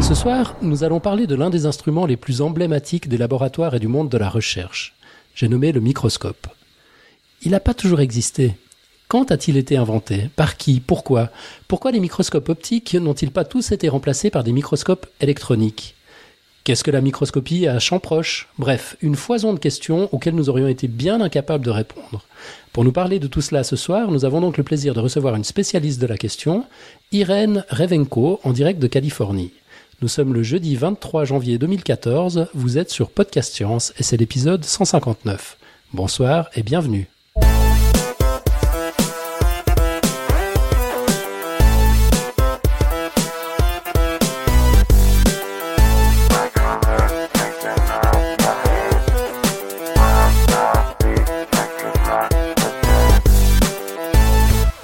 [0.00, 3.80] Ce soir, nous allons parler de l'un des instruments les plus emblématiques des laboratoires et
[3.80, 4.94] du monde de la recherche.
[5.34, 6.46] J'ai nommé le microscope.
[7.42, 8.54] Il n'a pas toujours existé.
[9.08, 10.30] Quand a-t-il été inventé?
[10.36, 10.78] Par qui?
[10.78, 11.30] Pourquoi?
[11.66, 15.95] Pourquoi les microscopes optiques n'ont-ils pas tous été remplacés par des microscopes électroniques?
[16.66, 18.48] Qu'est-ce que la microscopie à champ proche?
[18.58, 22.24] Bref, une foison de questions auxquelles nous aurions été bien incapables de répondre.
[22.72, 25.36] Pour nous parler de tout cela ce soir, nous avons donc le plaisir de recevoir
[25.36, 26.64] une spécialiste de la question,
[27.12, 29.52] Irène Revenko, en direct de Californie.
[30.02, 34.64] Nous sommes le jeudi 23 janvier 2014, vous êtes sur Podcast Science et c'est l'épisode
[34.64, 35.58] 159.
[35.92, 37.06] Bonsoir et bienvenue.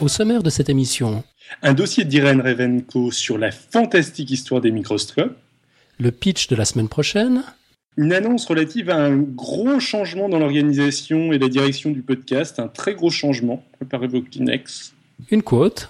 [0.02, 1.22] Au sommaire de cette émission,
[1.62, 5.36] un dossier d'Irène Revenko sur la fantastique histoire des microscopes,
[6.00, 7.44] le pitch de la semaine prochaine,
[7.96, 12.66] une annonce relative à un gros changement dans l'organisation et la direction du podcast, un
[12.66, 14.92] très gros changement préparé vos Kleenex,
[15.30, 15.88] une quote,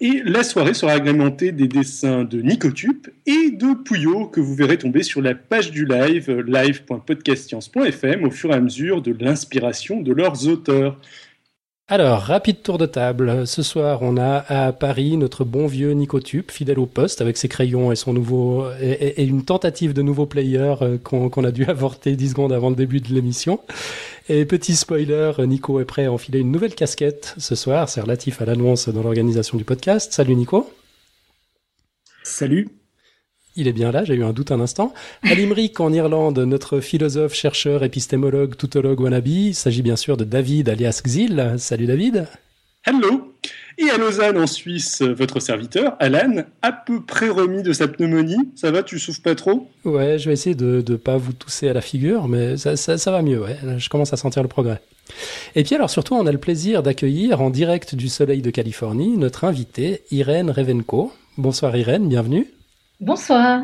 [0.00, 4.78] et la soirée sera agrémentée des dessins de Nicotube et de Pouillot que vous verrez
[4.78, 10.12] tomber sur la page du live, live.podcastscience.fm, au fur et à mesure de l'inspiration de
[10.12, 11.00] leurs auteurs.
[11.88, 13.46] Alors, rapide tour de table.
[13.46, 17.46] Ce soir, on a à Paris notre bon vieux Nicotube, fidèle au poste, avec ses
[17.46, 22.16] crayons et son nouveau et, une tentative de nouveau player euh, qu'on a dû avorter
[22.16, 23.60] 10 secondes avant le début de l'émission.
[24.28, 27.88] Et petit spoiler, Nico est prêt à enfiler une nouvelle casquette ce soir.
[27.88, 30.12] C'est relatif à l'annonce dans l'organisation du podcast.
[30.12, 30.68] Salut Nico.
[32.24, 32.68] Salut.
[33.58, 34.92] Il est bien là, j'ai eu un doute un instant.
[35.22, 40.24] À Limerick, en Irlande, notre philosophe, chercheur, épistémologue, toutologue wannabe, il s'agit bien sûr de
[40.24, 41.54] David alias Xil.
[41.56, 42.26] Salut David.
[42.84, 43.32] Hello.
[43.78, 48.50] Et à Lausanne, en Suisse, votre serviteur, Alan, à peu près remis de sa pneumonie.
[48.56, 49.70] Ça va, tu souffres pas trop?
[49.86, 53.10] Ouais, je vais essayer de ne pas vous tousser à la figure, mais ça, ça,
[53.10, 53.56] va mieux, ouais.
[53.78, 54.82] Je commence à sentir le progrès.
[55.54, 59.16] Et puis alors surtout, on a le plaisir d'accueillir en direct du soleil de Californie
[59.16, 61.10] notre invitée, Irène Revenko.
[61.38, 62.46] Bonsoir Irène, bienvenue.
[63.00, 63.62] Bonsoir.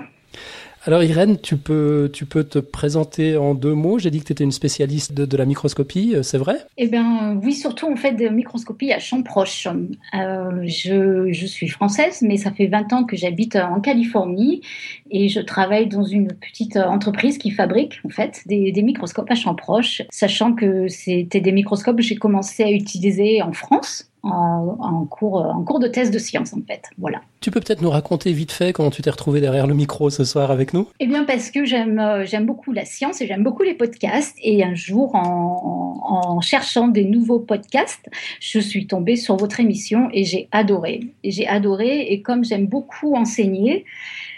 [0.85, 4.01] Alors Irène, tu peux, tu peux te présenter en deux mots.
[4.01, 6.57] J'ai dit que tu étais une spécialiste de, la microscopie, euh, c'est vrai?
[6.77, 9.69] Eh bien oui, surtout en fait de microscopie à champ proche.
[9.69, 14.61] Euh, je, je, suis française, mais ça fait 20 ans que j'habite en Californie
[15.13, 19.37] et je travaille dans une petite entreprise qui fabrique en fait des, des microscopes à
[19.37, 25.05] champ proche, sachant que c'était des microscopes que j'ai commencé à utiliser en France en,
[25.07, 26.83] cours, en cours de thèse de science, en fait.
[26.99, 27.21] Voilà.
[27.41, 30.25] Tu peux peut-être nous raconter vite fait comment tu t'es retrouvé derrière le micro ce
[30.25, 30.89] soir avec nous?
[31.01, 34.37] Eh bien, parce que j'aime, euh, j'aime beaucoup la science et j'aime beaucoup les podcasts.
[34.43, 38.09] Et un jour, en, en, cherchant des nouveaux podcasts,
[38.41, 41.01] je suis tombée sur votre émission et j'ai adoré.
[41.25, 42.13] Et j'ai adoré.
[42.13, 43.85] Et comme j'aime beaucoup enseigner,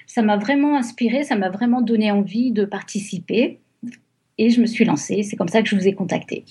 [0.07, 3.59] ça m'a vraiment inspiré, ça m'a vraiment donné envie de participer.
[4.39, 5.23] Et je me suis lancée.
[5.23, 6.45] C'est comme ça que je vous ai contacté.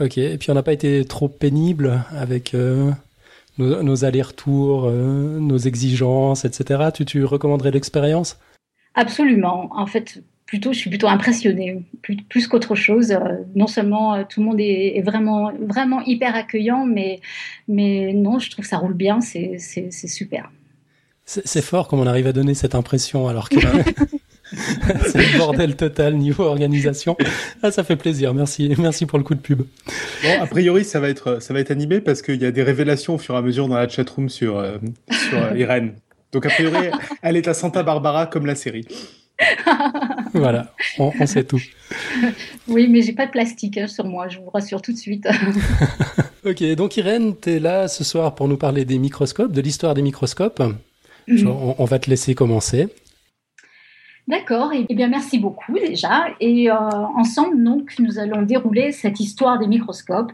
[0.00, 2.90] Ok, et puis on n'a pas été trop pénible avec euh,
[3.58, 6.90] nos, allers-retours, euh, nos exigences, etc.
[6.92, 8.38] Tu, tu recommanderais l'expérience?
[8.96, 9.70] Absolument.
[9.70, 11.84] En fait, plutôt, je suis plutôt impressionnée,
[12.28, 13.12] plus, qu'autre chose.
[13.12, 17.20] Euh, non seulement tout le monde est, vraiment, vraiment hyper accueillant, mais,
[17.68, 20.50] mais non, je trouve que ça roule bien, c'est super.
[21.26, 23.56] C'est fort comme on arrive à donner cette impression alors que
[25.06, 27.16] c'est le bordel total niveau organisation.
[27.62, 28.34] Ah, ça fait plaisir.
[28.34, 29.62] Merci, merci pour le coup de pub.
[30.22, 32.62] Bon, a priori, ça va être, ça va être animé parce qu'il y a des
[32.62, 34.78] révélations au fur et à mesure dans la chatroom sur, euh,
[35.10, 35.94] sur euh, Irène.
[36.32, 36.88] Donc, a priori,
[37.22, 38.86] elle est à Santa Barbara comme la série.
[40.34, 41.60] voilà, on, sait tout.
[42.68, 45.26] Oui, mais j'ai pas de plastique hein, sur moi, je vous rassure tout de suite.
[46.44, 49.94] ok, donc Irène, tu es là ce soir pour nous parler des microscopes, de l'histoire
[49.94, 50.62] des microscopes.
[51.26, 51.48] Mhm.
[51.78, 52.88] on, va te laisser commencer.
[54.26, 56.26] D'accord, et eh bien merci beaucoup déjà.
[56.40, 60.32] Et euh, ensemble, donc, nous allons dérouler cette histoire des microscopes.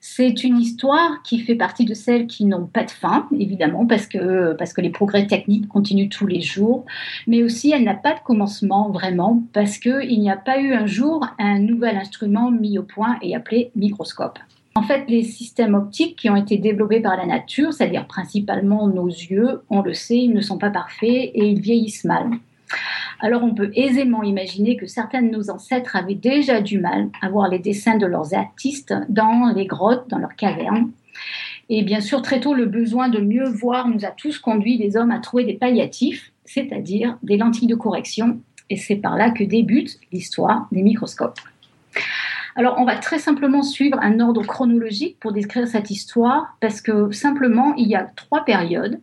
[0.00, 4.08] C'est une histoire qui fait partie de celles qui n'ont pas de fin, évidemment, parce
[4.08, 6.84] que, parce que les progrès techniques continuent tous les jours,
[7.28, 10.86] mais aussi elle n'a pas de commencement vraiment, parce qu'il n'y a pas eu un
[10.86, 14.40] jour un nouvel instrument mis au point et appelé microscope.
[14.74, 19.06] En fait, les systèmes optiques qui ont été développés par la nature, c'est-à-dire principalement nos
[19.06, 22.28] yeux, on le sait, ils ne sont pas parfaits et ils vieillissent mal.
[23.20, 27.28] Alors on peut aisément imaginer que certains de nos ancêtres avaient déjà du mal à
[27.28, 30.90] voir les dessins de leurs artistes dans les grottes, dans leurs cavernes.
[31.68, 34.96] Et bien sûr, très tôt, le besoin de mieux voir nous a tous conduit les
[34.96, 38.40] hommes à trouver des palliatifs, c'est-à-dire des lentilles de correction.
[38.68, 41.38] Et c'est par là que débute l'histoire des microscopes.
[42.54, 47.10] Alors, on va très simplement suivre un ordre chronologique pour décrire cette histoire, parce que
[47.10, 49.00] simplement, il y a trois périodes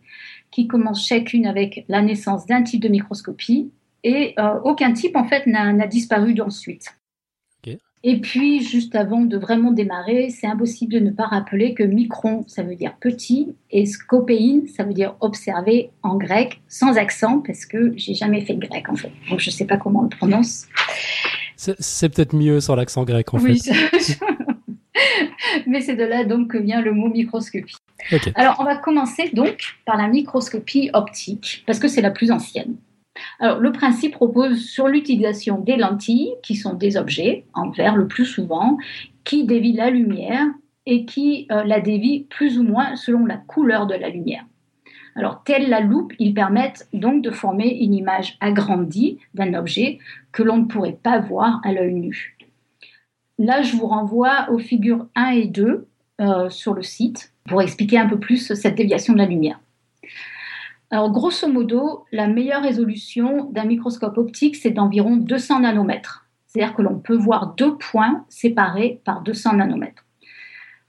[0.50, 3.70] qui commencent chacune avec la naissance d'un type de microscopie
[4.02, 6.94] et euh, aucun type en fait n'a disparu d'ensuite.
[8.02, 12.44] Et puis, juste avant de vraiment démarrer, c'est impossible de ne pas rappeler que micron,
[12.46, 17.66] ça veut dire petit, et scopéine, ça veut dire observer en grec, sans accent, parce
[17.66, 19.12] que j'ai jamais fait de grec en fait.
[19.28, 20.66] Donc, je ne sais pas comment on le prononce.
[21.56, 23.60] C'est peut-être mieux sans l'accent grec en oui.
[23.60, 24.18] fait.
[25.66, 27.76] Mais c'est de là donc que vient le mot microscopie.
[28.34, 32.76] Alors, on va commencer donc par la microscopie optique, parce que c'est la plus ancienne.
[33.38, 38.06] Alors, le principe repose sur l'utilisation des lentilles, qui sont des objets, en verre le
[38.06, 38.78] plus souvent,
[39.24, 40.46] qui dévient la lumière
[40.86, 44.44] et qui euh, la dévient plus ou moins selon la couleur de la lumière.
[45.16, 49.98] Alors, telle la loupe, ils permettent donc de former une image agrandie d'un objet
[50.32, 52.36] que l'on ne pourrait pas voir à l'œil nu.
[53.38, 55.88] Là, je vous renvoie aux figures 1 et 2
[56.20, 59.60] euh, sur le site pour expliquer un peu plus cette déviation de la lumière.
[60.90, 66.26] Alors, grosso modo, la meilleure résolution d'un microscope optique, c'est d'environ 200 nanomètres.
[66.46, 70.04] C'est-à-dire que l'on peut voir deux points séparés par 200 nanomètres.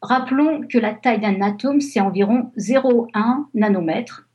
[0.01, 4.27] Rappelons que la taille d'un atome, c'est environ 0,1 nanomètre.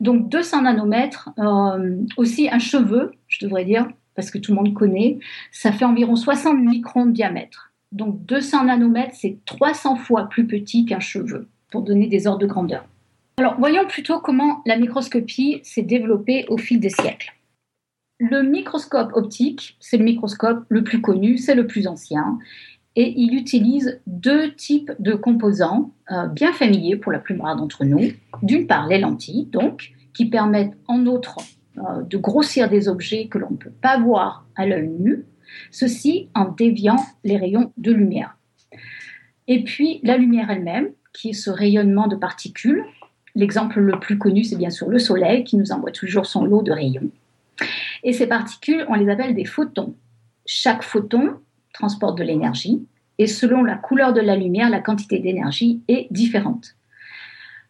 [0.00, 4.72] Donc 200 nanomètres, euh, aussi un cheveu, je devrais dire, parce que tout le monde
[4.72, 5.18] connaît,
[5.52, 7.73] ça fait environ 60 microns de diamètre.
[7.94, 12.46] Donc 200 nanomètres, c'est 300 fois plus petit qu'un cheveu, pour donner des ordres de
[12.46, 12.84] grandeur.
[13.36, 17.32] Alors, voyons plutôt comment la microscopie s'est développée au fil des siècles.
[18.18, 22.38] Le microscope optique, c'est le microscope le plus connu, c'est le plus ancien,
[22.96, 28.12] et il utilise deux types de composants euh, bien familiers pour la plupart d'entre nous.
[28.42, 31.38] D'une part, les lentilles, donc, qui permettent en outre
[31.78, 35.24] euh, de grossir des objets que l'on ne peut pas voir à l'œil nu,
[35.70, 38.36] ceci en déviant les rayons de lumière.
[39.48, 42.84] Et puis la lumière elle-même, qui est ce rayonnement de particules
[43.36, 46.62] L'exemple le plus connu, c'est bien sûr le Soleil qui nous envoie toujours son lot
[46.62, 47.10] de rayons.
[48.04, 49.94] Et ces particules, on les appelle des photons.
[50.46, 51.34] Chaque photon
[51.72, 52.86] transporte de l'énergie
[53.18, 56.76] et selon la couleur de la lumière, la quantité d'énergie est différente.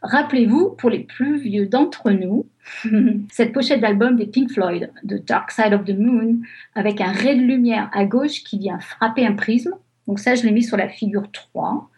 [0.05, 2.47] Rappelez-vous, pour les plus vieux d'entre nous,
[3.31, 6.41] cette pochette d'album des Pink Floyd, The Dark Side of the Moon,
[6.75, 9.73] avec un ray de lumière à gauche qui vient frapper un prisme.
[10.07, 11.91] Donc ça, je l'ai mis sur la figure 3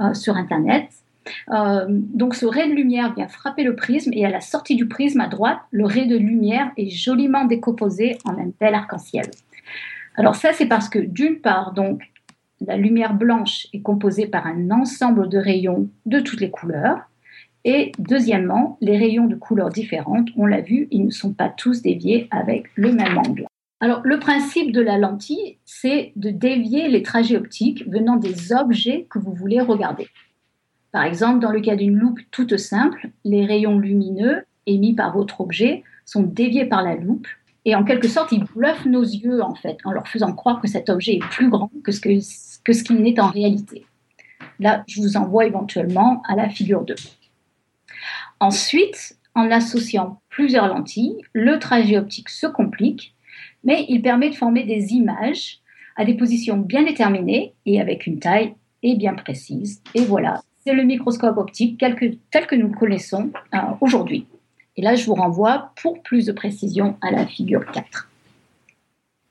[0.00, 0.88] euh, sur Internet.
[1.52, 4.88] Euh, donc ce ray de lumière vient frapper le prisme et à la sortie du
[4.88, 9.30] prisme à droite, le ray de lumière est joliment décomposé en un bel arc-en-ciel.
[10.16, 12.02] Alors ça c'est parce que d'une part donc
[12.60, 17.08] la lumière blanche est composée par un ensemble de rayons de toutes les couleurs
[17.64, 21.82] et deuxièmement les rayons de couleurs différentes, on l'a vu, ils ne sont pas tous
[21.82, 23.46] déviés avec le même angle.
[23.80, 29.06] Alors, le principe de la lentille, c'est de dévier les trajets optiques venant des objets
[29.10, 30.08] que vous voulez regarder.
[30.92, 35.40] Par exemple, dans le cas d'une loupe toute simple, les rayons lumineux émis par votre
[35.40, 37.26] objet sont déviés par la loupe
[37.64, 40.68] et en quelque sorte, ils bluffent nos yeux en fait, en leur faisant croire que
[40.68, 43.86] cet objet est plus grand que ce qu'il ce n'est en réalité.
[44.58, 46.94] Là, je vous envoie éventuellement à la figure 2.
[48.42, 53.14] Ensuite, en associant plusieurs lentilles, le trajet optique se complique,
[53.62, 55.60] mais il permet de former des images
[55.94, 59.80] à des positions bien déterminées et avec une taille et bien précise.
[59.94, 64.26] Et voilà, c'est le microscope optique tel que, nous le connaissons euh, aujourd'hui.
[64.76, 68.10] Et là, je vous renvoie pour plus de précision à la figure 4.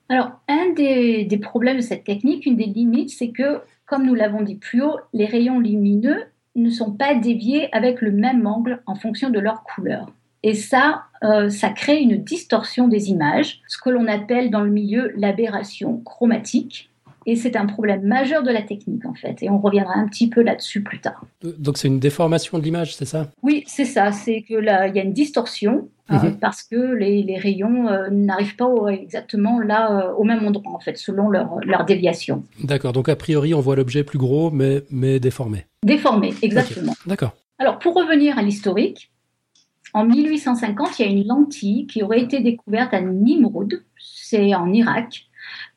[0.08, 4.14] Alors, un des, des problèmes de cette technique, une des limites, c'est que, comme nous
[4.14, 8.82] l'avons dit plus haut, les rayons lumineux ne sont pas déviés avec le même angle
[8.86, 10.06] en fonction de leur couleur.
[10.42, 14.70] Et ça, euh, ça crée une distorsion des images, ce que l'on appelle dans le
[14.70, 16.90] milieu l'aberration chromatique.
[17.24, 19.44] Et c'est un problème majeur de la technique, en fait.
[19.44, 21.24] Et on reviendra un petit peu là-dessus plus tard.
[21.42, 23.28] Donc, c'est une déformation de l'image, c'est ça?
[23.44, 24.10] Oui, c'est ça.
[24.10, 26.38] C'est qu'il y a une distorsion euh, mhm.
[26.38, 30.96] parce que les, rayons euh, n'arrivent pas exactement là, euh, au même endroit, en fait,
[30.96, 32.44] selon leur, leur déviation.
[32.62, 32.92] D'accord.
[32.92, 35.66] Donc, a priori, on voit l'objet plus gros, mais, mais déformé.
[35.84, 36.94] Déformé, exactement.
[37.06, 37.32] D'accord.
[37.58, 39.10] Alors, pour revenir à l'historique,
[39.94, 44.72] en 1850, il y a une lentille qui aurait été découverte à Nimrud, c'est en
[44.72, 45.26] Irak,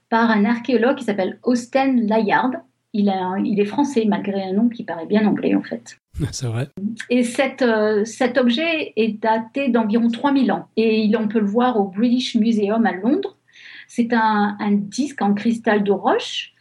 [0.10, 2.52] par un archéologue qui s'appelle Austen Layard.
[2.98, 6.00] Il, il, est français malgré un nom qui paraît bien anglais en fait.
[6.32, 6.70] C'est vrai.
[7.10, 7.24] Et
[7.62, 12.36] euh, cet objet est daté d'environ 3000 ans et on peut le voir au British
[12.36, 13.38] Museum à Londres.
[13.88, 16.54] C'est un, disque en cristal de roche.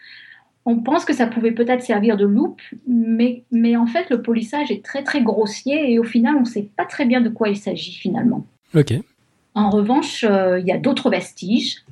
[0.67, 4.71] On pense que ça pouvait peut-être servir de loupe, mais, mais en fait le polissage
[4.71, 7.49] est très très grossier et au final on ne sait pas très bien de quoi
[7.49, 8.47] il s'agit finalement.
[8.75, 8.95] Ok.
[9.55, 11.85] En revanche, euh, il y a d'autres vestiges.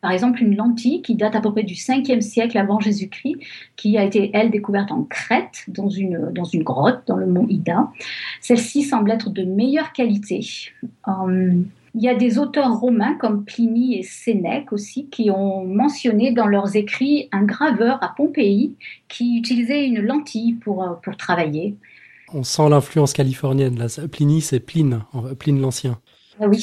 [0.00, 3.36] Par exemple, une lentille qui date à peu près du 5e siècle avant Jésus-Christ,
[3.76, 7.46] qui a été, elle, découverte en Crète, dans une, dans une grotte, dans le mont
[7.48, 7.88] Ida.
[8.40, 10.40] Celle-ci semble être de meilleure qualité.
[11.94, 16.46] Il y a des auteurs romains comme Pliny et Sénèque aussi qui ont mentionné dans
[16.46, 18.76] leurs écrits un graveur à Pompéi
[19.08, 21.76] qui utilisait une lentille pour, euh, pour travailler.
[22.32, 23.78] On sent l'influence californienne.
[23.78, 23.86] Là.
[24.06, 25.02] Pliny, c'est Pline,
[25.38, 25.98] Pline l'Ancien.
[26.40, 26.58] Ah oui.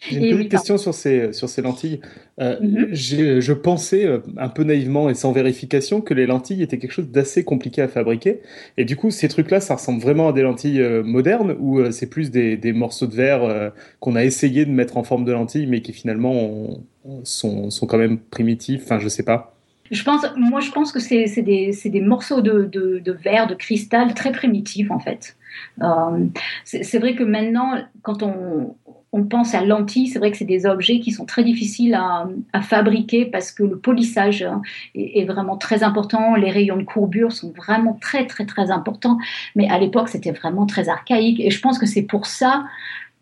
[0.00, 2.00] J'ai une petite question sur ces, sur ces lentilles.
[2.40, 2.88] Euh, mhm.
[2.92, 7.10] Je pensais euh, un peu naïvement et sans vérification que les lentilles étaient quelque chose
[7.10, 8.40] d'assez compliqué à fabriquer.
[8.76, 11.90] Et du coup, ces trucs-là, ça ressemble vraiment à des lentilles euh, modernes ou euh,
[11.90, 15.32] c'est plus des, des, morceaux de verre qu'on a essayé de mettre en forme de
[15.32, 16.78] lentilles mais qui finalement
[17.24, 18.82] sont, sont quand même primitifs?
[18.84, 19.58] Enfin, je sais pas.
[19.90, 23.54] Je pense, moi, je pense que c'est des, des, morceaux de, de, de, verre, de
[23.54, 25.36] cristal très primitifs en fait.
[25.82, 26.26] Euh,
[26.64, 28.74] c'est vrai que maintenant, quand on,
[29.12, 32.28] on pense à lentilles, c'est vrai que c'est des objets qui sont très difficiles à,
[32.60, 34.46] fabriquer parce que le polissage
[34.94, 39.18] est, vraiment très important, les rayons de courbure sont vraiment très très très importants,
[39.56, 42.64] mais à l'époque c'était vraiment très archaïque et je pense que c'est pour ça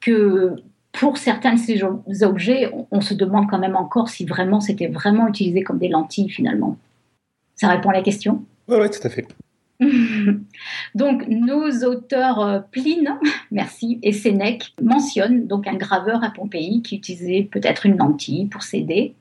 [0.00, 0.56] que
[0.92, 1.82] pour certains de ces
[2.22, 6.30] objets, on, se demande quand même encore si vraiment c'était vraiment utilisé comme des lentilles
[6.30, 6.78] finalement.
[7.54, 8.44] Ça répond à la question?
[8.68, 9.26] Oui, tout à fait.
[10.94, 13.18] donc nos auteurs euh, Pline,
[13.50, 18.62] merci, et Sénèque mentionnent donc un graveur à Pompéi qui utilisait peut-être une lentille pour
[18.62, 19.14] s'aider.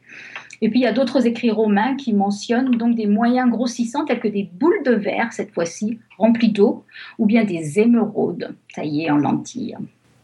[0.62, 4.22] Et puis il y a d'autres écrits romains qui mentionnent donc des moyens grossissants tels
[4.22, 6.86] que des boules de verre cette fois-ci remplies d'eau
[7.20, 9.78] ou bien des émeraudes taillées en lentilles.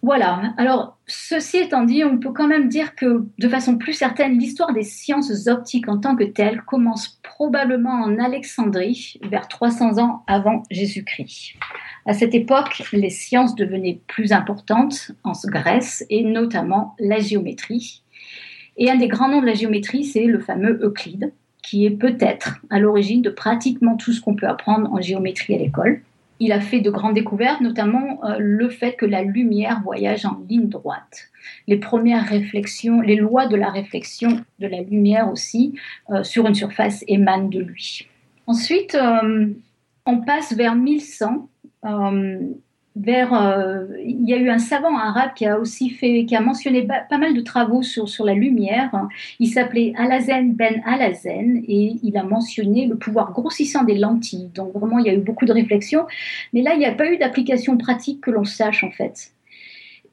[0.03, 0.53] Voilà.
[0.57, 4.73] Alors, ceci étant dit, on peut quand même dire que, de façon plus certaine, l'histoire
[4.73, 10.63] des sciences optiques en tant que telles commence probablement en Alexandrie, vers 300 ans avant
[10.71, 11.53] Jésus-Christ.
[12.07, 18.01] À cette époque, les sciences devenaient plus importantes en Grèce, et notamment la géométrie.
[18.77, 21.31] Et un des grands noms de la géométrie, c'est le fameux Euclide,
[21.61, 25.59] qui est peut-être à l'origine de pratiquement tout ce qu'on peut apprendre en géométrie à
[25.59, 26.01] l'école
[26.41, 30.41] il a fait de grandes découvertes, notamment euh, le fait que la lumière voyage en
[30.49, 31.29] ligne droite.
[31.67, 35.75] Les premières réflexions, les lois de la réflexion de la lumière aussi
[36.09, 38.07] euh, sur une surface émanent de lui.
[38.47, 39.49] Ensuite, euh,
[40.07, 41.47] on passe vers 1100
[42.97, 46.83] euh, il y a eu un savant arabe qui a aussi fait, qui a mentionné
[46.83, 48.91] pas, mal de travaux sur, sur la lumière.
[49.39, 54.49] Il s'appelait Alazen Ben Alazen et il a mentionné le pouvoir grossissant des lentilles.
[54.53, 56.05] Donc vraiment, il y a eu beaucoup de réflexions,
[56.53, 59.33] mais là, il n'y a pas eu d'application pratique que l'on sache en fait.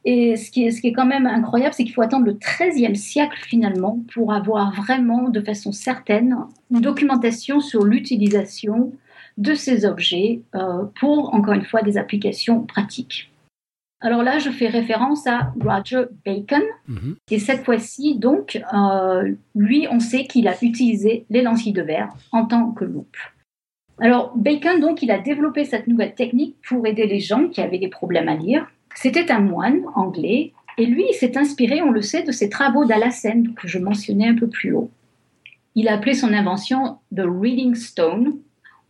[0.05, 2.35] Et ce qui est, ce qui est quand même incroyable, c'est qu'il faut attendre le
[2.35, 6.37] XIIIe siècle finalement pour avoir vraiment, de façon certaine,
[6.71, 8.93] une documentation sur l'utilisation
[9.39, 13.31] de ces objets euh, pour, encore une fois, des applications pratiques.
[14.01, 16.63] Alors là, je fais référence à Roger Bacon.
[16.87, 17.17] Mhm.
[17.31, 22.13] Et cette fois-ci, donc, euh, lui, on sait qu'il a utilisé les lentilles de verre
[22.31, 23.17] en tant que loupe.
[24.01, 27.79] Alors, Bacon, donc, il a développé cette nouvelle technique pour aider les gens qui avaient
[27.79, 28.69] des problèmes à lire.
[28.95, 30.53] C'était un moine anglais.
[30.77, 34.29] Et lui, il s'est inspiré, on le sait, de ses travaux d'Alassène que je mentionnais
[34.29, 34.91] un peu plus haut.
[35.75, 38.35] Il a appelé son invention The Reading Stone,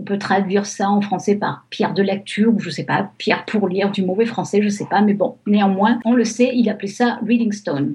[0.01, 3.45] on peut traduire ça en français par pierre de lecture ou je sais pas, pierre
[3.45, 6.69] pour lire, du mauvais français, je sais pas, mais bon, néanmoins, on le sait, il
[6.69, 7.95] appelait ça reading stone.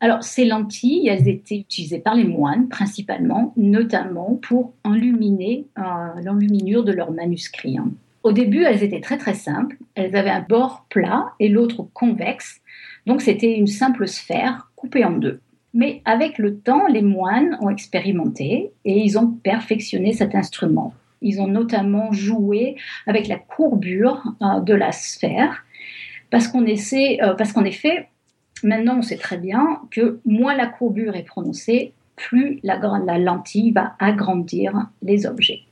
[0.00, 5.82] Alors, ces lentilles, elles étaient utilisées par les moines principalement, notamment pour enluminer euh,
[6.22, 7.78] l'enluminure de leurs manuscrits.
[7.78, 7.90] Hein.
[8.22, 9.76] Au début, elles étaient très très simples.
[9.94, 12.60] Elles avaient un bord plat et l'autre convexe.
[13.06, 15.40] Donc, c'était une simple sphère coupée en deux.
[15.72, 20.92] Mais avec le temps, les moines ont expérimenté et ils ont perfectionné cet instrument.
[21.24, 22.76] Ils ont notamment joué
[23.06, 25.64] avec la courbure euh, de la sphère,
[26.30, 28.08] parce qu'on essaie, euh, parce qu'en effet,
[28.62, 32.78] maintenant on sait très bien que moins la courbure est prononcée, plus la
[33.18, 35.62] lentille va agrandir les objets.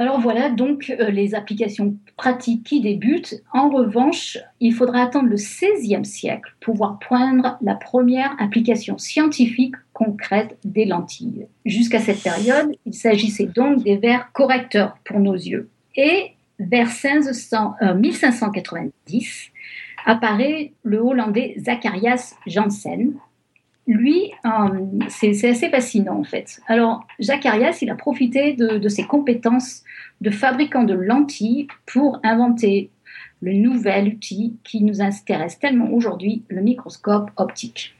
[0.00, 3.42] Alors voilà donc euh, les applications pratiques qui débutent.
[3.52, 9.74] En revanche, il faudra attendre le XVIe siècle pour pouvoir poindre la première application scientifique
[9.92, 11.48] concrète des lentilles.
[11.64, 15.68] Jusqu'à cette période, il s'agissait donc des verres correcteurs pour nos yeux.
[15.96, 18.86] Et vers 1590 euh,
[20.06, 23.14] apparaît le Hollandais Zacharias Janssen,
[23.88, 24.48] lui, euh,
[25.08, 26.60] c'est assez fascinant en fait.
[26.68, 29.82] Alors, Jacques Arias, il a profité de, ses compétences
[30.20, 32.90] de fabricant de lentilles pour inventer
[33.40, 37.94] le nouvel outil qui nous intéresse tellement aujourd'hui, le microscope optique.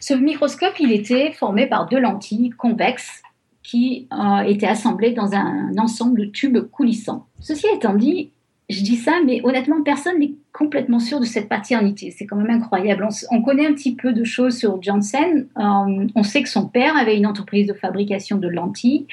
[0.00, 3.22] Ce microscope, il était formé par deux lentilles convexes
[3.62, 7.26] qui euh, étaient assemblées dans un ensemble de tubes coulissants.
[7.38, 8.30] Ceci étant dit,
[8.68, 12.10] je dis ça, mais honnêtement, personne n'est complètement sûr de cette paternité.
[12.10, 13.06] C'est quand même incroyable.
[13.30, 15.46] On, connaît un petit peu de choses sur Janssen.
[15.58, 19.06] Euh, on sait que son père avait une entreprise de fabrication de lentilles.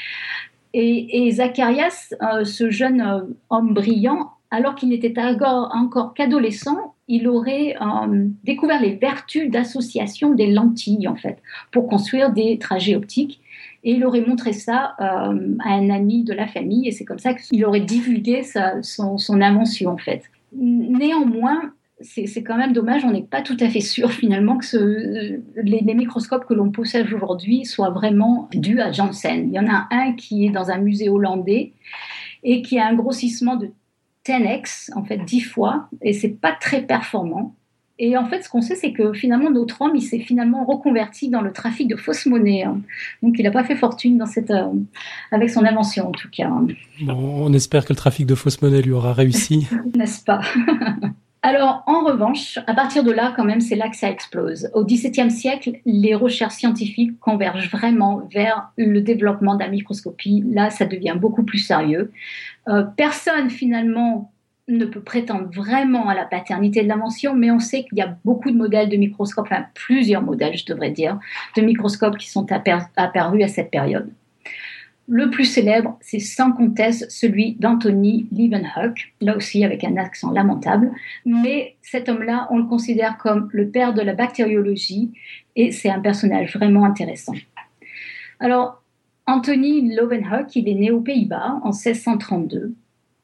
[0.74, 7.27] Et, Zacharias, euh, ce jeune euh, homme brillant, alors qu'il n'était encore, encore qu'adolescent, il
[7.27, 7.75] aurait
[8.44, 11.39] découvert les vertus d'association des lentilles, en fait,
[11.72, 13.41] pour construire des trajets optiques.
[13.83, 17.19] Et il aurait montré ça euh, à un ami de la famille, et c'est comme
[17.19, 18.43] ça qu'il aurait divulgué
[18.81, 20.24] son, invention, en fait.
[20.53, 25.93] Néanmoins, c'est quand même dommage, on n'est pas tout à fait sûr finalement que les,
[25.93, 29.50] microscopes que l'on possède aujourd'hui soient vraiment dus à Janssen.
[29.50, 31.74] Il y en a un qui est dans un musée hollandais
[32.43, 33.71] et qui a un grossissement de
[34.25, 37.55] 10x, en fait 10 fois, et c'est pas très performant.
[38.01, 41.29] Et en fait, ce qu'on sait, c'est que finalement, notre homme, il s'est finalement reconverti
[41.29, 42.63] dans le trafic de fausses monnaies.
[42.63, 42.79] Hein.
[43.22, 44.68] Donc, il n'a pas fait fortune dans cette, euh,
[45.32, 46.50] avec son invention, en tout cas.
[47.08, 49.68] on espère que le trafic de fausses monnaies lui aura réussi.
[49.96, 50.39] N'est-ce pas?
[51.41, 54.70] Alors, en revanche, à partir de là, quand même, c'est là que ça explose.
[54.74, 60.44] Au XVIIe siècle, les recherches scientifiques convergent vraiment vers le développement de la microscopie.
[60.51, 62.12] Là, ça devient beaucoup plus sérieux.
[62.68, 64.32] Euh, personne, finalement,
[64.69, 68.15] ne peut prétendre vraiment à la paternité de l'invention, mais on sait qu'il y a
[68.23, 71.19] beaucoup de modèles de microscopes, enfin plusieurs modèles, je devrais dire,
[71.57, 74.09] de microscopes qui sont apparus à cette période.
[75.11, 80.91] Le plus célèbre, c'est sans conteste celui d'Anthony Leeuwenhoek, là aussi avec un accent lamentable,
[81.25, 85.11] mais cet homme-là, on le considère comme le père de la bactériologie
[85.55, 87.33] et c'est un personnage vraiment intéressant.
[88.39, 88.83] Alors,
[89.25, 92.75] Anthony Leeuwenhoek, il est né aux Pays-Bas en 1632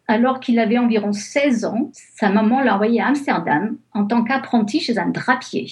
[0.07, 4.79] alors qu'il avait environ 16 ans, sa maman l'a envoyé à Amsterdam en tant qu'apprenti
[4.79, 5.67] chez un drapier.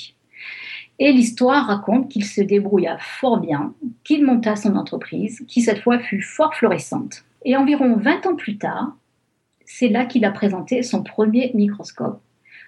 [0.99, 3.73] Et l'histoire raconte qu'il se débrouilla fort bien,
[4.03, 7.23] qu'il monta son entreprise, qui cette fois fut fort florissante.
[7.45, 8.95] Et environ 20 ans plus tard,
[9.65, 12.21] c'est là qu'il a présenté son premier microscope.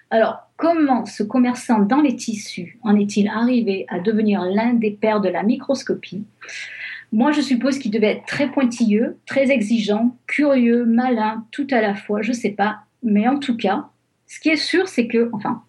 [0.09, 5.21] Alors, comment ce commerçant dans les tissus en est-il arrivé à devenir l'un des pères
[5.21, 6.23] de la microscopie?
[7.15, 11.95] Moi, je suppose qu'il devait être très pointilleux, très exigeant, curieux, malin, tout à la
[11.95, 12.79] fois, je ne sais pas.
[13.03, 13.85] Mais en tout cas,
[14.27, 15.63] ce qui est sûr, c'est que, enfin,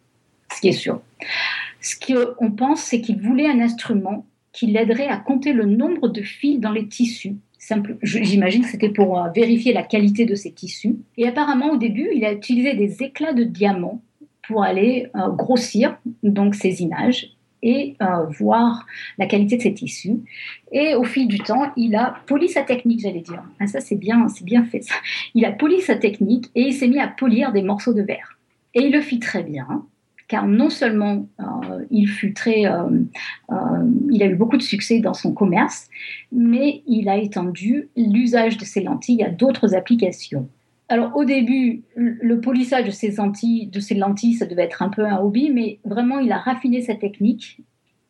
[0.52, 1.00] ce qui est sûr,
[1.80, 1.94] ce
[2.34, 6.58] qu'on pense, c'est qu'il voulait un instrument qui l'aiderait à compter le nombre de fils
[6.58, 7.36] dans les tissus.
[8.02, 10.96] J'imagine que c'était pour euh, vérifier la qualité de ces tissus.
[11.16, 14.02] Et apparemment, au début, il a utilisé des éclats de diamant
[14.48, 18.86] pour aller euh, grossir donc ces images et euh, voir
[19.18, 20.18] la qualité de ses tissus.
[20.72, 23.42] Et au fil du temps, il a poli sa technique, j'allais dire.
[23.60, 24.82] Ah, ça, c'est bien, c'est bien fait.
[24.82, 24.94] Ça.
[25.34, 28.38] Il a poli sa technique et il s'est mis à polir des morceaux de verre.
[28.74, 29.86] Et il le fit très bien,
[30.28, 32.88] car non seulement euh, il fut très, euh,
[34.10, 35.88] il a eu beaucoup de succès dans son commerce,
[36.30, 40.48] mais il a étendu l'usage de ses lentilles à d'autres applications.
[40.88, 44.88] Alors au début, le polissage de ces, lentilles, de ces lentilles, ça devait être un
[44.88, 47.60] peu un hobby, mais vraiment il a raffiné sa technique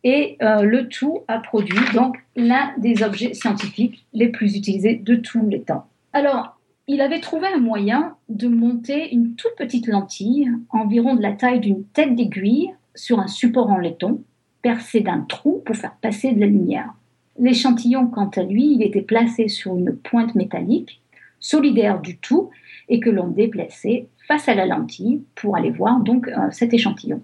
[0.04, 5.16] et euh, le tout a produit donc l'un des objets scientifiques les plus utilisés de
[5.16, 5.86] tous les temps.
[6.12, 11.32] Alors il avait trouvé un moyen de monter une toute petite lentille, environ de la
[11.32, 14.22] taille d'une tête d'aiguille, sur un support en laiton,
[14.62, 16.94] percé d'un trou pour faire passer de la lumière.
[17.38, 21.02] L'échantillon, quant à lui, il était placé sur une pointe métallique,
[21.40, 22.50] solidaire du tout,
[22.88, 27.22] et que l'on déplaçait face à la lentille pour aller voir donc euh, cet échantillon.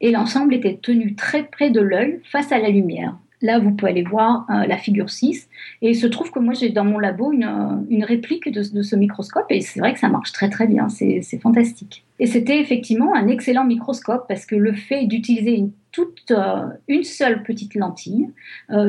[0.00, 3.16] Et l'ensemble était tenu très près de l'œil face à la lumière.
[3.40, 5.48] Là, vous pouvez aller voir euh, la figure 6.
[5.80, 8.96] Et il se trouve que moi, j'ai dans mon labo une, euh, réplique de, ce
[8.96, 9.46] microscope.
[9.50, 10.88] Et c'est vrai que ça marche très très bien.
[10.88, 12.04] C'est fantastique.
[12.20, 16.32] Et c'était effectivement un excellent microscope parce que le fait d'utiliser une toute
[16.88, 18.30] une seule petite lentille,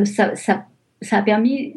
[0.05, 0.65] ça, ça,
[1.03, 1.73] ça a permis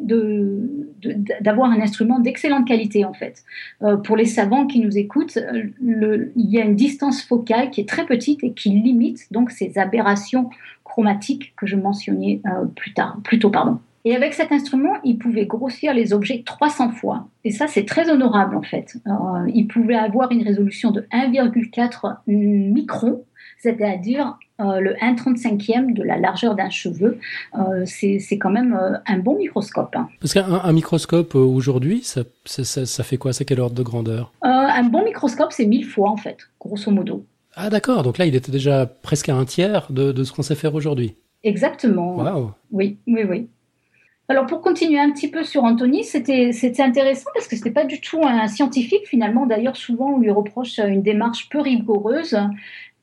[1.41, 3.43] d'avoir un instrument d'excellente qualité en fait.
[3.83, 5.37] Euh, pour les savants qui nous écoutent,
[5.81, 9.77] il y a une distance focale qui est très petite et qui limite donc ces
[9.77, 10.49] aberrations
[10.83, 13.49] chromatiques que je mentionnais euh, plus tard, plus tôt.
[13.49, 13.79] Pardon.
[14.05, 17.27] Et avec cet instrument, il pouvait grossir les objets 300 fois.
[17.43, 18.95] Et ça, c'est très honorable en fait.
[19.05, 19.11] Euh,
[19.53, 23.23] il pouvait avoir une résolution de 1,4 micron,
[23.59, 27.19] c'est-à-dire euh, le 1,35e de la largeur d'un cheveu.
[27.57, 29.95] Euh, c'est quand même euh, un bon microscope.
[29.95, 30.09] Hein.
[30.19, 33.33] Parce qu'un microscope aujourd'hui, ça, ça, fait quoi?
[33.33, 34.33] C'est quel ordre de grandeur?
[34.41, 37.25] Un bon microscope, c'est 1000 fois en fait, grosso modo.
[37.55, 40.43] Ah d'accord, donc là il était déjà presque à un tiers de, de ce qu'on
[40.43, 41.15] sait faire aujourd'hui.
[41.43, 42.17] Exactement.
[42.17, 42.51] Wow.
[42.71, 43.47] Oui, oui, oui.
[44.29, 47.85] Alors pour continuer un petit peu sur Anthony, c'était intéressant parce que ce n'était pas
[47.85, 49.45] du tout un scientifique finalement.
[49.45, 52.37] D'ailleurs, souvent on lui reproche une démarche peu rigoureuse.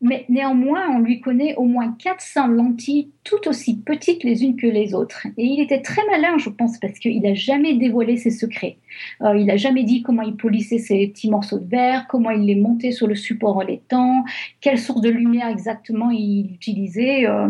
[0.00, 4.66] Mais néanmoins, on lui connaît au moins 400 lentilles tout aussi petites les unes que
[4.66, 5.26] les autres.
[5.38, 8.76] Et il était très malin, je pense, parce qu'il n'a jamais dévoilé ses secrets.
[9.22, 12.44] Euh, il n'a jamais dit comment il polissait ses petits morceaux de verre, comment il
[12.44, 14.24] les montait sur le support en laitant,
[14.60, 17.26] quelle source de lumière exactement il utilisait.
[17.26, 17.48] Euh,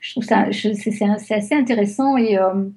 [0.00, 2.16] je trouve ça, c'est assez intéressant.
[2.18, 2.68] Et euh,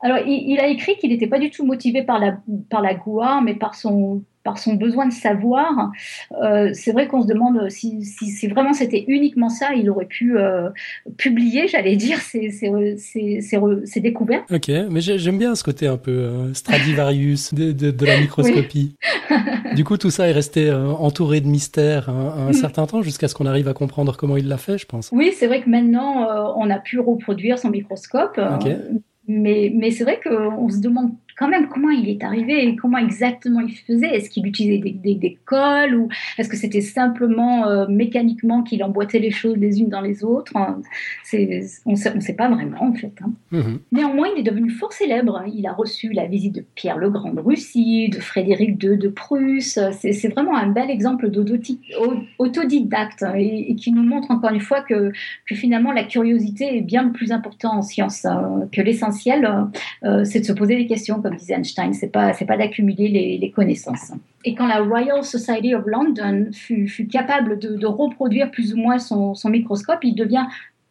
[0.00, 2.38] alors, il, il, a écrit qu'il n'était pas du tout motivé par la,
[2.68, 5.90] par la gloire, mais par son par son besoin de savoir.
[6.40, 10.38] Euh, c'est vrai qu'on se demande si, si, vraiment c'était uniquement ça, il aurait pu
[10.38, 10.70] euh,
[11.16, 14.50] publier, j'allais dire, ses, ses, découvertes.
[14.52, 18.94] Ok, mais j'aime bien ce côté un peu euh, Stradivarius de, de, la microscopie.
[19.74, 22.52] du coup, tout ça est resté entouré de mystères un, un mm.
[22.52, 25.10] certain temps jusqu'à ce qu'on arrive à comprendre comment il l'a fait, je pense.
[25.10, 28.40] Oui, c'est vrai que maintenant, on a pu reproduire son microscope.
[29.28, 32.96] Mais, mais c'est vrai qu'on se demande quand même comment il est arrivé et comment
[32.98, 34.16] exactement il faisait?
[34.16, 39.18] Est-ce qu'il utilisait des, des, cols ou est-ce que c'était simplement euh, mécaniquement qu'il emboîtait
[39.18, 40.52] les choses les unes dans les autres?
[40.54, 40.76] On
[41.90, 43.12] ne sait, pas vraiment en fait.
[43.22, 43.32] Hein.
[43.52, 43.80] Mhm.
[43.92, 45.44] Néanmoins, il est devenu fort célèbre.
[45.52, 49.08] Il a reçu la visite de Pierre le Grand de Russie, de Frédéric II de
[49.08, 49.78] Prusse.
[50.00, 55.12] C'est, vraiment un bel exemple d'autodidacte et, qui nous montre encore une fois que,
[55.46, 59.48] que, finalement la curiosité est bien plus important en science hein, que l'essentiel,
[60.04, 63.08] euh, c'est de se poser des questions comme disait Einstein, c'est pas c'est pas d'accumuler
[63.40, 64.12] les, connaissances.
[64.44, 69.34] Et quand la Royal Society of London fut, capable de, reproduire plus ou moins son,
[69.46, 70.46] microscope, il devient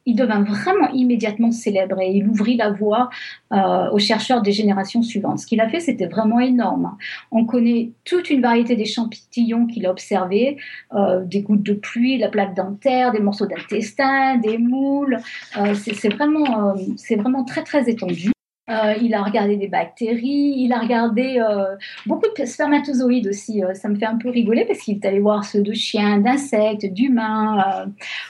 [0.07, 3.09] il devint vraiment immédiatement célèbre et il ouvrit la voie
[3.51, 5.39] euh, aux chercheurs des générations suivantes.
[5.39, 6.95] Ce qu'il a fait, c'était vraiment énorme.
[7.31, 10.57] On connaît toute une variété d'échantillons qu'il a observés,
[10.93, 15.17] euh, des gouttes de pluie, la plaque dentaire, des morceaux d'intestin, des moules.
[15.57, 16.75] Euh, c'est vraiment,
[17.17, 18.34] vraiment très très étendu.
[18.67, 21.75] Euh, il a regardé des bactéries, il a regardé euh,
[22.07, 23.63] beaucoup de spermatozoïdes aussi.
[23.63, 26.17] Euh, ça me fait un peu rigoler parce qu'il est allé voir ceux de chiens,
[26.17, 27.85] d'insectes, d'humains.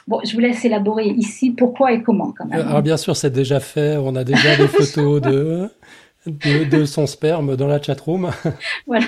[0.07, 2.67] bon, je vous laisse élaborer ici pourquoi et comment quand même.
[2.67, 3.95] Alors bien sûr, c'est déjà fait.
[3.95, 5.69] On a déjà des photos de,
[6.25, 8.29] de, son sperme dans la chatroom.
[8.87, 9.05] Voilà.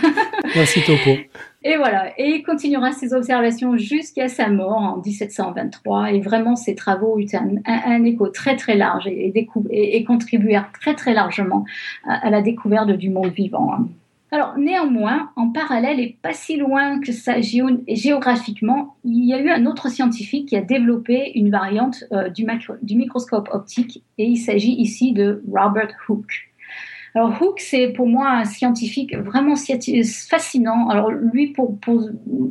[0.55, 1.17] Merci Topo.
[1.63, 6.13] Et voilà, et il continuera ses observations jusqu'à sa mort en 1723.
[6.13, 7.27] Et vraiment, ses travaux ont eu
[7.65, 9.33] un, écho très très large et,
[9.71, 11.65] et, contribuèrent très très largement
[12.07, 13.88] à, la découverte du monde vivant.
[14.31, 19.49] Alors néanmoins, en parallèle et pas si loin que ça géographiquement, il y a eu
[19.49, 22.45] un autre scientifique qui a développé une variante euh, du,
[22.95, 26.49] microscope optique et il s'agit ici de Robert Hooke.
[27.15, 30.89] Alors Hooke, c'est pour moi un scientifique vraiment fascinant.
[30.89, 31.78] Alors lui, pour,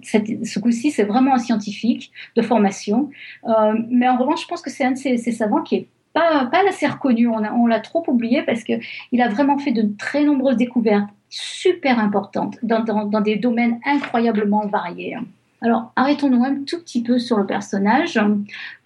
[0.03, 3.11] ce coup-ci, c'est vraiment un scientifique de formation.
[3.45, 6.47] Euh, mais en revanche, je pense que c'est un de ces, savants qui est pas,
[6.47, 7.29] pas assez reconnu.
[7.29, 12.59] On, l'a trop oublié parce qu'il a vraiment fait de très nombreuses découvertes super importantes
[12.63, 15.17] dans, dans des domaines incroyablement variés.
[15.63, 18.19] Alors, arrêtons-nous un tout petit peu sur le personnage.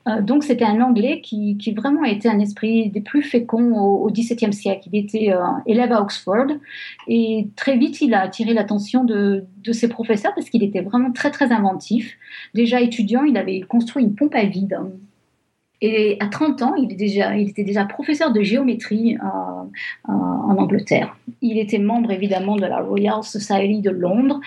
[0.08, 4.10] Euh, donc, c'était un Anglais qui, qui, vraiment été un esprit des plus féconds au,
[4.10, 4.88] XVIIe siècle.
[4.92, 6.46] Il était euh, élève à Oxford
[7.08, 11.12] et très vite, il a attiré l'attention de, de, ses professeurs parce qu'il était vraiment
[11.12, 12.16] très, très inventif.
[12.54, 14.78] Déjà étudiant, il avait construit une pompe à vide.
[15.82, 20.56] Et à 30 ans, il, est déjà, il était déjà professeur de géométrie euh, en
[20.58, 21.16] Angleterre.
[21.40, 24.40] Il était membre évidemment de la Royal Society de Londres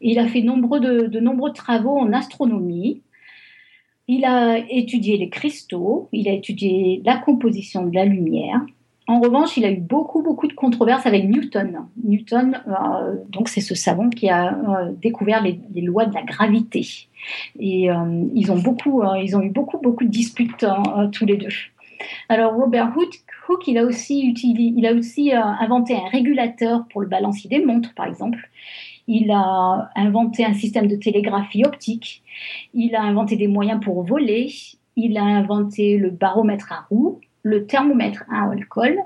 [0.00, 3.02] il a fait de, nombreux travaux en astronomie.
[4.08, 8.60] Il a étudié les cristaux, il a étudié la composition de la lumière.
[9.06, 11.86] En revanche, il a eu beaucoup, beaucoup de controverses avec Newton.
[12.04, 16.86] Newton, euh, donc, c'est ce savant qui a euh, découvert les, lois de la gravité.
[17.58, 20.64] Et euh, ils ont beaucoup, ils ont eu beaucoup, beaucoup de disputes
[21.12, 21.48] tous les deux.
[22.28, 28.06] Alors Robert Hooke, il a aussi inventé un régulateur pour le balancier des montres, par
[28.06, 28.48] exemple.
[29.06, 32.22] Il a inventé un système de télégraphie optique.
[32.74, 34.52] Il a inventé des moyens pour voler.
[34.96, 38.98] Il a inventé le baromètre à roue, le thermomètre à alcool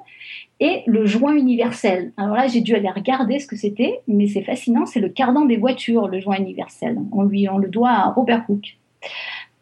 [0.60, 2.12] et le joint universel.
[2.16, 4.86] Alors là, j'ai dû aller regarder ce que c'était, mais c'est fascinant.
[4.86, 6.98] C'est le cardan des voitures, le joint universel.
[7.12, 8.76] On lui on le doit à Robert Hooke.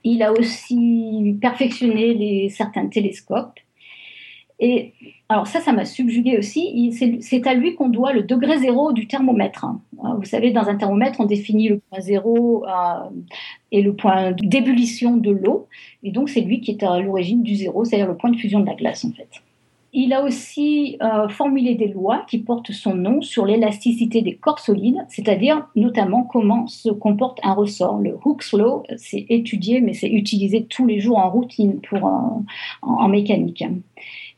[0.05, 3.59] Il a aussi perfectionné certains télescopes.
[4.59, 4.93] Et
[5.33, 6.93] alors ça, ça m'a subjugué aussi.
[7.23, 9.65] C'est à lui qu'on doit le degré zéro du thermomètre.
[9.65, 9.81] Hein.
[10.19, 13.09] Vous savez, dans un thermomètre, on définit le point zéro euh,
[13.71, 15.69] et le point d'ébullition de l'eau.
[16.03, 18.61] Et donc, c'est lui qui est à l'origine du zéro, c'est-à-dire le point de fusion
[18.61, 19.29] de la glace, en fait.
[19.95, 24.59] Il a aussi euh, formulé des lois qui portent son nom sur l'élasticité des corps
[24.59, 27.99] solides, c'est-à-dire notamment comment se comporte un ressort.
[27.99, 32.43] Le Hooke's Law, c'est étudié, mais c'est utilisé tous les jours en routine pour, en,
[32.83, 33.65] en mécanique.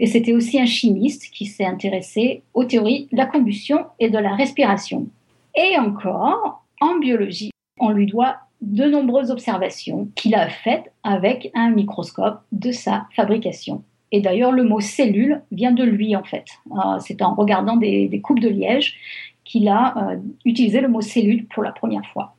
[0.01, 4.19] Et c'était aussi un chimiste qui s'est intéressé aux théories de la combustion et de
[4.19, 5.07] la respiration.
[5.55, 11.71] Et encore, en biologie, on lui doit de nombreuses observations qu'il a faites avec un
[11.71, 13.83] microscope de sa fabrication.
[14.11, 16.47] Et d'ailleurs, le mot cellule vient de lui, en fait.
[16.71, 18.97] Euh, c'est en regardant des, coupes de liège
[19.45, 22.37] qu'il a euh, utilisé le mot cellule pour la première fois.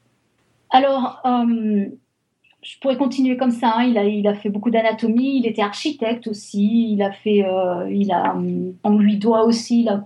[0.70, 1.86] Alors, euh,
[2.65, 3.75] je pourrais continuer comme ça.
[3.78, 3.84] Hein.
[3.84, 5.38] Il, a, fait beaucoup d'anatomie.
[5.38, 6.93] Il était architecte aussi.
[6.93, 8.36] Il a fait, euh, a,
[8.84, 10.01] on lui doit aussi la,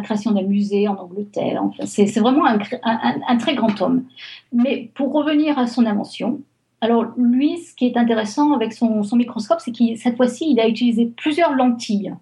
[0.00, 1.62] création d'un musée en Angleterre.
[1.84, 4.04] C'est, vraiment un, très grand homme.
[4.52, 6.40] Mais pour revenir à son invention,
[6.80, 10.68] alors lui, ce qui est intéressant avec son, microscope, c'est que cette fois-ci, il a
[10.68, 12.14] utilisé plusieurs lentilles.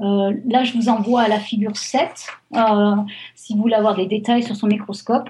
[0.00, 2.96] Euh, là, je vous envoie à la figure 7, euh,
[3.34, 5.28] si vous voulez avoir des détails sur son microscope.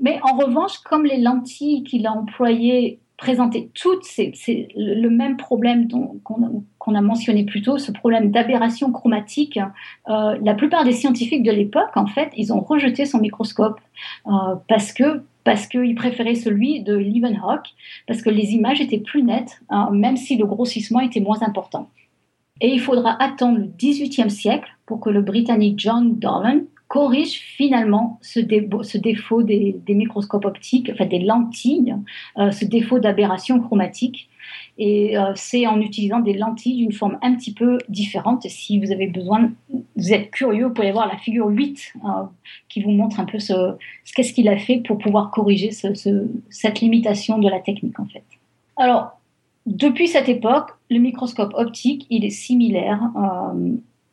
[0.00, 5.88] Mais en revanche, comme les lentilles qu'il a employées présentaient toutes c'est le même problème
[6.22, 9.58] qu'on a mentionné plus tôt, ce problème d'aberration chromatique.
[10.08, 13.80] Euh, la plupart des scientifiques de l'époque, en fait, ils ont rejeté son microscope
[14.26, 14.30] euh,
[14.68, 17.60] parce que parce qu'ils préféraient celui de Leeuwenhoek,
[18.08, 21.88] parce que les images étaient plus nettes, hein, même si le grossissement était moins important.
[22.60, 28.18] Et il faudra attendre le XVIIIe siècle pour que le Britannique John Dolan corrige finalement
[28.22, 31.96] ce, défaut des, microscopes optiques, enfin des lentilles,
[32.38, 34.28] euh, ce défaut d'aberration chromatique.
[34.78, 38.46] Et euh, c'est en utilisant des lentilles d'une forme un petit peu différente.
[38.48, 42.08] Si vous avez besoin, vous êtes curieux, vous pouvez voir la figure 8 euh,
[42.68, 43.74] qui vous montre un peu ce,
[44.14, 48.22] qu'est-ce qu'il a fait pour pouvoir corriger cette limitation de la technique en fait.
[48.76, 49.18] Alors,
[49.64, 53.00] depuis cette époque, le microscope optique, il est similaire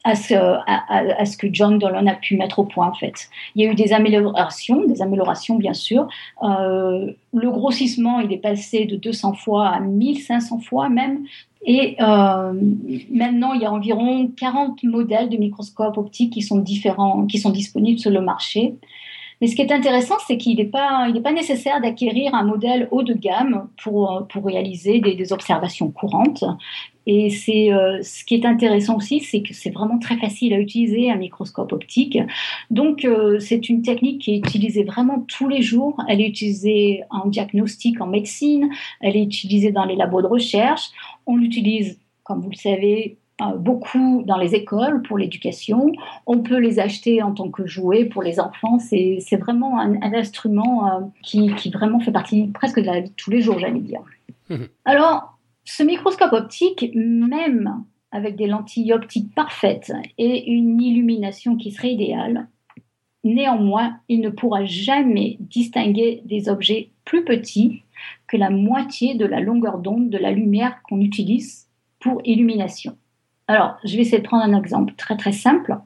[0.04, 3.30] à ce, à, ce, que John Dolan a pu mettre au point en fait.
[3.56, 6.08] Il y a eu des améliorations, des améliorations bien sûr.
[6.44, 11.26] Euh, le grossissement, il est passé de 200 fois à 1500 fois même.
[11.66, 12.54] Et euh,
[13.10, 17.52] maintenant, il y a environ 40 modèles de microscopes optiques qui sont différents, qui sont
[17.52, 18.76] disponibles sur le marché.
[19.44, 23.14] Mais ce qui est intéressant, c'est qu'il n'est pas, nécessaire d'acquérir un modèle haut de
[23.14, 26.46] gamme pour, réaliser des, observations courantes.
[27.08, 27.28] Et
[27.74, 31.18] euh, ce qui est intéressant aussi, c'est que c'est vraiment très facile à utiliser un
[31.18, 32.18] microscope optique.
[32.72, 36.02] Donc euh, c'est une technique qui est utilisée vraiment tous les jours.
[36.08, 38.70] Elle est utilisée en diagnostic en médecine,
[39.02, 40.92] elle est utilisée dans les labos de recherche.
[41.26, 43.18] On l'utilise, comme vous le savez,
[43.58, 45.92] beaucoup dans les écoles pour l'éducation.
[46.26, 48.80] On peut les acheter en tant que jouet pour les enfants.
[48.80, 53.32] C'est vraiment un, instrument qui, qui, vraiment fait partie presque de la vie de tous
[53.32, 54.02] les jours, j'allais dire.
[54.50, 54.56] Mmh.
[54.86, 61.94] Alors, ce microscope optique, même avec des lentilles optiques parfaites et une illumination qui serait
[61.94, 62.48] idéale,
[63.24, 67.84] néanmoins, il ne pourra jamais distinguer des objets plus petits
[68.28, 71.68] que la moitié de la longueur d'onde de la lumière qu'on utilise
[72.00, 72.98] pour illumination.
[73.48, 75.78] Alors, je vais essayer de prendre un exemple très très simple.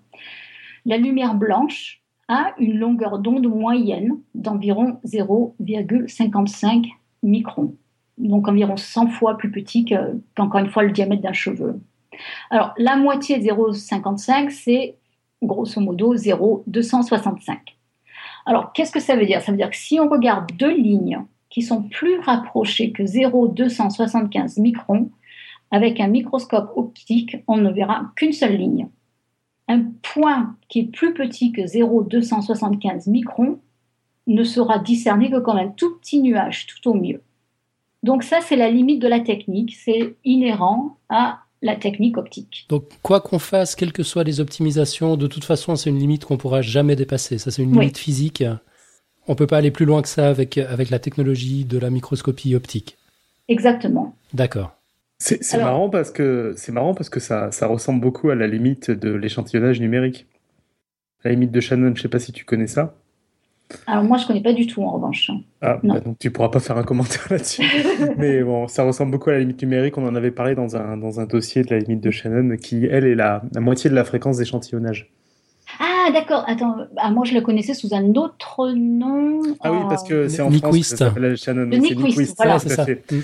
[0.85, 6.85] La lumière blanche a une longueur d'onde moyenne d'environ 0,55
[7.23, 7.75] microns
[8.17, 11.79] donc environ 100 fois plus petit qu'encore une fois le diamètre d'un cheveu.
[12.49, 14.95] Alors la moitié de 0,55, c'est
[15.41, 17.77] grosso modo 0,265.
[18.45, 19.41] Alors qu'est-ce que ça veut dire?
[19.41, 24.57] Ça veut dire que si on regarde deux lignes qui sont plus rapprochées que 0,275
[24.57, 25.11] microns,
[25.71, 28.87] avec un microscope optique, on ne verra qu'une seule ligne.
[29.67, 33.59] Un point qui est plus petit que 0,275 microns
[34.27, 37.21] ne sera discerné que comme un tout petit nuage, tout au mieux.
[38.03, 42.65] Donc ça, c'est la limite de la technique, c'est inhérent à la technique optique.
[42.69, 46.25] Donc quoi qu'on fasse, quelles que soient les optimisations, de toute façon, c'est une limite
[46.25, 47.37] qu'on pourra jamais dépasser.
[47.37, 48.43] Ça, c'est une limite physique.
[49.27, 52.55] On peut pas aller plus loin que ça avec, avec la technologie de la microscopie
[52.55, 52.97] optique.
[53.49, 54.15] Exactement.
[54.33, 54.76] D'accord.
[55.19, 58.91] C'est marrant parce que c'est marrant parce que ça, ça ressemble beaucoup à la limite
[58.91, 60.27] de l'échantillonnage numérique.
[61.23, 62.95] La limite de Shannon, je sais pas si tu connais ça.
[63.85, 65.29] Alors moi, je connais pas du tout en revanche.
[65.61, 67.63] Ah, bah donc tu pourras pas faire un commentaire là-dessus.
[68.17, 69.97] Mais bon, ça ressemble beaucoup à la limite numérique.
[69.97, 72.85] On en avait parlé dans un, dans un dossier de la limite de Shannon, qui
[72.85, 75.11] elle est la, la moitié de la fréquence d'échantillonnage.
[75.79, 76.43] Ah, d'accord.
[76.47, 79.41] Attends, ah, moi je le connaissais sous un autre nom.
[79.61, 81.69] Ah oui, parce que c'est en France que s'appelle Shannon.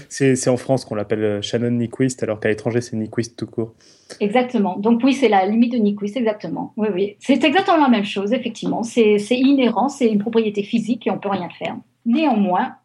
[0.10, 3.74] C'est en France qu'on l'appelle euh, Shannon Nyquist, alors qu'à l'étranger c'est Nyquist tout court.
[4.20, 4.78] Exactement.
[4.78, 6.74] Donc oui, c'est la limite de Nyquist, exactement.
[6.78, 7.16] Oui, oui.
[7.20, 8.84] C'est exactement la même chose, effectivement.
[8.84, 11.76] C'est inhérent, c'est une propriété physique et on peut rien faire.
[12.06, 12.76] Néanmoins,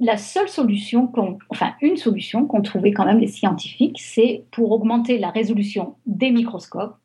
[0.00, 4.72] la seule solution, qu'on, enfin une solution qu'ont trouvé quand même les scientifiques, c'est pour
[4.72, 6.96] augmenter la résolution des microscopes,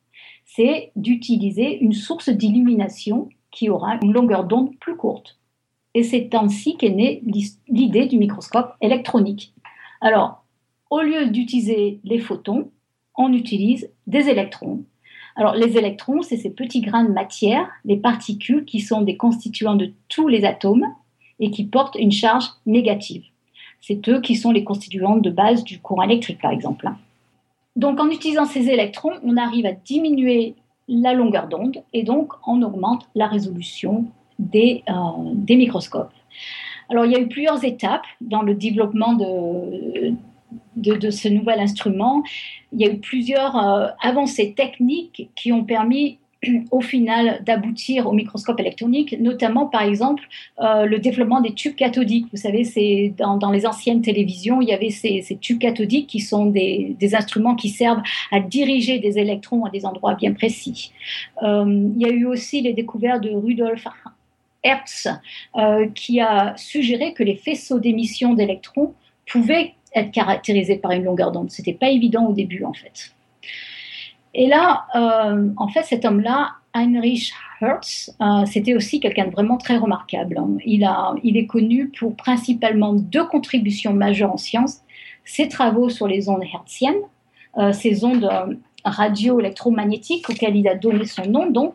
[0.56, 5.38] c'est d'utiliser une source d'illumination qui aura une longueur d'onde plus courte.
[5.94, 7.24] Et c'est ainsi qu'est née
[7.68, 9.54] l'idée du microscope électronique.
[10.02, 10.44] Alors,
[10.90, 12.70] au lieu d'utiliser les photons,
[13.18, 14.84] on utilise des électrons.
[15.36, 19.76] Alors, les électrons, c'est ces petits grains de matière, les particules qui sont des constituants
[19.76, 20.86] de tous les atomes
[21.40, 23.24] et qui portent une charge négative.
[23.82, 26.90] C'est eux qui sont les constituantes de base du courant électrique, par exemple.
[27.76, 30.56] Donc en utilisant ces électrons, on arrive à diminuer
[30.88, 34.06] la longueur d'onde et donc on augmente la résolution
[34.40, 36.14] des, euh, microscopes.
[36.90, 40.14] Alors il y a eu plusieurs étapes dans le développement de,
[40.76, 42.24] de, ce nouvel instrument.
[42.72, 46.20] Il y a eu plusieurs euh, avancées techniques qui ont permis
[46.72, 50.24] au final d'aboutir au microscope électronique, notamment par exemple
[50.60, 52.28] euh, le développement des tubes cathodiques.
[52.32, 56.46] Vous savez, c'est dans, les anciennes télévisions, il y avait ces, tubes cathodiques qui sont
[56.46, 60.92] des, instruments qui servent à diriger des électrons à des endroits bien précis.
[61.44, 63.88] Euh, il y a eu aussi les découvertes de Rudolf
[64.64, 65.08] Hertz
[65.56, 68.94] euh, qui a suggéré que les faisceaux d'émission d'électrons
[69.32, 71.52] pouvaient être caractérisés par une longueur d'onde.
[71.52, 73.16] C'était pas évident au début en fait.
[74.38, 79.58] Et là, euh, en fait, cet homme-là, Heinrich Hertz, euh, c'était aussi quelqu'un de vraiment
[79.58, 80.38] très remarquable.
[80.38, 80.58] Hein.
[80.66, 84.82] Il, est connu pour principalement deux contributions majeures en sciences
[85.24, 87.02] ses travaux sur les ondes hertziennes,
[87.58, 88.30] euh, ces ondes
[88.84, 91.74] radio-électromagnétiques auxquelles il a donné son nom, donc,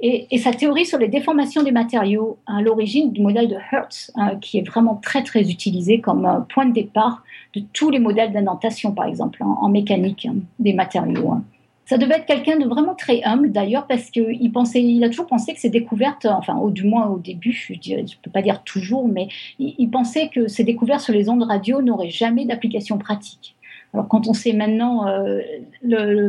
[0.00, 4.56] et, sa théorie sur les déformations des matériaux à l'origine du modèle de Hertz, qui
[4.56, 7.22] est vraiment très très utilisé comme point de départ
[7.54, 11.42] de tous les modèles d'indentation, par exemple, en, mécanique hein, des matériaux.
[11.90, 15.26] Ça devait être quelqu'un de vraiment très humble d'ailleurs parce qu'il pensait, il a toujours
[15.26, 18.62] pensé que ces découvertes, enfin au, du moins au début, je ne peux pas dire
[18.62, 19.26] toujours, mais
[19.58, 23.56] il, pensait que ces découvertes sur les ondes radio n'auraient jamais d'application pratique.
[23.92, 26.28] Alors quand on sait maintenant euh,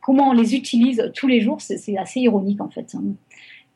[0.00, 2.92] comment on les utilise tous les jours, c'est assez ironique en fait.
[2.96, 3.14] Hein.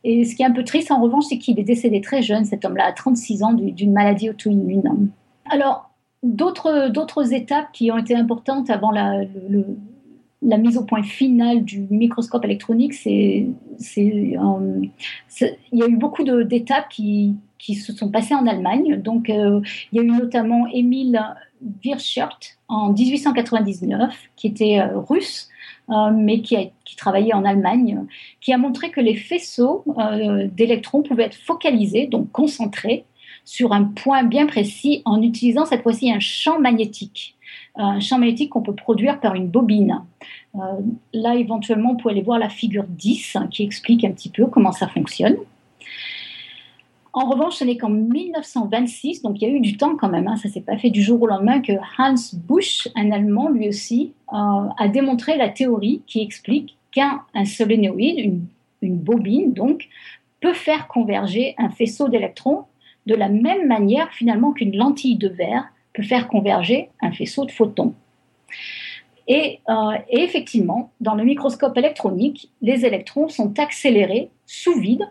[0.02, 2.44] Et ce qui est un peu triste en revanche, c'est qu'il est décédé très jeune,
[2.44, 5.10] cet homme-là, à 36 ans, d'une maladie auto-immune.
[5.48, 5.92] Alors,
[6.24, 9.64] d'autres étapes qui ont été importantes avant la, le,
[10.42, 13.46] la mise au point finale du microscope électronique, euh,
[13.96, 14.88] il
[15.72, 19.00] y a eu beaucoup d'étapes qui, qui, se sont passées en Allemagne.
[19.00, 19.60] Donc, euh,
[19.92, 21.20] il y a eu notamment Emil
[21.82, 22.28] Virchow
[22.68, 25.48] en 1899, qui était euh, russe,
[25.88, 28.04] mais qui, qui, travaillait en Allemagne,
[28.40, 29.84] qui a montré que les faisceaux
[30.52, 33.04] d'électrons pouvaient être focalisés, donc concentrés,
[33.44, 37.36] sur un point bien précis en utilisant cette fois-ci un champ magnétique
[37.76, 40.02] un champ magnétique qu'on peut produire par une bobine.
[40.54, 40.58] Euh,
[41.12, 44.46] là, éventuellement, on peut aller voir la figure 10 hein, qui explique un petit peu
[44.46, 45.36] comment ça fonctionne.
[47.12, 50.26] En revanche, ce n'est qu'en 1926, donc il y a eu du temps quand même,
[50.26, 53.50] hein, ça ne s'est pas fait du jour au lendemain, que Hans Busch, un Allemand
[53.50, 54.36] lui aussi, euh,
[54.76, 58.46] a démontré la théorie qui explique qu'un solénoïde, une,
[58.82, 59.88] une, bobine donc,
[60.40, 62.64] peut faire converger un faisceau d'électrons
[63.06, 67.50] de la même manière finalement qu'une lentille de verre peut faire converger un faisceau de
[67.50, 67.94] photons.
[69.30, 69.34] Euh,
[70.10, 75.08] et, effectivement, dans le microscope électronique, les électrons sont accélérés sous vide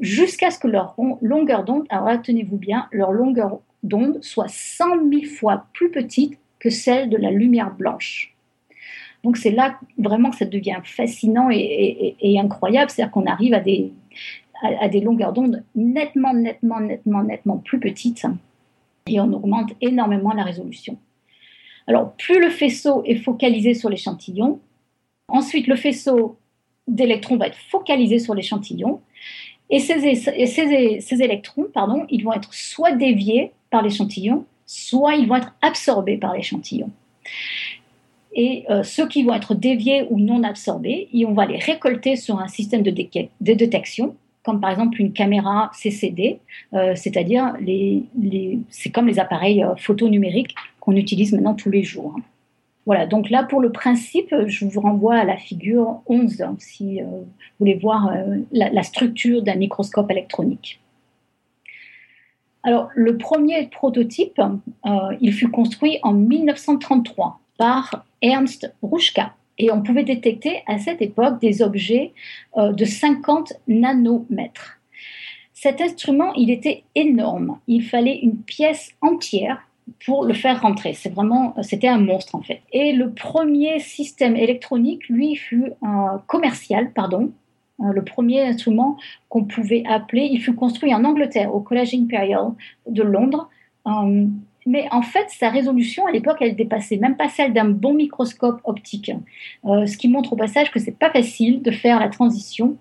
[0.00, 5.24] jusqu'à ce que leur longueur d'onde, alors tenez-vous bien, leur longueur d'onde soit 100 000
[5.38, 8.34] fois plus petite que celle de la lumière blanche.
[9.22, 13.92] Donc c'est là vraiment que ça devient fascinant et, incroyable, c'est-à-dire qu'on arrive à des,
[14.62, 18.26] à des longueurs d'onde nettement, nettement, nettement, nettement plus petites
[19.06, 20.98] et on augmente énormément la résolution.
[21.86, 24.60] Alors, plus le faisceau est focalisé sur l'échantillon,
[25.28, 26.36] ensuite le faisceau
[26.88, 29.00] d'électrons va être focalisé sur l'échantillon,
[29.70, 35.36] et ces, ces, électrons, pardon, ils vont être soit déviés par l'échantillon, soit ils vont
[35.36, 36.90] être absorbés par l'échantillon.
[38.34, 42.40] Et euh, ceux qui vont être déviés ou non absorbés, on va les récolter sur
[42.40, 46.38] un système de, de détection comme par exemple une caméra CCD,
[46.74, 47.56] euh, c'est-à-dire
[48.68, 52.14] c'est comme les appareils euh, photo numériques qu'on utilise maintenant tous les jours.
[52.86, 57.00] Voilà, donc là pour le principe, je vous renvoie à la figure 11 hein, si
[57.00, 57.26] euh, vous
[57.58, 58.14] voulez voir
[58.52, 60.80] la, structure d'un microscope électronique.
[62.62, 64.40] Alors le premier prototype,
[65.20, 71.40] il fut construit en 1933 par Ernst Ruschka et on pouvait détecter à cette époque
[71.40, 72.12] des objets
[72.56, 74.80] euh, de 50 nanomètres.
[75.52, 77.58] Cet instrument, il était énorme.
[77.66, 79.66] Il fallait une pièce entière
[80.04, 80.94] pour le faire rentrer.
[80.94, 82.62] C'est vraiment, c'était un monstre en fait.
[82.72, 85.72] Et le premier système électronique, lui, fut
[86.26, 87.32] commercial, pardon.
[87.80, 88.96] Euh, le premier instrument
[89.28, 92.52] qu'on pouvait appeler, il fut construit en Angleterre, au College Imperial
[92.88, 93.48] de Londres.
[94.66, 98.60] Mais en fait, sa résolution à l'époque, elle dépassait même pas celle d'un bon microscope
[98.64, 99.10] optique,
[99.64, 102.76] euh, ce qui montre au passage que c'est pas facile de faire la transition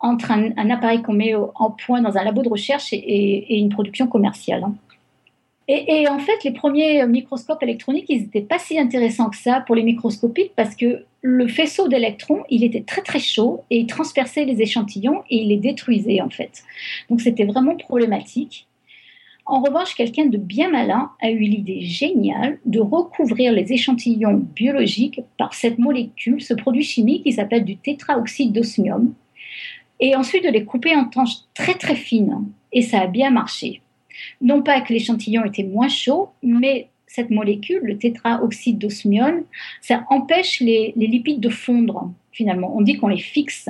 [0.00, 4.06] entre un, appareil qu'on met en point dans un labo de recherche et, une production
[4.06, 4.62] commerciale.
[4.62, 4.74] Hein.
[5.66, 9.74] Et, en fait, les premiers microscopes électroniques, ils n'étaient pas si intéressants que ça pour
[9.74, 14.44] les microscopiques parce que le faisceau d'électrons, il était très très chaud et il transperçait
[14.44, 16.62] les échantillons et il les détruisait en fait.
[17.08, 18.66] Donc c'était vraiment problématique.
[19.46, 25.20] En revanche, quelqu'un de bien malin a eu l'idée géniale de recouvrir les échantillons biologiques
[25.36, 29.12] par cette molécule, ce produit chimique qui s'appelle du tétraoxyde d'osmium,
[30.00, 32.46] et ensuite de les couper en tranches très très fines.
[32.72, 33.82] Et ça a bien marché.
[34.40, 39.42] Non pas que l'échantillon était moins chaud, mais cette molécule, le tétraoxyde d'osmium,
[39.82, 42.74] ça empêche les, les lipides de fondre finalement.
[42.76, 43.68] On dit qu'on les fixe.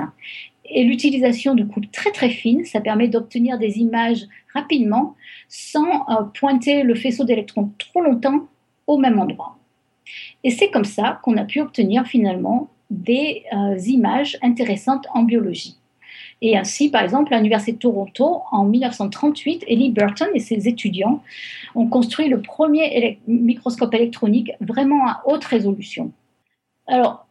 [0.66, 5.14] Et l'utilisation de coupes très très fines, ça permet d'obtenir des images rapidement
[5.48, 8.48] sans euh, pointer le faisceau d'électrons trop longtemps
[8.86, 9.58] au même endroit.
[10.42, 15.76] Et c'est comme ça qu'on a pu obtenir finalement des euh, images intéressantes en biologie.
[16.42, 21.22] Et ainsi, par exemple, à l'Université de Toronto, en 1938, Ellie Burton et ses étudiants
[21.74, 26.12] ont construit le premier microscope électronique vraiment à haute résolution.
[26.86, 27.26] Alors,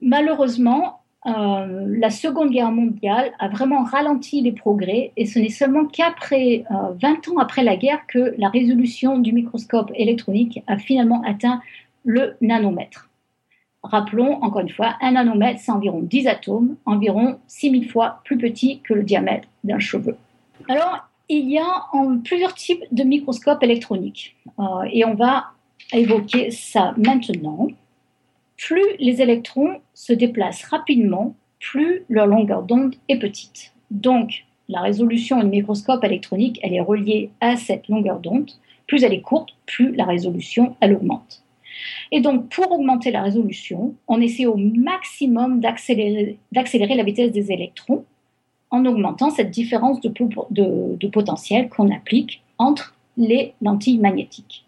[0.00, 5.84] malheureusement, euh, la Seconde Guerre mondiale a vraiment ralenti les progrès et ce n'est seulement
[5.84, 11.22] qu'après 20 euh, ans après la guerre que la résolution du microscope électronique a finalement
[11.24, 11.60] atteint
[12.04, 13.08] le nanomètre.
[13.84, 18.80] Rappelons encore une fois, un nanomètre, c'est environ 10 atomes, environ 6000 fois plus petit
[18.80, 20.16] que le diamètre d'un cheveu.
[20.68, 21.84] Alors, il y a
[22.24, 25.46] plusieurs types de microscopes électroniques euh, et on va
[25.92, 27.68] évoquer ça maintenant
[28.62, 33.72] plus les électrons se déplacent rapidement, plus leur longueur d'onde est petite.
[33.90, 38.50] Donc, la résolution du microscope électronique, elle est reliée à cette longueur d'onde.
[38.86, 41.42] Plus elle est courte, plus la résolution, elle augmente.
[42.12, 46.38] Et donc, pour augmenter la résolution, on essaie au maximum d'accélérer
[46.94, 48.04] la vitesse des électrons
[48.70, 54.64] en augmentant cette différence de, de potentiel qu'on applique entre les lentilles magnétiques.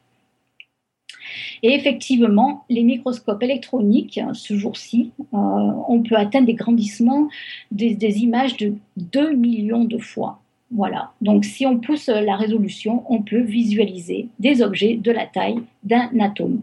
[1.62, 7.28] Et effectivement, les microscopes électroniques, ce jour-ci, euh, on peut atteindre des grandissements
[7.70, 10.40] des, images de 2 millions de fois.
[10.70, 11.12] Voilà.
[11.20, 16.08] Donc, si on pousse la résolution, on peut visualiser des objets de la taille d'un
[16.20, 16.62] atome.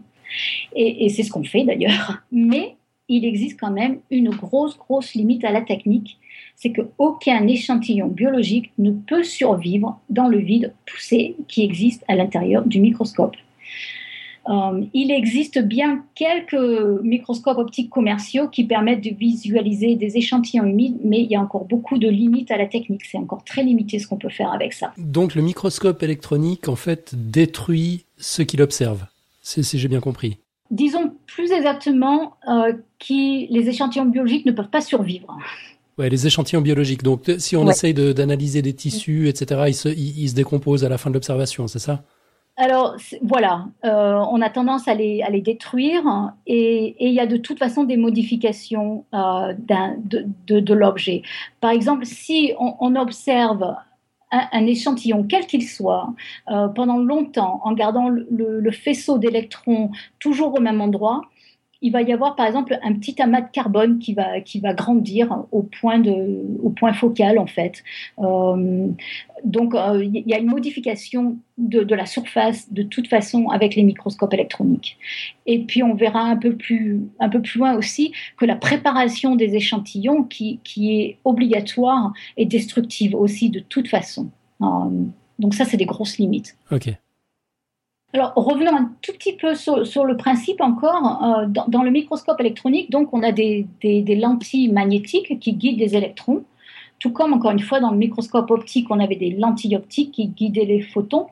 [0.74, 2.22] Et, et c'est ce qu'on fait d'ailleurs.
[2.32, 2.76] Mais
[3.08, 6.18] il existe quand même une grosse, grosse limite à la technique.
[6.56, 12.64] C'est qu'aucun échantillon biologique ne peut survivre dans le vide poussé qui existe à l'intérieur
[12.64, 13.36] du microscope.
[14.48, 20.98] Euh, il existe bien quelques microscopes optiques commerciaux qui permettent de visualiser des échantillons humides,
[21.04, 23.04] mais il y a encore beaucoup de limites à la technique.
[23.04, 24.92] C'est encore très limité ce qu'on peut faire avec ça.
[24.98, 29.06] Donc le microscope électronique, en fait, détruit ce qu'il observe,
[29.42, 30.38] si j'ai bien compris.
[30.70, 35.36] Disons plus exactement euh, que les échantillons biologiques ne peuvent pas survivre.
[35.98, 37.02] Ouais, les échantillons biologiques.
[37.02, 40.96] Donc, si on essaye d'analyser des tissus, etc., ils se, ils se décomposent à la
[40.96, 42.02] fin de l'observation, c'est ça?
[42.56, 47.58] Alors voilà, euh, on a tendance à les, détruire et, il y a de toute
[47.58, 51.22] façon des modifications euh, de, l'objet.
[51.60, 53.74] Par exemple, si on, observe
[54.30, 56.14] un, échantillon, quel qu'il soit,
[56.50, 61.22] euh, pendant longtemps, en gardant le faisceau d'électrons toujours au même endroit,
[61.82, 64.72] il va y avoir par exemple un petit amas de carbone qui va, qui va
[64.72, 67.82] grandir au point, de, au point focal en fait.
[68.20, 68.88] Euh,
[69.44, 73.74] donc euh, il y a une modification de, de, la surface de toute façon avec
[73.74, 74.96] les microscopes électroniques.
[75.46, 79.34] Et puis on verra un peu plus, un peu plus loin aussi que la préparation
[79.34, 84.30] des échantillons qui, qui est obligatoire et destructive aussi de toute façon.
[84.62, 84.66] Euh,
[85.40, 86.56] donc ça c'est des grosses limites.
[86.70, 86.94] Ok.
[88.14, 91.24] Alors, revenons un tout petit peu sur, le principe encore.
[91.24, 96.44] Euh, dans, le microscope électronique, donc, on a des, lentilles magnétiques qui guident les électrons,
[96.98, 100.28] tout comme, encore une fois, dans le microscope optique, on avait des lentilles optiques qui
[100.28, 101.26] guidaient les photons.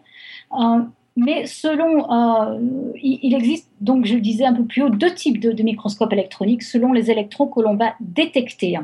[0.59, 0.81] Euh,
[1.17, 2.59] mais selon, euh,
[3.03, 6.13] il, existe, donc je le disais un peu plus haut, deux types de, de microscopes
[6.13, 8.79] électroniques selon les électrons que l'on va détecter.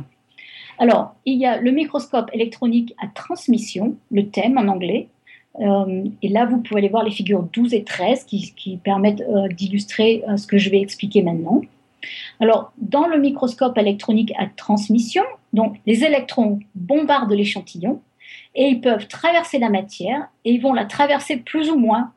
[0.79, 5.09] Alors, il y a le microscope électronique à transmission, le thème en anglais,
[5.59, 10.23] et là, vous pouvez aller voir les figures 12 et 13 qui, permettent euh, d'illustrer
[10.29, 11.63] euh, ce que je vais expliquer maintenant.
[12.41, 18.01] Alors, dans le microscope électronique à transmission, donc, les électrons bombardent l'échantillon
[18.55, 22.13] et ils peuvent traverser la matière et ils vont la traverser plus ou moins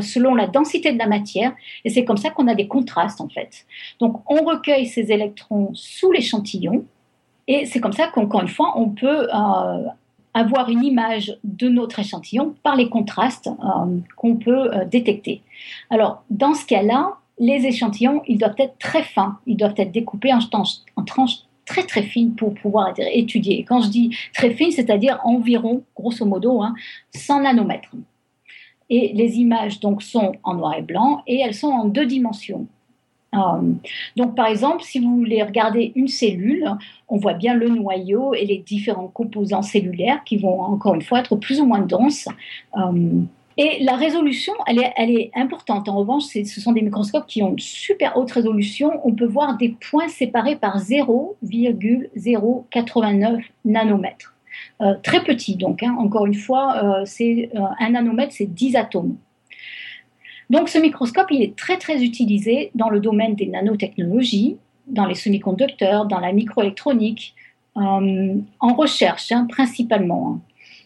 [0.00, 1.52] selon la densité de la matière
[1.84, 3.66] et c'est comme ça qu'on a des contrastes en fait.
[3.98, 6.84] Donc, on recueille ces électrons sous l'échantillon
[7.48, 9.26] et c'est comme ça qu'encore une fois, on peut
[10.34, 15.42] avoir une image de notre échantillon par les contrastes euh, qu'on peut euh, détecter.
[15.90, 20.32] Alors, dans ce cas-là, les échantillons, ils doivent être très fins, ils doivent être découpés
[20.32, 20.38] en,
[21.04, 23.64] tranches très très fines pour pouvoir être étudiés.
[23.66, 26.62] Quand je dis très fines, c'est-à-dire environ, grosso modo,
[27.14, 27.90] 100 hein, nanomètres.
[28.90, 32.66] Et les images donc sont en noir et blanc et elles sont en deux dimensions.
[33.34, 33.72] Euh,
[34.16, 36.70] donc, par exemple, si vous voulez regarder une cellule,
[37.08, 41.20] on voit bien le noyau et les différents composants cellulaires qui vont encore une fois
[41.20, 42.28] être plus ou moins denses.
[42.76, 43.22] Euh,
[43.56, 45.88] Et la résolution, elle est, importante.
[45.88, 49.00] En revanche, ce sont des microscopes qui ont une super haute résolution.
[49.04, 54.34] On peut voir des points séparés par 0,089 nanomètres.
[54.82, 55.96] Euh, très petit donc, hein.
[55.98, 59.16] encore une fois, euh, c'est un nanomètre, c'est 10 atomes.
[60.52, 65.14] Donc ce microscope, il est très très utilisé dans le domaine des nanotechnologies, dans les
[65.14, 67.34] semi-conducteurs, dans la microélectronique,
[67.74, 70.28] en recherche hein, principalement.
[70.28, 70.40] Hein.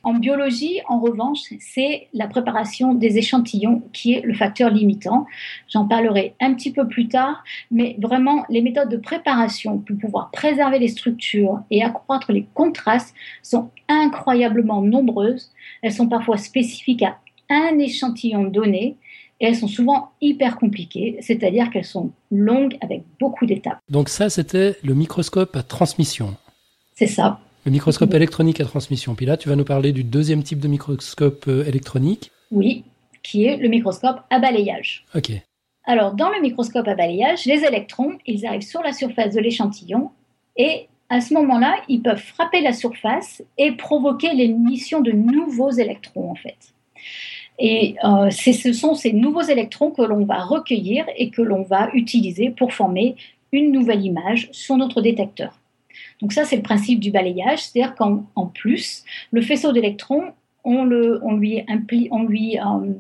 [0.05, 5.27] En biologie, en revanche, c'est la préparation des échantillons qui est le facteur limitant.
[5.69, 7.43] J'en parlerai un petit peu plus tard,
[7.73, 13.17] mais vraiment, les méthodes de préparation pour pouvoir préserver les structures et accroître les contrastes
[13.43, 15.51] sont incroyablement nombreuses.
[15.83, 17.17] Elles sont parfois spécifiques à
[17.51, 18.97] un échantillon donné
[19.41, 23.79] et elles sont souvent hyper compliquées, c'est-à-dire qu'elles sont longues avec beaucoup d'étapes.
[23.89, 26.37] Donc ça, c'était le microscope à transmission.
[26.95, 27.41] C'est ça.
[27.65, 29.15] Le microscope électronique à transmission.
[29.15, 32.31] Puis là, tu vas nous parler du deuxième type de microscope euh, électronique.
[32.51, 32.85] Oui,
[33.23, 35.05] qui est le microscope à balayage.
[35.15, 35.33] Ok.
[35.85, 40.11] Alors, dans le microscope à balayage, les électrons, ils arrivent sur la surface de l'échantillon
[40.57, 46.31] et à ce moment-là, ils peuvent frapper la surface et provoquer l'émission de nouveaux électrons,
[46.31, 46.57] en fait.
[47.59, 51.91] Et euh, ce sont ces nouveaux électrons que l'on va recueillir et que l'on va
[51.95, 53.17] utiliser pour former
[53.53, 55.59] une nouvelle image sur notre détecteur.
[56.21, 60.33] Donc ça, c'est le principe du balayage, c'est-à-dire qu'en plus, le faisceau d'électrons,
[60.65, 61.65] on, le, on, lui,
[62.11, 62.93] on, lui, euh,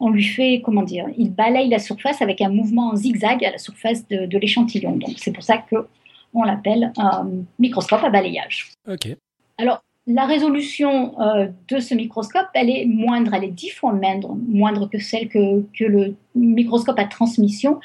[0.00, 3.52] on lui fait, comment dire, il balaye la surface avec un mouvement en zigzag à
[3.52, 4.96] la surface de, l'échantillon.
[4.96, 7.24] Donc c'est pour ça qu'on l'appelle euh,
[7.58, 8.70] microscope à balayage.
[8.86, 9.16] Ok.
[9.58, 14.88] Alors, la résolution euh, de ce microscope, elle est moindre, elle est dix fois moindre,
[14.88, 17.80] que celle que, le microscope à transmission.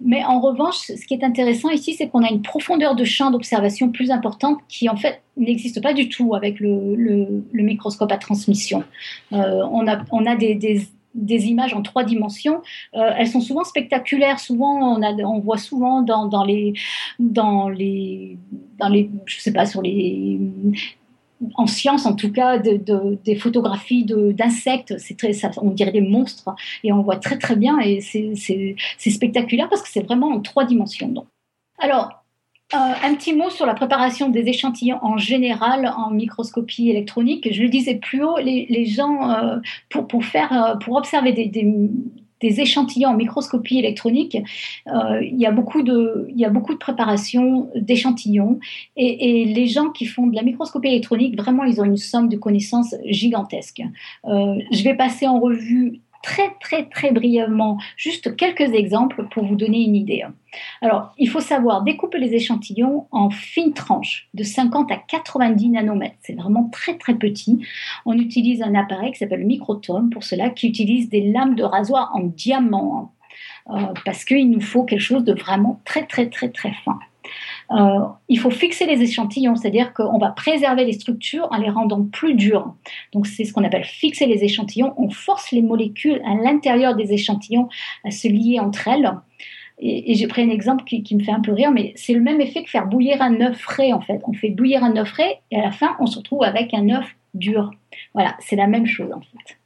[0.00, 3.32] Mais en revanche, ce qui est intéressant ici, c'est qu'on a une profondeur de champ
[3.32, 8.84] d'observation plus importante qui, en fait, n'existe pas du tout avec le, microscope à transmission.
[9.32, 10.86] Euh, on a, des,
[11.48, 12.62] images en trois dimensions.
[12.94, 14.38] Euh, elles sont souvent spectaculaires.
[14.38, 16.74] Souvent, on, voit souvent dans, dans, les,
[17.18, 18.38] dans les,
[18.78, 20.38] dans les, je sais pas, sur les
[21.54, 24.94] en science en tout cas, des photographies d'insectes.
[25.58, 29.88] On dirait des monstres et on voit très très bien et c'est spectaculaire parce que
[29.88, 31.08] c'est vraiment en trois dimensions.
[31.08, 31.26] Donc.
[31.78, 32.24] Alors,
[32.74, 37.48] euh, un petit mot sur la préparation des échantillons en général en microscopie électronique.
[37.50, 39.56] Je le disais plus haut, les, gens, euh,
[39.88, 41.64] pour, pour, faire, euh, pour observer des
[42.40, 44.36] échantillons en microscopie électronique,
[44.86, 48.58] euh, il, y a beaucoup de, il y a beaucoup de préparation d'échantillons
[48.96, 52.36] et, les gens qui font de la microscopie électronique, vraiment, ils ont une somme de
[52.36, 53.82] connaissances gigantesque.
[54.24, 59.56] Euh, je vais passer en revue très très très brièvement juste quelques exemples pour vous
[59.56, 60.24] donner une idée.
[60.80, 66.16] Alors, il faut savoir découper les échantillons en fines tranches de 50 à 90 nanomètres.
[66.20, 67.64] C'est vraiment très très petit.
[68.06, 71.62] On utilise un appareil qui s'appelle le microtome pour cela, qui utilise des lames de
[71.62, 73.12] rasoir en diamant.
[73.70, 76.98] Euh, parce qu'il nous faut quelque chose de vraiment très très très très fin.
[77.70, 82.04] Euh, il faut fixer les échantillons, c'est-à-dire qu'on va préserver les structures en les rendant
[82.04, 82.74] plus dures.
[83.12, 84.94] Donc c'est ce qu'on appelle fixer les échantillons.
[84.96, 87.68] On force les molécules à l'intérieur des échantillons
[88.04, 89.12] à se lier entre elles.
[89.80, 92.40] Et, j'ai pris un exemple qui, me fait un peu rire, mais c'est le même
[92.40, 94.20] effet que faire bouillir un œuf frais en fait.
[94.26, 96.88] On fait bouillir un œuf frais et à la fin on se retrouve avec un
[96.88, 97.70] œuf dur.
[98.14, 99.56] Voilà, c'est la même chose en fait.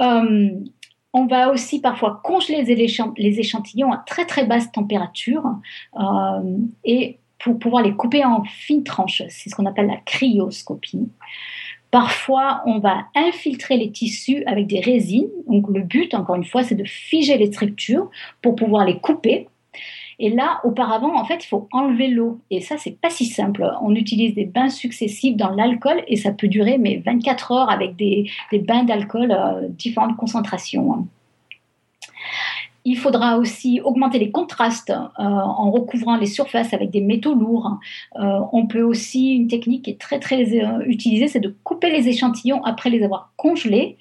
[0.00, 0.50] Euh,
[1.12, 5.44] on va aussi parfois congeler les échantillons à très très basse température
[5.98, 9.22] euh, et pour pouvoir les couper en fines tranches.
[9.28, 11.08] C'est ce qu'on appelle la cryoscopie.
[11.90, 15.28] Parfois, on va infiltrer les tissus avec des résines.
[15.46, 18.10] Donc, le but, encore une fois, c'est de figer les structures
[18.40, 19.48] pour pouvoir les couper.
[20.22, 22.38] Et là, auparavant, en fait, il faut enlever l'eau.
[22.48, 23.68] Et ça, c'est pas si simple.
[23.82, 27.96] On utilise des bains successifs dans l'alcool et ça peut durer mais 24 heures avec
[27.96, 31.08] des, bains d'alcool euh, différentes concentrations.
[32.84, 37.78] Il faudra aussi augmenter les contrastes euh, en recouvrant les surfaces avec des métaux lourds.
[38.20, 40.44] Euh, on peut aussi, une technique qui est très très
[40.86, 43.98] utilisée, c'est de couper les échantillons après les avoir congelés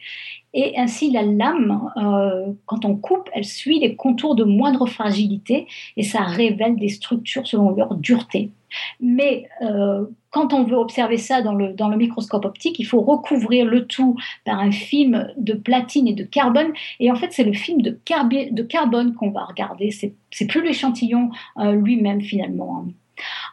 [0.53, 5.67] et ainsi, la lame, euh, quand on coupe, elle suit les contours de moindre fragilité
[5.95, 8.51] et ça révèle des structures selon leur dureté.
[8.99, 13.01] Mais euh, quand on veut observer ça dans le, dans le microscope optique, il faut
[13.01, 16.73] recouvrir le tout par un film de platine et de carbone.
[16.99, 19.91] Et en fait, c'est le film de, de carbone qu'on va regarder.
[19.91, 22.85] C'est plus l'échantillon euh, lui-même finalement.
[22.85, 22.91] Hein.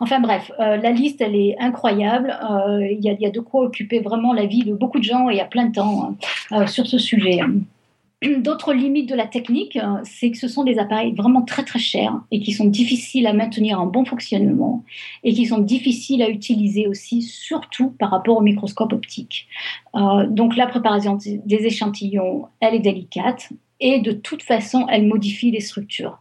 [0.00, 2.38] Enfin bref, euh, la liste, elle est incroyable.
[2.50, 5.40] Euh, il y, a de quoi occuper vraiment la vie de beaucoup de gens et
[5.40, 6.16] à plein temps
[6.52, 7.40] hein, euh, sur ce sujet.
[8.38, 12.20] d'autres limites de la technique, c'est que ce sont des appareils vraiment très très chers
[12.32, 14.82] et qui sont difficiles à maintenir en bon fonctionnement
[15.22, 19.46] et qui sont difficiles à utiliser aussi, surtout par rapport au microscope optique.
[19.94, 23.50] Donc la préparation des échantillons, elle est délicate
[23.80, 26.18] et de toute façon, elle modifie les structures.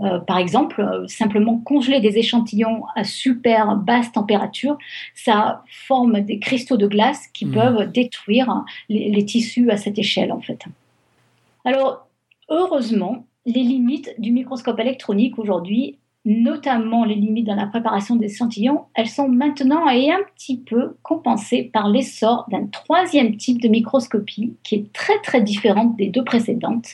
[0.00, 4.78] Euh, par exemple, simplement congeler des échantillons à super basse température,
[5.14, 7.52] ça forme des cristaux de glace qui mmh.
[7.52, 10.64] peuvent détruire les, les tissus à cette échelle en fait.
[11.64, 12.06] Alors,
[12.48, 18.84] heureusement, les limites du microscope électronique aujourd'hui, notamment les limites dans la préparation des échantillons,
[18.94, 24.54] elles sont maintenant et un petit peu compensées par l'essor d'un troisième type de microscopie
[24.62, 26.88] qui est très très différente des deux précédentes.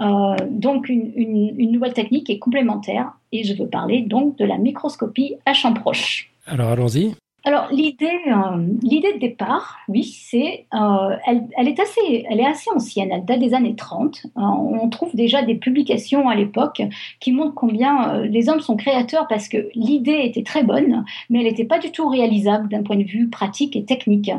[0.00, 4.58] Euh, donc une, une, nouvelle technique est complémentaire et je veux parler donc de la
[4.58, 6.30] microscopie à champ proche.
[6.46, 7.14] Alors allons-y.
[7.46, 12.68] Alors l'idée, euh, l'idée de départ, oui, c'est, euh, elle, est assez, elle est assez
[12.74, 13.10] ancienne.
[13.12, 14.26] Elle date des années 30.
[14.26, 16.82] Euh, on trouve déjà des publications à l'époque
[17.20, 21.44] qui montrent combien les hommes sont créateurs parce que l'idée était très bonne, mais elle
[21.44, 24.32] n'était pas du tout réalisable d'un point de vue pratique et technique,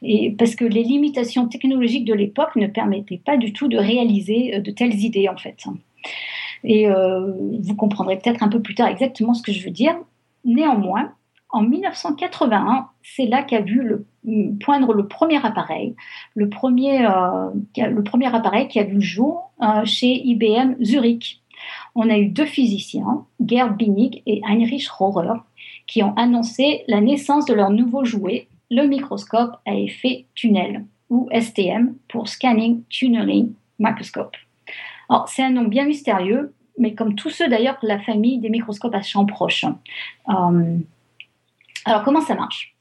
[0.00, 4.58] et parce que les limitations technologiques de l'époque ne permettaient pas du tout de réaliser
[4.60, 5.64] de telles idées en fait.
[6.64, 9.94] Et vous comprendrez peut-être un peu plus tard exactement ce que je veux dire.
[10.46, 11.12] Néanmoins,
[11.54, 14.06] en 1981, c'est là qu'a vu le,
[14.58, 15.94] poindre le premier appareil,
[16.34, 17.50] le premier, euh,
[18.32, 21.40] appareil qui a vu le jour euh, chez IBM Zurich.
[21.94, 25.38] On a eu deux physiciens, Gerd Binig et Heinrich Rohrer,
[25.86, 31.28] qui ont annoncé la naissance de leur nouveau jouet, le microscope à effet tunnel, ou
[31.32, 34.36] STM pour Scanning Tunneling Microscope.
[35.08, 38.50] Alors, c'est un nom bien mystérieux, mais comme tous ceux d'ailleurs de la famille des
[38.50, 39.64] microscopes à champ proche.
[40.28, 40.78] Euh,
[41.84, 42.74] alors comment ça marche?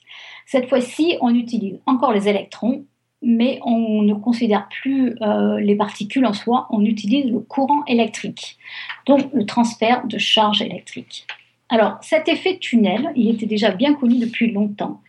[0.45, 2.85] Cette fois-ci, on utilise encore les électrons,
[3.21, 8.57] mais on ne considère plus euh, les particules en soi, on utilise le courant électrique,
[9.05, 11.25] donc le transfert de charge électrique.
[11.69, 15.01] Alors cet effet tunnel, il était déjà bien connu depuis longtemps.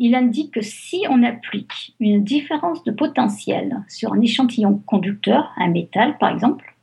[0.00, 5.68] Il indique que si on applique une différence de potentiel sur un échantillon conducteur, un
[5.68, 6.73] métal par exemple,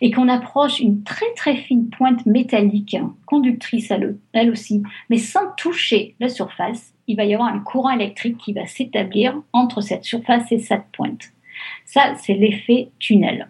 [0.00, 2.96] et qu'on approche une très très fine pointe métallique,
[3.26, 7.90] conductrice elle, elle aussi, mais sans toucher la surface, il va y avoir un courant
[7.90, 11.32] électrique qui va s'établir entre cette surface et cette pointe.
[11.84, 13.48] Ça, c'est l'effet tunnel.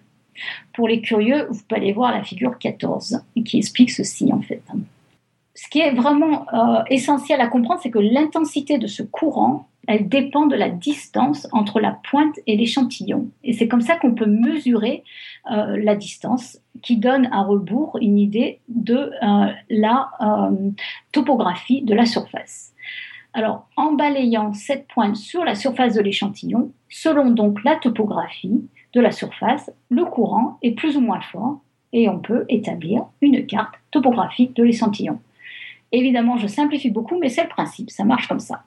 [0.73, 4.63] Pour les curieux, vous pouvez aller voir la figure 14 qui explique ceci en fait.
[5.63, 10.09] Ce qui est vraiment euh, essentiel à comprendre, c'est que l'intensité de ce courant elle
[10.09, 13.29] dépend de la distance entre la pointe et l'échantillon.
[13.43, 15.03] Et c'est comme ça qu'on peut mesurer
[15.51, 20.09] euh, la distance, qui donne à rebours une idée de euh, la
[21.13, 22.73] topographie de la surface.
[23.33, 29.01] Alors, en balayant cette pointe sur la surface de l'échantillon, selon donc la topographie de
[29.01, 31.61] la surface, le courant est plus ou moins fort
[31.93, 35.21] et on peut établir une carte topographique de l'échantillon.
[35.93, 38.65] Évidemment, je simplifie beaucoup, mais c'est le principe, ça marche comme ça.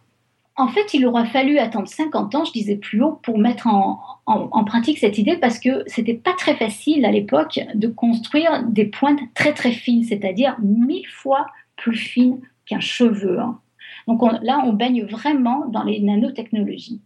[0.57, 4.63] En fait, il aura fallu attendre 50 ans, je disais plus haut, pour mettre en,
[4.63, 9.19] pratique cette idée parce que c'était pas très facile à l'époque de construire des pointes
[9.33, 13.39] très très fines, c'est-à-dire mille fois plus fines qu'un cheveu.
[13.39, 13.59] Hein.
[14.07, 17.01] Donc là, on baigne vraiment dans les nanotechnologies.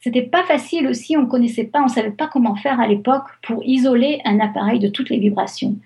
[0.00, 3.62] C'était pas facile aussi, on connaissait pas, on savait pas comment faire à l'époque pour
[3.64, 5.76] isoler un appareil de toutes les vibrations.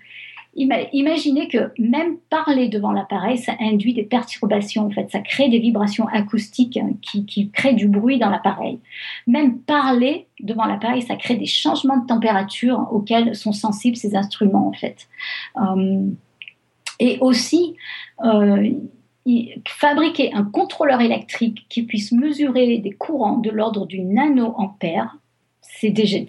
[0.57, 6.77] Imaginez que même parler devant l'appareil, ça induit des perturbations, ça crée des vibrations acoustiques
[6.77, 8.79] hein, qui, créent du bruit dans l'appareil.
[9.27, 14.69] Même parler devant l'appareil, ça crée des changements de température auxquels sont sensibles ces instruments,
[14.69, 15.09] en fait.
[15.57, 16.05] Euh,
[16.99, 17.75] et aussi,
[18.23, 18.71] euh,
[19.67, 25.17] fabriquer un contrôleur électrique qui puisse mesurer des courants de l'ordre du nanoampère,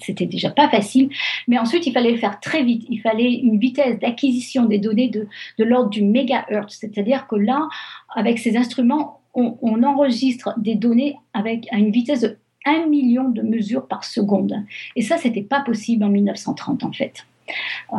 [0.00, 1.10] c'était déjà pas facile.
[1.48, 2.84] Mais ensuite, il fallait le faire très vite.
[2.88, 5.28] Il fallait une vitesse d'acquisition des données de,
[5.58, 6.78] l'ordre du mégahertz.
[6.80, 7.68] C'est-à-dire que là,
[8.14, 13.28] avec ces instruments, on, on, enregistre des données avec à une vitesse de 1 million
[13.28, 14.62] de mesures par seconde.
[14.96, 17.26] Et ça, c'était pas possible en 1930 en fait.
[17.92, 17.98] Euh,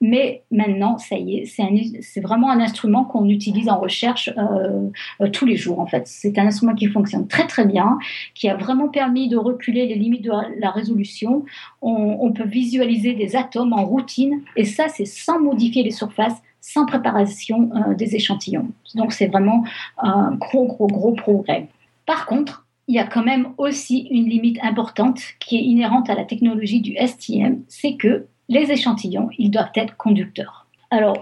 [0.00, 4.88] mais maintenant, ça y est, c'est vraiment un instrument qu'on utilise en recherche euh,
[5.20, 6.06] euh, tous les jours, en fait.
[6.06, 7.98] C'est un instrument qui fonctionne très très bien,
[8.34, 11.44] qui a vraiment permis de reculer les limites de la résolution.
[11.82, 16.86] On, peut visualiser des atomes en routine, et ça, c'est sans modifier les surfaces, sans
[16.86, 18.68] préparation des échantillons.
[18.94, 19.64] Donc, c'est vraiment
[19.98, 21.68] un gros, gros, gros progrès.
[22.06, 26.16] Par contre, il y a quand même aussi une limite importante qui est inhérente à
[26.16, 30.66] la technologie du STM, c'est que les échantillons, ils doivent être conducteurs.
[30.90, 31.16] Alors,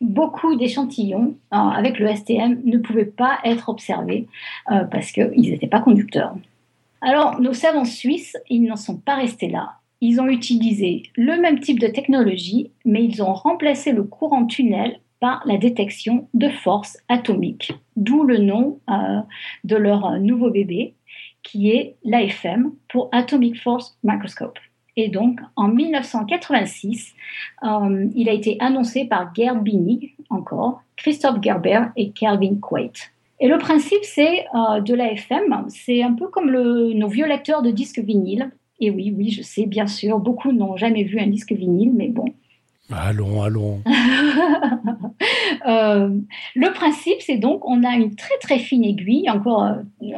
[0.00, 4.26] beaucoup d'échantillons euh, avec le STM ne pouvaient pas être observés
[4.70, 6.34] euh, parce qu'ils n'étaient pas conducteurs.
[7.02, 9.74] Alors, nos savants suisses, ils n'en sont pas restés là.
[10.00, 14.98] ils ont utilisé le même type de technologie, mais ils ont remplacé le courant tunnel
[15.20, 19.20] par la détection de forces atomiques, d'où le nom euh,
[19.64, 20.94] de leur nouveau bébé,
[21.42, 24.58] qui est l'AFM pour Atomic Force Microscope.
[24.96, 27.14] Et donc, en 1986,
[27.62, 32.92] euh, il a été annoncé par Gerd Binig, encore, Christophe Gerber et Kelvin Quaid.
[33.40, 37.62] Et le principe, c'est euh, de l'AFM, c'est un peu comme le, nos vieux lecteurs
[37.62, 38.50] de disques vinyles.
[38.80, 42.08] Et oui, oui, je sais, bien sûr, beaucoup n'ont jamais vu un disque vinyle, mais
[42.08, 42.26] bon,
[42.92, 43.82] Allons, allons.
[45.66, 46.08] Euh,
[46.54, 49.74] le principe, c'est donc, on a une très très fine aiguille, encore,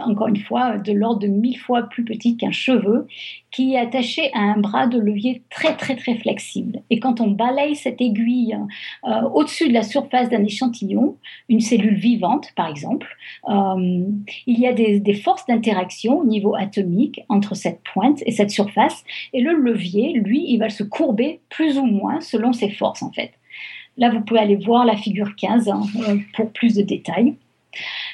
[0.06, 3.08] encore une fois, de l'ordre de mille fois plus petite qu'un cheveu,
[3.53, 6.82] qui est attachée à un bras de levier très très très flexible.
[6.90, 8.57] Et quand on balaye cette aiguille
[9.05, 11.16] euh, au-dessus de la surface d'un échantillon,
[11.48, 13.07] une cellule vivante par exemple,
[13.48, 18.50] il y a des, des forces d'interaction au niveau atomique entre cette pointe et cette
[18.50, 23.03] surface, et le levier, lui, il va se courber plus ou moins selon ses forces
[23.03, 23.32] en fait.
[23.98, 27.34] Là, vous pouvez aller voir la figure 15 hein, euh, pour plus de détails.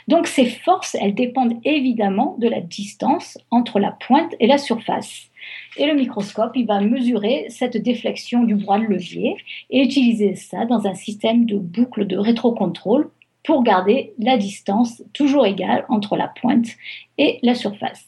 [0.06, 5.30] Donc ces forces, elles dépendent évidemment de la distance entre la pointe et la surface.
[5.76, 9.36] Et le microscope, il va mesurer cette déflexion du bras de levier
[9.70, 13.11] et utiliser ça dans un système de boucle de rétrocontrôle
[13.44, 16.68] pour garder la distance toujours égale entre la pointe
[17.16, 18.04] et la surface.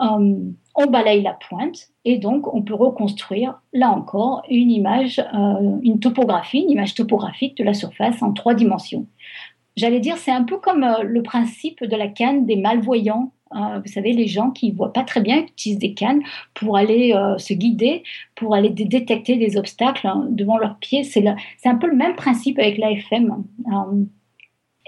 [0.00, 0.36] Euh,
[0.74, 6.00] on balaye la pointe et donc on peut reconstruire là encore une image, euh, une
[6.00, 9.06] topographie, une image topographique de la surface en trois dimensions.
[9.76, 13.32] J'allais dire, c'est un peu comme euh, le principe de la canne des malvoyants.
[13.52, 16.22] vous savez, les gens qui ne voient pas très bien utilisent des cannes
[16.54, 18.02] pour aller se guider,
[18.34, 21.04] pour aller détecter des obstacles hein, devant leurs pieds.
[21.04, 21.22] C'est
[21.66, 23.44] un peu le même principe avec l'AFM.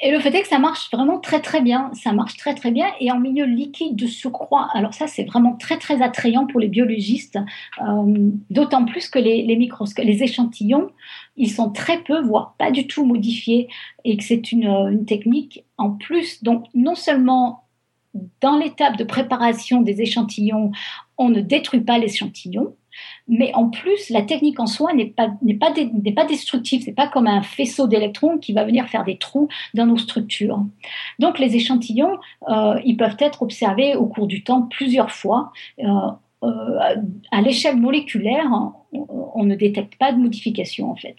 [0.03, 1.91] Et le fait est que ça marche vraiment très très bien.
[1.95, 4.69] Ça marche très très bien et en milieu liquide de surcroît.
[4.75, 7.39] Alors ça, c'est vraiment très très attrayant pour les biologistes,
[7.81, 10.91] euh, d'autant plus que les, échantillons,
[11.37, 13.69] ils sont très peu, voire pas du tout modifiés,
[14.05, 16.43] et que c'est une, une technique en plus.
[16.43, 17.65] Donc non seulement
[18.41, 20.73] dans l'étape de préparation des échantillons,
[21.19, 22.75] on ne détruit pas l'échantillon,
[23.27, 26.83] mais en plus, la technique en soi n'est pas, n'est pas, n'est pas destructive.
[26.85, 30.63] C'est pas comme un faisceau d'électrons qui va venir faire des trous dans nos structures.
[31.19, 32.19] Donc, les échantillons,
[32.49, 35.53] euh, ils peuvent être observés au cours du temps plusieurs fois.
[35.79, 35.85] Euh,
[36.43, 36.79] euh,
[37.31, 38.51] à l'échelle moléculaire,
[38.93, 41.17] on, ne détecte pas de modification en fait.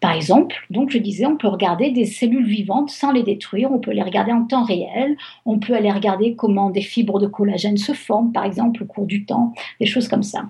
[0.00, 3.78] Par exemple, donc je disais, on peut regarder des cellules vivantes sans les détruire, on
[3.78, 7.76] peut les regarder en temps réel, on peut aller regarder comment des fibres de collagène
[7.76, 10.44] se forment, par exemple, au cours du temps, des choses comme ça.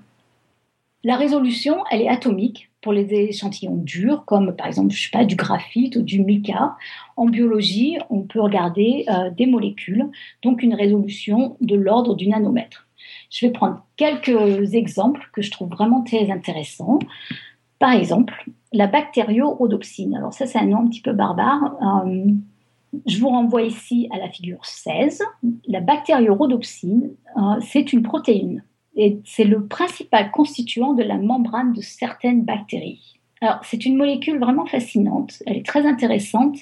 [1.02, 5.24] La résolution, elle est atomique pour les échantillons durs, comme par exemple, je sais pas,
[5.24, 6.76] du graphite ou du mica.
[7.16, 10.06] En biologie, on peut regarder euh, des molécules,
[10.42, 12.86] donc une résolution de l'ordre du nanomètre.
[13.30, 16.98] Je vais prendre quelques exemples que je trouve vraiment très intéressants.
[17.78, 20.14] Par exemple, la bactériorhodopsine.
[20.16, 21.76] Alors ça, c'est un nom un petit peu barbare.
[21.82, 22.26] Euh,
[23.06, 25.22] je vous renvoie ici à la figure 16.
[25.66, 28.64] La bactériorhodopsine, euh, c'est une protéine
[29.24, 33.20] c'est le principal constituant de la membrane de certaines bactéries.
[33.40, 36.58] Alors, c'est une molécule vraiment fascinante, elle est très intéressante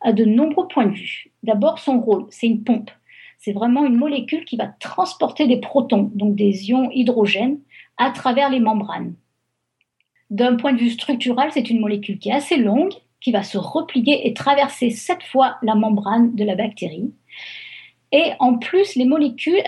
[0.00, 1.32] à de nombreux points de vue.
[1.42, 2.90] D'abord, son rôle, c'est une pompe.
[3.38, 7.58] C'est vraiment une molécule qui va transporter des protons, donc des ions hydrogène,
[7.96, 9.14] à travers les membranes.
[10.30, 13.58] D'un point de vue structural, c'est une molécule qui est assez longue, qui va se
[13.58, 17.12] replier et traverser sept fois la membrane de la bactérie.
[18.12, 19.62] Et en plus, les molécules,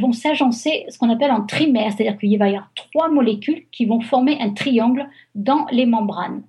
[0.00, 3.86] vont s'agencer ce qu'on appelle en trimère, c'est-à-dire qu'il va y avoir trois molécules qui
[3.86, 6.42] vont former un triangle dans les membranes.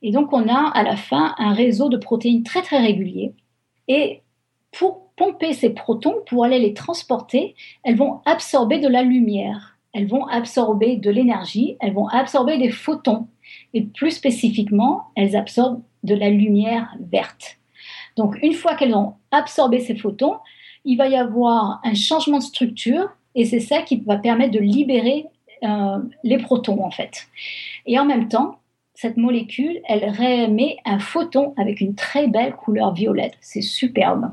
[0.00, 3.34] Et donc, on a à la fin un réseau de protéines très très régulier.
[3.88, 4.22] Et
[4.72, 10.06] pour pomper ces protons, pour aller les transporter, elles vont absorber de la lumière, elles
[10.06, 13.26] vont absorber de l'énergie, elles vont absorber des photons.
[13.74, 17.58] Et plus spécifiquement, elles absorbent de la lumière verte.
[18.18, 20.36] Donc, une fois qu'elles ont absorbé ces photons,
[20.84, 24.58] il va y avoir un changement de structure et c'est ça qui va permettre de
[24.58, 25.26] libérer
[25.62, 27.28] euh, les protons en fait.
[27.86, 28.58] Et en même temps,
[28.94, 33.34] cette molécule, elle réémet un photon avec une très belle couleur violette.
[33.40, 34.32] C'est superbe.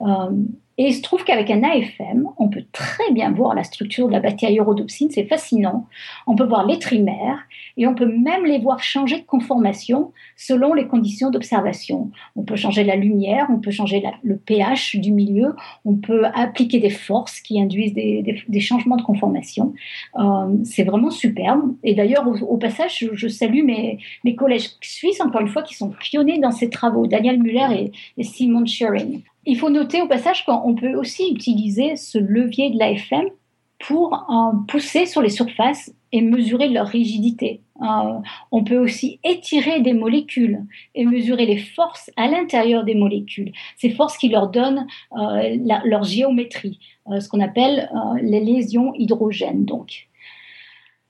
[0.00, 0.30] Euh,
[0.78, 4.12] et il se trouve qu'avec un AFM, on peut très bien voir la structure de
[4.12, 5.88] la bactérie rhodopsine, c'est fascinant.
[6.28, 7.40] On peut voir les trimères
[7.76, 12.12] et on peut même les voir changer de conformation selon les conditions d'observation.
[12.36, 16.78] On peut changer la lumière, on peut changer le pH du milieu, on peut appliquer
[16.78, 19.74] des forces qui induisent des, changements de conformation.
[20.16, 21.74] Euh, c'est vraiment superbe.
[21.82, 25.90] Et d'ailleurs, au, passage, je, salue mes, mes, collègues suisses, encore une fois, qui sont
[25.90, 29.22] pionniers dans ces travaux, Daniel Muller et, et Simon Schering.
[29.50, 33.30] Il faut noter au passage qu'on peut aussi utiliser ce levier de l'AFM
[33.78, 34.26] pour
[34.68, 37.62] pousser sur les surfaces et mesurer leur rigidité.
[37.80, 43.88] on peut aussi étirer des molécules et mesurer les forces à l'intérieur des molécules, ces
[43.88, 46.78] forces qui leur donnent leur géométrie,
[47.18, 47.90] ce qu'on appelle
[48.20, 49.64] les lésions hydrogènes.
[49.64, 50.08] Donc.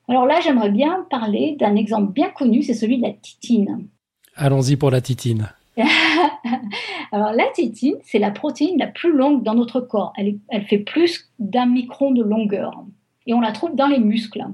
[0.07, 3.89] Alors là, j'aimerais bien parler d'un exemple bien connu, c'est celui de la titine.
[4.37, 5.49] Allons-y pour la titine.
[7.13, 10.13] Alors la titine, c'est la protéine la plus longue dans notre corps.
[10.17, 12.85] Elle, fait plus d'un micron de longueur.
[13.27, 14.45] Et on la trouve dans les muscles.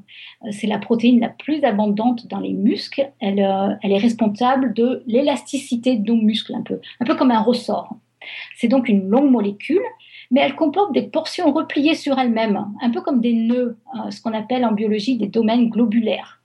[0.51, 3.12] C'est la protéine la plus abondante dans les muscles.
[3.20, 7.31] Elle, euh, elle est responsable de l'élasticité de nos muscles, un peu, un peu comme
[7.31, 7.97] un ressort.
[8.57, 9.83] C'est donc une longue molécule,
[10.31, 14.20] mais elle comporte des portions repliées sur elle-même, un peu comme des nœuds, euh, ce
[14.20, 16.41] qu'on appelle en biologie des domaines globulaires.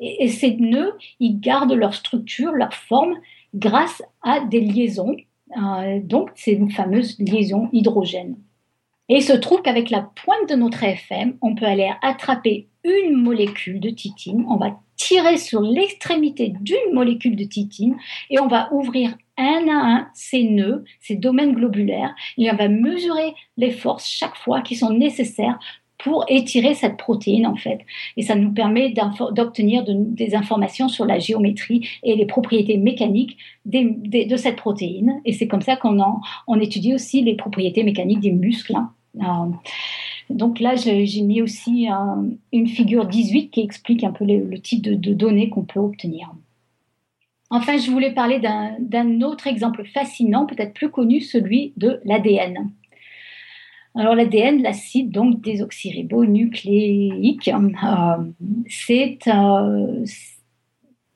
[0.00, 3.16] Et, et ces nœuds, ils gardent leur structure, leur forme,
[3.54, 5.16] grâce à des liaisons.
[5.56, 8.36] Euh, donc, c'est une fameuse liaison hydrogène.
[9.08, 13.16] Et il se trouve qu'avec la pointe de notre FM, on peut aller attraper une
[13.16, 17.96] molécule de titine, on va tirer sur l'extrémité d'une molécule de titine
[18.30, 22.68] et on va ouvrir un à un ces nœuds, ces domaines globulaires, et on va
[22.68, 25.58] mesurer les forces chaque fois qui sont nécessaires
[26.04, 27.78] pour étirer cette protéine en fait.
[28.18, 28.92] Et ça nous permet
[29.32, 35.22] d'obtenir des informations sur la géométrie et les propriétés mécaniques de cette protéine.
[35.24, 35.98] Et c'est comme ça qu'on
[36.46, 38.76] on étudie aussi les propriétés mécaniques des muscles.
[38.76, 38.92] Hein.
[39.20, 39.50] Euh,
[40.28, 41.88] donc là, j'ai mis aussi
[42.52, 46.30] une figure 18 qui explique un peu le, type de données qu'on peut obtenir.
[47.48, 52.70] Enfin, je voulais parler d'un autre exemple fascinant, peut-être plus connu, celui de l'ADN.
[53.96, 58.32] Alors l'ADN, l'acide donc désoxyribonucléique, euh,
[58.68, 60.04] c'est euh,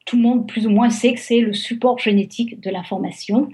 [0.06, 3.48] tout le monde plus ou moins sait que c'est le support génétique de l'information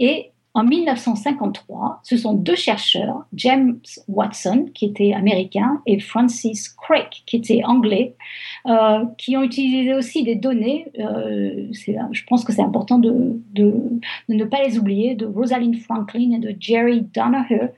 [0.00, 7.24] et en 1953, ce sont deux chercheurs, James Watson, qui était américain, et Francis Crick,
[7.26, 8.16] qui était anglais,
[8.64, 14.00] euh, qui ont utilisé aussi des données, je pense que c'est important de, de,
[14.30, 17.68] ne pas les oublier, de Rosalind Franklin et de Jerry Donoghue,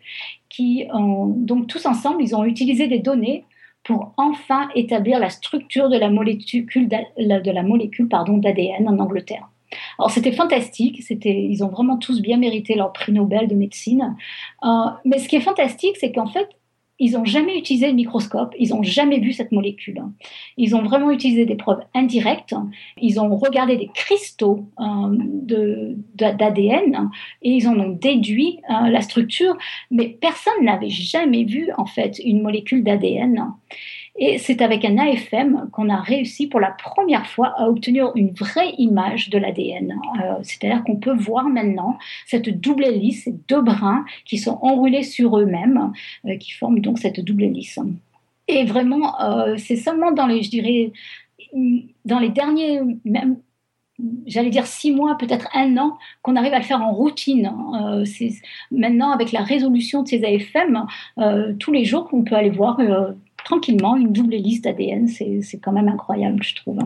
[0.90, 3.44] donc tous ensemble, ils ont utilisé des données
[3.84, 9.48] pour enfin établir la structure de la molécule de la molécule pardon d'ADN en Angleterre.
[9.98, 14.16] Alors c'était fantastique, c'était, ils ont vraiment tous bien mérité leur prix Nobel de médecine.
[14.64, 14.68] Euh,
[15.04, 16.48] mais ce qui est fantastique, c'est qu'en fait,
[16.98, 20.02] ils n'ont jamais utilisé le microscope, ils n'ont jamais vu cette molécule.
[20.56, 22.54] Ils ont vraiment utilisé des preuves indirectes,
[23.00, 27.10] ils ont regardé des cristaux euh, d'ADN
[27.42, 29.56] et ils en ont déduit euh, la structure,
[29.90, 33.52] mais personne n'avait jamais vu en fait une molécule d'ADN.
[34.20, 38.32] Et c'est avec un AFM qu'on a réussi pour la première fois à obtenir une
[38.32, 39.94] vraie image de l'ADN.
[40.20, 41.96] Euh, c'est-à-dire qu'on peut voir maintenant
[42.26, 45.92] cette double hélice, ces deux brins qui sont enroulés sur eux-mêmes,
[46.26, 47.78] euh, qui forment donc cette double hélice.
[48.48, 50.92] Et vraiment, euh, c'est seulement dans les, je dirais,
[52.04, 53.36] dans les derniers, même
[54.26, 57.52] j'allais dire six mois, peut-être un an, qu'on arrive à le faire en routine.
[58.70, 60.86] maintenant, avec la résolution de ces AFM,
[61.58, 62.78] tous les jours, on peut aller voir
[63.48, 65.08] tranquillement une double liste d'ADN.
[65.08, 66.78] C'est quand même incroyable, je trouve.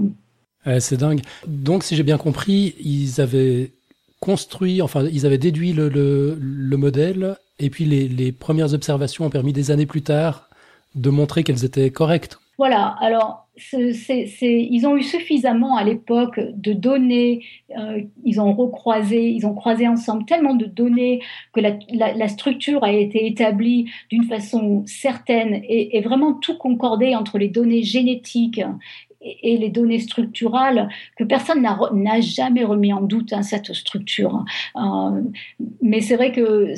[0.79, 1.21] c'est dingue.
[1.47, 3.73] Donc, si j'ai bien compris, ils avaient
[4.21, 9.31] construit, enfin, ils avaient déduit le, le, modèle, et puis les, les, premières observations ont
[9.31, 10.49] permis des années plus tard
[10.95, 12.39] de montrer qu'elles étaient correctes.
[12.59, 13.43] Voilà, alors
[13.73, 17.45] ils ont eu suffisamment à l'époque de données,
[17.79, 21.21] euh, ils ont recroisé, ils ont croisé ensemble tellement de données
[21.53, 27.39] que la, structure a été établie d'une façon certaine et, et, vraiment tout concordé entre
[27.39, 28.63] les données génétiques
[29.23, 34.45] et les données structurales que personne n'a jamais remis en doute hein, cette structure.
[34.77, 35.23] Euh,
[35.81, 36.75] mais c'est vrai que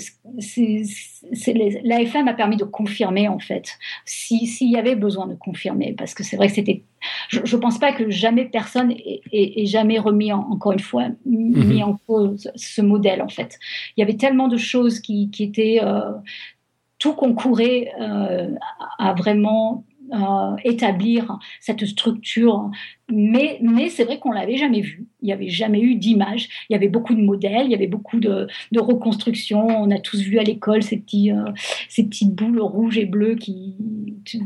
[1.84, 6.22] l'AFM a permis de confirmer en fait, s'il y avait besoin de confirmer, parce que
[6.22, 6.82] c'est vrai que c'était.
[7.28, 8.92] Je ne pense pas que jamais personne
[9.32, 11.82] ait, jamais remis encore une fois mis mhm.
[11.82, 13.58] en cause ce modèle en fait.
[13.96, 16.12] Il y avait tellement de choses qui, étaient euh,
[16.98, 18.48] tout concourait euh,
[18.98, 19.84] à vraiment
[20.14, 22.70] euh, établir cette structure.
[23.10, 25.06] Mais, mais c'est vrai qu'on l'avait jamais vu.
[25.20, 26.48] Il n'y avait jamais eu d'image.
[26.68, 29.66] Il y avait beaucoup de modèles, il y avait beaucoup de, reconstructions.
[29.66, 31.44] On a tous vu à l'école ces, petits, euh,
[31.88, 33.76] ces petites boules rouges et bleues qui,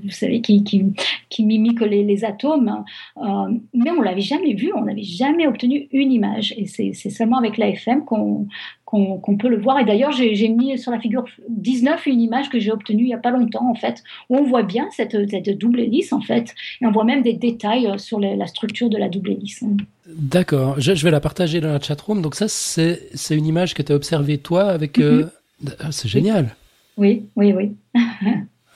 [0.02, 2.84] vous savez, qui, qui, mimiquent les, les atomes.
[3.18, 4.72] Euh, mais on l'avait jamais vu.
[4.74, 6.52] On n'avait jamais obtenu une image.
[6.56, 8.48] Et c'est seulement avec l'AFM qu'on
[8.88, 9.78] qu'on peut le voir.
[9.78, 13.14] Et d'ailleurs, j'ai mis sur la figure 19 une image que j'ai obtenue il n'y
[13.14, 15.14] a pas longtemps, en fait, où on voit bien cette,
[15.58, 18.96] double hélice, en fait, et on voit même des détails euh, sur la structure de
[18.96, 19.62] la double hélice.
[20.06, 22.22] D'accord, je, vais la partager dans la chatroom.
[22.22, 24.98] Donc ça, c'est une image que tu as observée, toi, avec...
[24.98, 25.24] Euh,
[25.62, 25.74] mm-hmm.
[25.80, 26.56] ah, c'est génial.
[26.96, 27.76] Oui, oui, oui.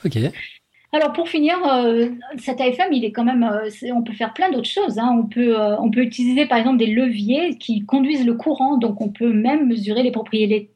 [0.05, 0.19] ok.
[0.95, 4.51] Alors pour finir, euh, cet AFM, il est quand même, euh, on peut faire plein
[4.51, 4.99] d'autres choses.
[4.99, 5.17] Hein.
[5.19, 9.01] On peut, euh, on peut utiliser par exemple des leviers qui conduisent le courant, donc
[9.01, 10.69] on peut même mesurer les propriétés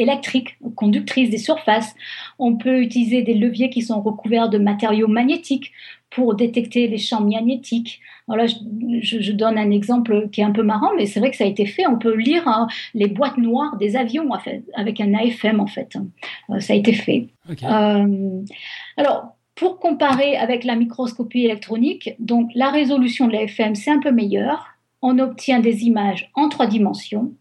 [0.00, 1.96] électriques, conductrices des surfaces.
[2.38, 5.72] On peut utiliser des leviers qui sont recouverts de matériaux magnétiques
[6.16, 8.00] pour détecter les champs magnétiques.
[8.26, 11.44] Voilà, je, donne un exemple qui est un peu marrant, mais c'est vrai que ça
[11.44, 11.86] a été fait.
[11.86, 14.26] On peut lire hein, les boîtes noires des avions
[14.74, 15.98] avec un AFM en fait.
[16.58, 17.28] ça a été fait.
[18.96, 24.10] alors, pour comparer avec la microscopie électronique, donc la résolution de l'AFM, c'est un peu
[24.10, 24.68] meilleur.
[25.02, 27.34] On obtient des images en trois dimensions.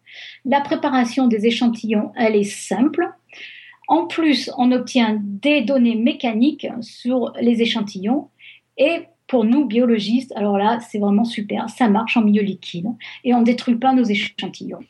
[0.44, 3.10] La préparation des échantillons, elle est simple.
[3.88, 8.30] En plus, on obtient des données mécaniques sur les échantillons.
[8.78, 11.70] Et pour nous, biologistes, alors là, c'est vraiment super.
[11.70, 12.88] Ça marche en milieu liquide
[13.24, 14.82] et on ne détruit pas nos échantillons.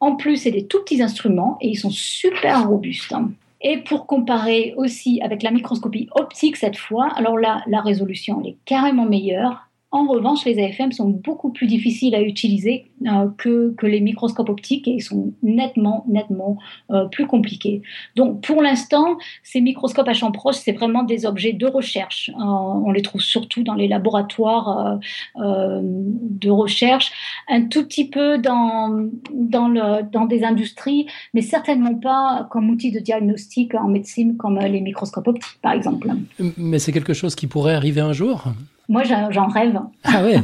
[0.00, 3.14] En plus, c'est des tout petits instruments et ils sont super robustes.
[3.60, 8.56] Et pour comparer aussi avec la microscopie optique cette fois, alors là, la résolution est
[8.64, 9.68] carrément meilleure.
[9.94, 14.88] En revanche, les AFM sont beaucoup plus difficiles à utiliser euh, que, les microscopes optiques
[14.88, 16.58] et ils sont nettement, nettement
[16.90, 17.80] euh, plus compliqués.
[18.16, 22.28] Donc, pour l'instant, ces microscopes à champ proche, c'est vraiment des objets de recherche.
[22.30, 24.98] Euh, on les trouve surtout dans les laboratoires
[25.36, 27.12] de recherche,
[27.48, 33.76] un tout petit peu dans, dans des industries, mais certainement pas comme outil de diagnostic
[33.76, 36.08] en médecine comme les microscopes optiques, par exemple.
[36.56, 38.42] Mais c'est quelque chose qui pourrait arriver un jour?
[38.88, 39.80] Moi, j'en rêve.
[40.04, 40.36] Ah ouais.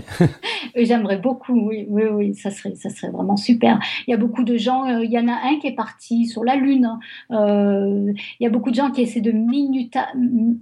[0.85, 1.69] J'aimerais beaucoup.
[1.69, 3.79] Oui, oui, oui, ça serait, ça serait vraiment super.
[4.07, 4.87] Il y a beaucoup de gens.
[4.87, 6.89] Euh, il y en a un qui est parti sur la lune.
[7.31, 10.09] Euh, il y a beaucoup de gens qui essaient de minuta,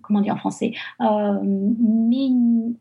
[0.03, 1.05] comment dire en français, euh,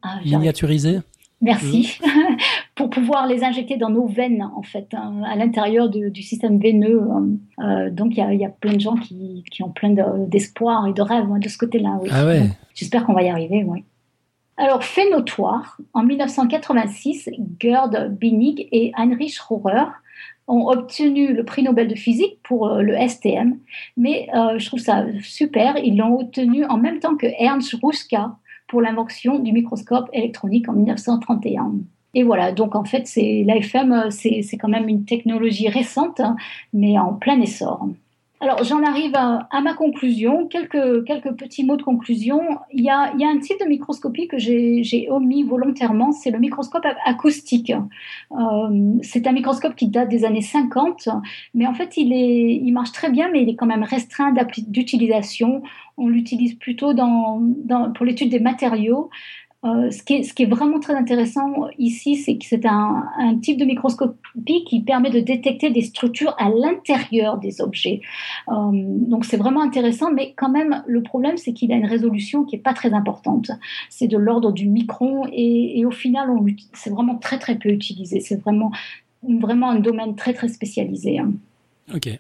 [0.02, 1.00] ah, miniaturiser.
[1.40, 2.00] Merci.
[2.76, 7.08] pour pouvoir les injecter dans nos veines, en fait, hein, à l'intérieur du système veineux.
[7.92, 9.94] donc, il y, a, il y, a, plein de gens qui, qui ont plein
[10.28, 12.00] d'espoir et de rêves de ce côté-là.
[12.02, 12.10] Oui.
[12.12, 12.50] Ah ouais.
[12.74, 13.84] J'espère qu'on va y arriver, oui.
[14.58, 17.30] Alors, fait notoire, en 1986,
[17.60, 19.86] Gerd Binig et Heinrich Rohrer
[20.48, 23.60] ont obtenu le prix Nobel de physique pour euh, le STM,
[23.98, 28.36] mais euh, je trouve ça super, ils l'ont obtenu en même temps que Ernst Ruska
[28.68, 31.74] pour l'invention du microscope électronique en 1931.
[32.14, 36.36] Et voilà, donc en fait, l'AFM, euh, c'est quand même une technologie récente, hein,
[36.74, 37.88] mais en plein essor.
[38.40, 40.48] Alors, j'en arrive à, ma conclusion.
[40.48, 42.42] Quelques, quelques petits mots de conclusion.
[42.72, 46.30] Il y a, il y a un type de microscopie que j'ai omis volontairement, c'est
[46.30, 47.74] le microscope acoustique.
[48.32, 51.10] Euh, c'est un microscope qui date des années 50,
[51.56, 54.34] mais en fait, il, est, il marche très bien, mais il est quand même restreint
[54.68, 55.64] d'utilisation.
[55.98, 59.10] On l'utilise plutôt dans, dans, pour l'étude des matériaux.
[59.66, 63.04] Euh, ce, qui est, vraiment très intéressant ici, c'est que c'est un,
[63.42, 68.02] type de microscopie qui permet de détecter des structures à l'intérieur des objets.
[68.50, 72.44] Euh, donc c'est vraiment intéressant, mais quand même, le problème, c'est qu'il a une résolution
[72.46, 73.50] qui n'est pas très importante.
[73.90, 76.30] C'est de l'ordre du micron et, et au final,
[76.74, 78.20] c'est vraiment très très peu utilisé.
[78.20, 78.72] C'est vraiment,
[79.24, 81.18] vraiment un domaine très très spécialisé.
[81.18, 81.32] Hein.
[81.94, 82.20] Ok.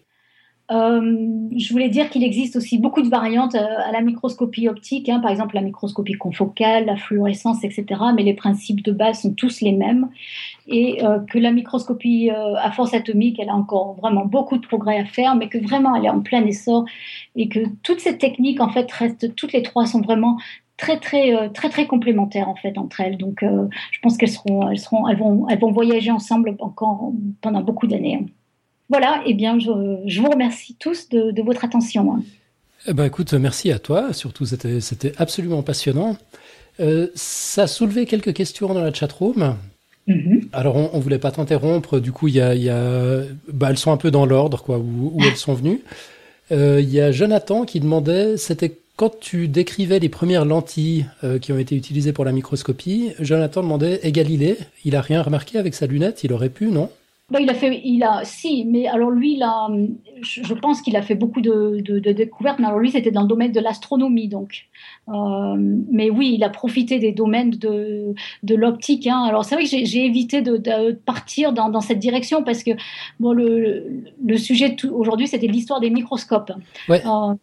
[0.69, 5.07] Euh, je voulais dire qu'il existe aussi beaucoup de variantes euh, à la microscopie optique,
[5.07, 7.85] hein, par exemple la microscopie confocale, la fluorescence, etc.
[8.15, 10.09] Mais les principes de base sont tous les mêmes.
[10.67, 14.97] Et euh, que la microscopie à force atomique, elle a encore vraiment beaucoup de progrès
[14.97, 16.85] à faire, mais que vraiment elle est en plein essor
[17.35, 20.37] et que toutes ces techniques, en fait, restent, toutes les trois sont vraiment
[20.75, 23.17] très très très très complémentaires en fait entre elles.
[23.17, 27.11] Donc je pense qu'elles seront elles seront elles vont elles vont voyager ensemble encore
[27.41, 28.19] pendant beaucoup d'années.
[28.21, 28.25] Hein.
[28.89, 29.69] Voilà, et eh bien, je,
[30.21, 32.23] vous remercie tous de, votre attention.
[32.87, 34.13] Eh ben, écoute, merci à toi.
[34.13, 36.17] Surtout, c'était absolument passionnant.
[36.79, 39.55] Euh, ça a soulevé quelques questions dans la chatroom.
[40.07, 41.99] Mm Alors, on, ne voulait pas t'interrompre.
[41.99, 44.77] Du coup, il y a, y a bah, elles sont un peu dans l'ordre, quoi,
[44.77, 45.81] où, où elles sont venues.
[46.51, 51.39] Euh, il y a Jonathan qui demandait, c'était quand tu décrivais les premières lentilles euh,
[51.39, 55.59] qui ont été utilisées pour la microscopie, Jonathan demandait, et Galilée, il a rien remarqué
[55.59, 56.23] avec sa lunette?
[56.23, 56.89] Il aurait pu, non?
[57.29, 59.67] Bah, il a fait, il a, si, mais alors lui, là,
[60.21, 63.51] je pense qu'il a fait beaucoup de, découvertes, mais alors lui, c'était dans le domaine
[63.51, 64.67] de l'astronomie, donc.
[65.09, 65.55] Euh,
[65.91, 68.13] mais oui, il a profité des domaines de,
[68.43, 69.07] de l'optique.
[69.07, 69.23] Hein.
[69.23, 72.71] Alors c'est vrai que j'ai évité de, partir dans, cette direction parce que
[73.19, 76.53] bon, le, le sujet aujourd'hui, c'était l'histoire des microscopes.
[76.87, 77.05] Ouais.
[77.05, 77.33] Euh,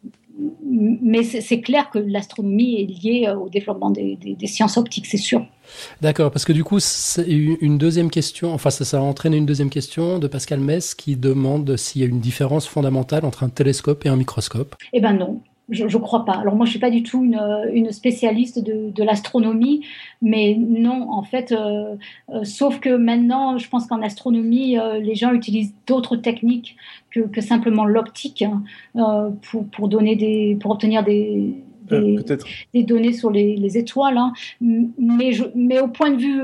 [0.62, 5.46] mais c'est clair que l'astronomie est liée au développement des, sciences optiques, c'est sûr.
[6.00, 6.78] D'accord, parce que du coup,
[7.26, 11.16] une deuxième question, enfin ça, ça a entraîné une deuxième question de Pascal Mess qui
[11.16, 14.74] demande s'il y a une différence fondamentale entre un télescope et un microscope.
[14.92, 16.34] Eh ben non, je ne crois pas.
[16.34, 17.40] Alors moi, je suis pas du tout une,
[17.72, 19.84] une spécialiste de, de l'astronomie,
[20.20, 21.96] mais non, en fait, euh,
[22.30, 26.76] euh, sauf que maintenant, je pense qu'en astronomie, euh, les gens utilisent d'autres techniques
[27.14, 31.54] que, que simplement l'optique hein, pour, pour, donner des, pour obtenir des,
[31.88, 32.18] des,
[32.72, 34.18] des, données sur les, les étoiles.
[34.18, 34.32] Hein.
[34.60, 36.42] Mais, je, mais au point de vue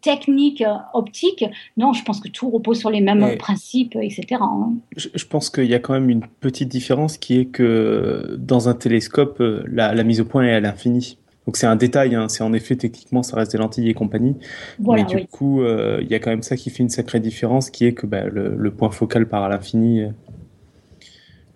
[0.00, 0.62] technique,
[0.92, 1.44] optique,
[1.76, 4.26] non, je pense que tout repose sur les mêmes principes, etc.
[4.40, 4.74] Hein.
[4.96, 8.68] Je, je, pense qu'il y a quand même une petite différence qui est que dans
[8.68, 11.16] un télescope, la, la mise au point est à l'infini.
[11.46, 12.28] Donc c'est un détail, hein.
[12.28, 14.36] c'est en effet techniquement ça reste des lentilles et compagnie,
[14.78, 17.70] mais du coup euh, il y a quand même ça qui fait une sacrée différence,
[17.70, 20.10] qui est que bah, le, point focal part à l'infini, euh,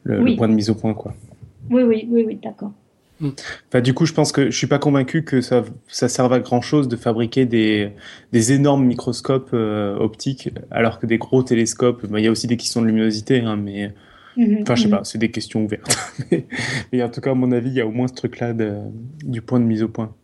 [0.05, 1.15] le, point de mise au point quoi.
[1.71, 2.73] Oui oui oui oui d'accord.
[3.21, 3.31] Hmm.
[3.69, 6.41] Enfin, du coup, je pense que je suis pas convaincu que ça, ça serve à
[6.41, 7.93] grand chose de fabriquer des,
[8.33, 12.49] des énormes microscopes euh, optiques, alors que des gros télescopes, bah, il y a aussi
[12.49, 13.93] des questions de luminosité, hein, mais
[14.37, 14.95] Mhm, enfin, je sais mhm.
[14.95, 15.97] pas, c'est des questions ouvertes.
[16.93, 18.53] mais, en tout cas, à mon avis, il y a au moins ce truc-là
[19.25, 20.15] du point de mise au point.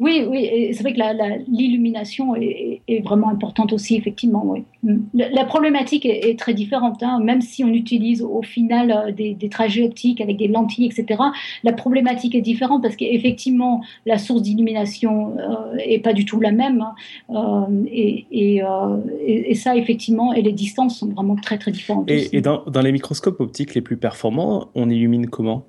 [0.00, 4.42] Oui, oui, c'est vrai que l'illumination est, vraiment importante aussi, effectivement.
[4.46, 4.64] Oui.
[4.82, 4.96] Mm.
[5.12, 7.20] La, problématique est, très différente, hein.
[7.22, 11.20] même si on utilise au final euh, des, trajets optiques avec des lentilles, etc.
[11.64, 15.34] La problématique est différente parce qu'effectivement, la source d'illumination
[15.76, 16.86] n'est euh, pas du tout la même.
[17.28, 17.68] Hein.
[17.68, 22.10] Euh, et, ça, effectivement, et les distances sont vraiment très, très différentes.
[22.10, 25.66] Et, dans les microscopes optiques les plus performants, on illumine comment?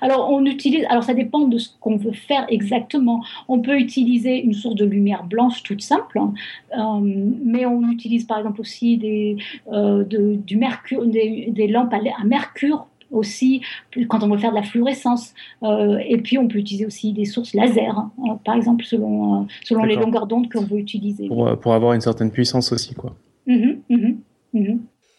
[0.00, 3.22] Alors, on utilise, alors ça dépend de ce qu'on veut faire exactement.
[3.48, 6.32] On peut utiliser une source de lumière blanche toute simple, hein.
[6.76, 7.00] euh,
[7.44, 9.36] mais on utilise par exemple aussi des,
[9.72, 13.62] euh, du mercure, des, lampes à, mercure aussi
[14.08, 15.34] quand on veut faire de la fluorescence.
[15.62, 19.84] Euh, et puis on peut utiliser aussi des sources laser, hein, par exemple selon, selon
[19.84, 21.28] les longueurs d'onde qu'on veut utiliser.
[21.28, 23.14] Pour, avoir une certaine puissance aussi, quoi.
[23.46, 24.14] Mmh mmh
[24.54, 24.78] mmh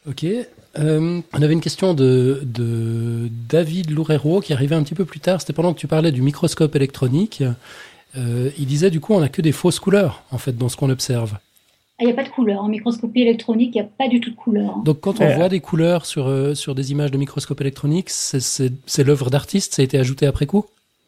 [0.09, 0.25] ok.
[0.79, 2.41] Euh, on avait une question de,
[3.49, 5.41] David Loureiro qui arrivait un petit peu plus tard.
[5.41, 7.43] C'était pendant que tu parlais du microscope électronique.
[8.15, 10.77] Euh, il disait du coup on n'a que des fausses couleurs en fait dans ce
[10.77, 11.37] qu'on observe.
[11.99, 12.61] Ah, il n'y a pas de couleur.
[12.61, 14.77] En microscopie électronique, il n'y a pas du tout de couleur.
[14.83, 19.03] Donc quand on voit des couleurs sur, euh, sur des images de microscope électronique, c'est
[19.03, 20.65] l'œuvre d'artiste, ça a été ajouté après coup?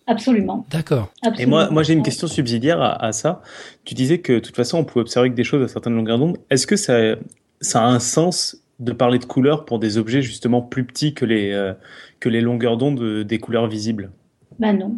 [0.07, 0.65] Absolument.
[0.71, 1.09] D'accord.
[1.37, 3.43] Et moi, moi j'ai une question subsidiaire à, ça.
[3.85, 6.17] Tu disais que de toute façon, on pouvait observer que des choses à certaines longueurs
[6.17, 6.37] d'onde.
[6.49, 6.97] Est-ce que ça,
[7.61, 11.25] ça a un sens de parler de couleurs pour des objets justement plus petits que
[11.25, 11.73] les, euh,
[12.19, 14.11] que les longueurs d'onde des couleurs visibles
[14.57, 14.97] Ben non.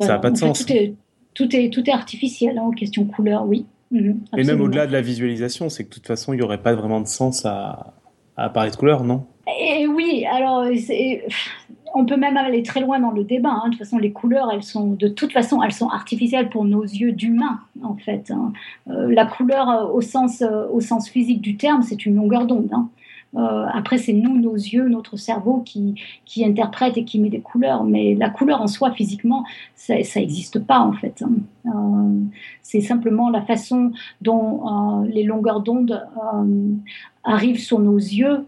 [0.00, 0.64] ça n'a pas de sens.
[0.64, 0.94] tout, est,
[1.34, 3.66] tout, est, tout est artificiel hein, en question couleur, oui.
[3.92, 6.62] Mhm, Et même au-delà de la visualisation, c'est que de toute façon, il n'y aurait
[6.62, 7.94] pas vraiment de sens à,
[8.36, 9.26] à parler de couleurs, non?
[9.60, 10.64] Et oui, alors
[11.94, 13.50] on peut même aller très loin dans le débat.
[13.50, 13.62] Hein.
[13.66, 16.84] De toute façon, les couleurs, elles sont de toute façon, elles sont artificielles pour nos
[16.84, 18.30] yeux d'humains, en fait.
[18.30, 18.52] Hein.
[18.88, 22.70] Euh, la couleur, euh, au sens, au sens physique du terme, c'est une longueur d'onde.
[23.36, 27.40] Euh, après, c'est nous, nos yeux, notre cerveau qui, qui interprète et qui met des
[27.40, 27.84] couleurs.
[27.84, 29.44] Mais la couleur en soi, physiquement,
[29.76, 31.22] ça n'existe pas en fait.
[31.22, 31.32] Hein.
[31.66, 32.20] Euh,
[32.62, 36.06] c'est simplement la façon dont euh, les longueurs d'onde
[37.22, 38.46] arrivent sur nos yeux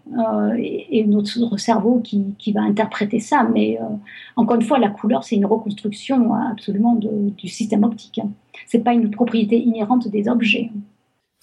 [0.59, 3.45] et, notre cerveau qui, qui, va interpréter ça.
[3.53, 3.79] Mais
[4.37, 8.19] encore une fois, la couleur, c'est une reconstruction absolument du système optique.
[8.19, 8.31] Hein.
[8.67, 10.71] C'est pas une propriété inhérente des objets.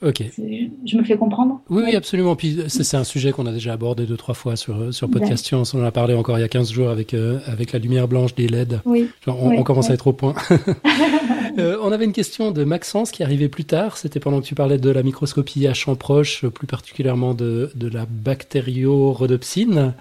[0.01, 0.23] Ok.
[0.37, 2.35] Je me fais comprendre Oui, oui, absolument.
[2.35, 5.45] Puis c'est un sujet qu'on a déjà abordé deux, trois fois sur, euh, sur Podcast
[5.45, 5.73] Science.
[5.73, 8.07] On en a parlé encore il y a 15 jours avec, euh, avec la lumière
[8.07, 8.79] blanche des LED.
[8.85, 9.09] Oui.
[9.27, 10.35] on, commence à être au point.
[11.57, 13.97] euh, on avait une question de Maxence qui arrivait plus tard.
[13.97, 17.89] C'était pendant que tu parlais de la microscopie à champ proche, plus particulièrement de, de
[17.89, 19.93] la bactériorhodopsine.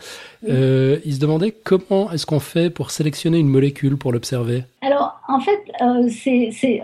[0.49, 4.65] Euh, il se demandait comment est-ce qu'on fait pour sélectionner une molécule pour l'observer?
[4.83, 6.83] Alors, en fait, euh, c'est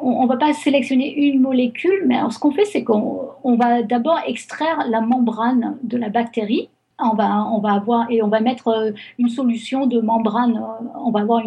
[0.00, 4.18] on ne va pas sélectionner une molécule, mais ce qu'on fait, c'est qu'on va d'abord
[4.26, 6.68] extraire la membrane de la bactérie.
[6.98, 10.56] On va, on va avoir et on va mettre euh, une solution de membrane.
[10.56, 11.44] Euh, on va avoir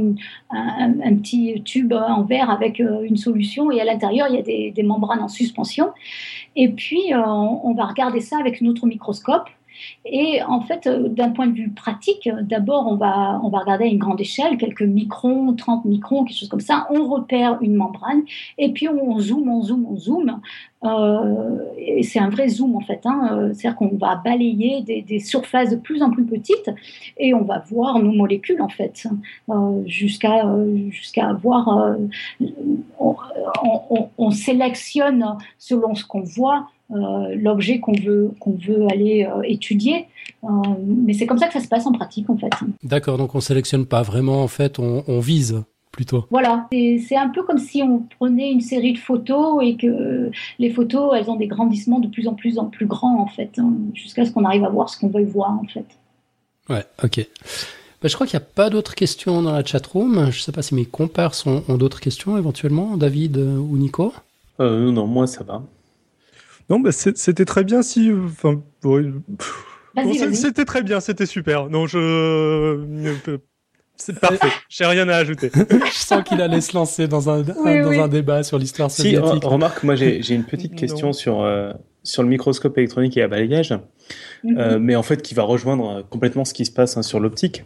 [0.51, 4.71] un, petit tube en verre avec euh, une solution et à l'intérieur il y a
[4.71, 5.89] des, membranes en suspension.
[6.55, 9.49] Et puis on va regarder ça avec notre microscope
[10.05, 13.85] et en fait, euh, d'un point de vue pratique, d'abord, on va, on va regarder
[13.85, 16.87] à une grande échelle, quelques microns, 30 microns, quelque chose comme ça.
[16.89, 18.23] On repère une membrane
[18.57, 20.41] et puis on zoome, on zoome, on zoome.
[20.85, 21.57] Euh,
[22.03, 23.01] c'est un vrai zoom en fait.
[23.05, 23.29] Hein.
[23.31, 26.71] Euh, c'est-à-dire qu'on va balayer des, surfaces de plus en plus petites
[27.17, 29.07] et on va voir nos molécules en fait,
[29.85, 30.45] jusqu'à
[30.89, 31.97] jusqu'à voir.
[32.99, 40.07] on, sélectionne selon ce qu'on voit euh, l'objet qu'on veut, qu'on veut aller euh, étudier.
[40.43, 40.47] Euh,
[40.85, 42.49] mais c'est comme ça que ça se passe en pratique, en fait.
[42.83, 46.25] D'accord, donc on sélectionne pas vraiment, en fait, on, vise plutôt.
[46.29, 50.69] Voilà, c'est un peu comme si on prenait une série de photos et que les
[50.69, 53.73] photos, elles ont des grandissements de plus en plus en plus grands, en fait, hein,
[53.93, 55.85] jusqu'à ce qu'on arrive à voir ce qu'on veut voir, en fait.
[56.69, 57.27] Ouais, ok.
[58.01, 60.31] Bah, je crois qu'il n'y a pas d'autres questions dans la chatroom.
[60.31, 64.13] Je ne sais pas si mes compères ont d'autres questions éventuellement, David ou Nico?
[64.59, 65.63] Euh, non, moi ça va.
[66.69, 68.11] Non, bah, c'était très bien si.
[68.11, 68.61] Enfin,
[70.33, 71.69] c'était très bien, c'était super.
[71.69, 72.79] Non, je.
[73.99, 74.47] C'est parfait.
[74.69, 75.51] J'ai rien à ajouter.
[75.53, 79.19] Je sens qu'il allait se lancer dans un, dans un débat sur l'histoire soviétique.
[79.19, 81.73] Si, remarque, moi j'ai une petite question sur, euh,
[82.03, 83.77] sur le microscope électronique et à balayage,
[84.43, 84.57] mhm.
[84.57, 87.65] euh, mais en fait qui va rejoindre complètement ce qui se passe hein, sur l'optique.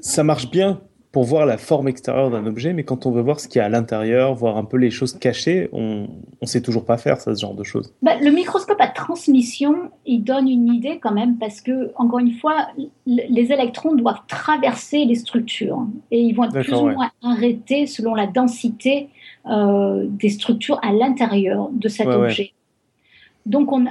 [0.00, 0.82] Ça marche bien
[1.16, 3.62] pour voir la forme extérieure d'un objet, mais quand on veut voir ce qu'il y
[3.62, 6.08] a à l'intérieur, voir un peu les choses cachées, on
[6.42, 7.94] ne sait toujours pas faire ça, ce genre de choses.
[8.02, 12.34] Bah, le microscope à transmission, il donne une idée quand même, parce que, encore une
[12.34, 12.66] fois,
[13.06, 18.14] les électrons doivent traverser les structures, et ils vont être plus ou moins arrêtés selon
[18.14, 19.08] la densité
[19.50, 22.52] euh, des structures à l'intérieur de cet objet.
[23.46, 23.86] Donc on,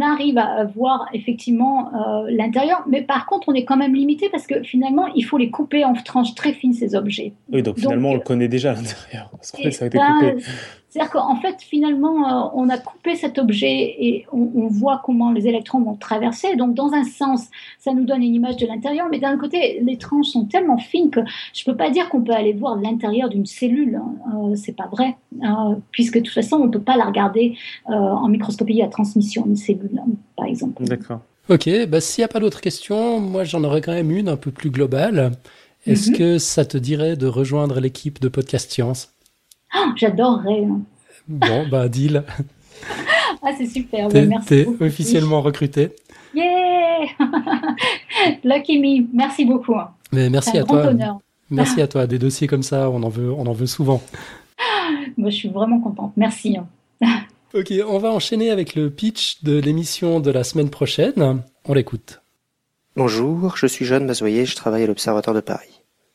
[0.00, 4.46] arrive à voir effectivement euh, l'intérieur, mais par contre on est quand même limité parce
[4.46, 7.34] que finalement il faut les couper en tranches très fines ces objets.
[7.52, 9.30] Oui, donc finalement on le connaît déjà à l'intérieur.
[9.42, 10.42] ça a été coupé.
[10.94, 15.48] C'est-à-dire qu'en fait, finalement, euh, on a coupé cet objet et on, voit comment les
[15.48, 16.54] électrons vont traverser.
[16.54, 17.48] Donc, dans un sens,
[17.80, 21.10] ça nous donne une image de l'intérieur, mais d'un côté, les tranches sont tellement fines
[21.10, 21.18] que
[21.52, 23.96] je ne peux pas dire qu'on peut aller voir l'intérieur d'une cellule.
[23.96, 24.14] Hein.
[24.36, 27.56] Euh, c'est pas vrai, euh, puisque de toute façon, on ne peut pas la regarder
[27.86, 30.84] en microscopie à transmission, une cellule, hein, par exemple.
[30.84, 31.22] D'accord.
[31.48, 34.36] Ok, bah, s'il n'y a pas d'autres questions, moi j'en aurais quand même une un
[34.36, 35.32] peu plus globale.
[35.86, 36.16] Est-ce mhm.
[36.16, 39.13] que ça te dirait de rejoindre l'équipe de Podcast Science?
[39.76, 40.64] Oh, j'adorerais.
[40.64, 40.80] Hein.
[41.28, 42.24] Bon, bah, deal.
[43.42, 44.08] ah, c'est super.
[44.08, 44.66] T'es, merci.
[44.80, 45.90] officiellement recruté.
[46.34, 47.06] Yeah
[48.44, 49.06] Lucky me.
[49.12, 49.74] Merci beaucoup.
[49.74, 49.90] Hein.
[50.12, 50.92] Mais merci à toi.
[51.50, 52.06] Merci à toi.
[52.06, 54.02] Des dossiers comme ça, on en veut, on en veut souvent.
[55.16, 56.12] Moi, je suis vraiment contente.
[56.16, 56.56] Merci.
[56.56, 56.66] Hein.
[57.54, 61.42] ok, on va enchaîner avec le pitch de l'émission de la semaine prochaine.
[61.66, 62.20] On l'écoute.
[62.96, 65.73] Bonjour, je suis Jeanne Mazoyer, je travaille à l'Observatoire de Paris.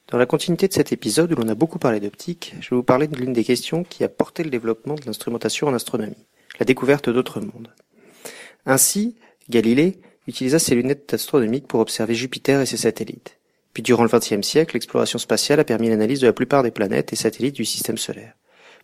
[0.09, 2.83] Dans la continuité de cet épisode où l'on a beaucoup parlé d'optique, je vais vous
[2.83, 6.25] parler de l'une des questions qui a porté le développement de l'instrumentation en astronomie,
[6.59, 7.71] la découverte d'autres mondes.
[8.65, 9.17] Ainsi,
[9.51, 13.37] Galilée utilisa ses lunettes astronomiques pour observer Jupiter et ses satellites.
[13.73, 17.13] Puis durant le XXe siècle, l'exploration spatiale a permis l'analyse de la plupart des planètes
[17.13, 18.33] et satellites du système solaire.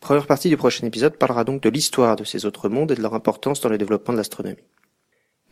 [0.02, 3.02] première partie du prochain épisode parlera donc de l'histoire de ces autres mondes et de
[3.02, 4.70] leur importance dans le développement de l'astronomie.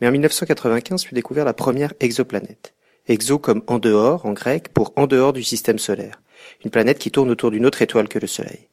[0.00, 2.74] Mais en 1995 fut découverte la première exoplanète.
[3.06, 6.22] Exo comme en dehors en grec pour en dehors du système solaire,
[6.64, 8.68] une planète qui tourne autour d'une autre étoile que le Soleil.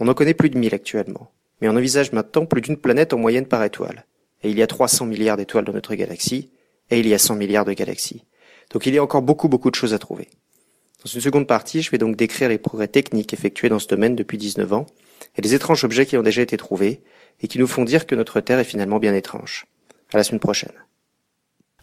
[0.00, 1.30] On en connaît plus de 1000 actuellement,
[1.60, 4.04] mais on envisage maintenant plus d'une planète en moyenne par étoile.
[4.42, 6.50] Et il y a 300 milliards d'étoiles dans notre galaxie,
[6.90, 8.24] et il y a 100 milliards de galaxies.
[8.70, 10.28] Donc il y a encore beaucoup beaucoup de choses à trouver.
[11.02, 14.14] Dans une seconde partie, je vais donc décrire les progrès techniques effectués dans ce domaine
[14.14, 14.86] depuis 19 ans,
[15.36, 17.02] et les étranges objets qui ont déjà été trouvés,
[17.40, 19.66] et qui nous font dire que notre Terre est finalement bien étrange.
[20.12, 20.72] À la semaine prochaine.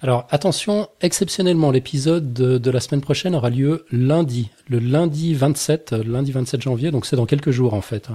[0.03, 6.31] Alors attention, exceptionnellement, l'épisode de, la semaine prochaine aura lieu lundi, le lundi 27, lundi
[6.31, 8.09] 27 janvier, donc c'est dans quelques jours en fait.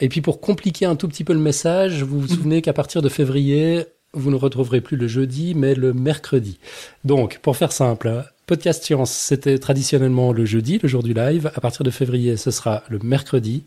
[0.00, 3.02] Et puis pour compliquer un tout petit peu le message, vous vous souvenez qu'à partir
[3.02, 6.60] de février, vous ne retrouverez plus le jeudi, mais le mercredi.
[7.04, 11.50] Donc, pour faire simple, Podcast Science, c'était traditionnellement le jeudi, le jour du live.
[11.56, 13.64] À partir de février, ce sera le mercredi.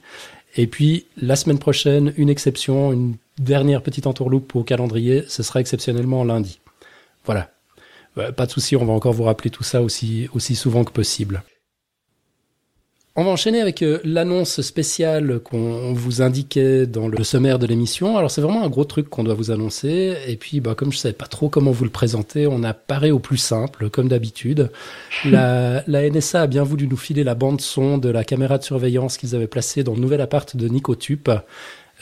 [0.55, 5.59] Et puis, la semaine prochaine, une exception, une dernière petite entourloupe au calendrier, ce sera
[5.59, 6.61] exceptionnellement lundi.
[7.25, 7.49] Voilà,
[8.17, 10.91] bah, pas de souci, on va encore vous rappeler tout ça aussi, aussi souvent que
[10.91, 11.43] possible.
[13.15, 18.17] On va enchaîner avec euh, l'annonce spéciale qu'on vous indiquait dans le sommaire de l'émission.
[18.17, 20.15] Alors c'est vraiment un gros truc qu'on doit vous annoncer.
[20.27, 23.11] Et puis bah, comme je savais pas trop comment vous le présenter, on a paré
[23.11, 24.71] au plus simple, comme d'habitude.
[25.23, 29.17] La, NSA a bien voulu nous filer la bande son de la caméra de surveillance
[29.17, 31.29] qu'ils avaient placée dans le nouvel appart de Nicotup.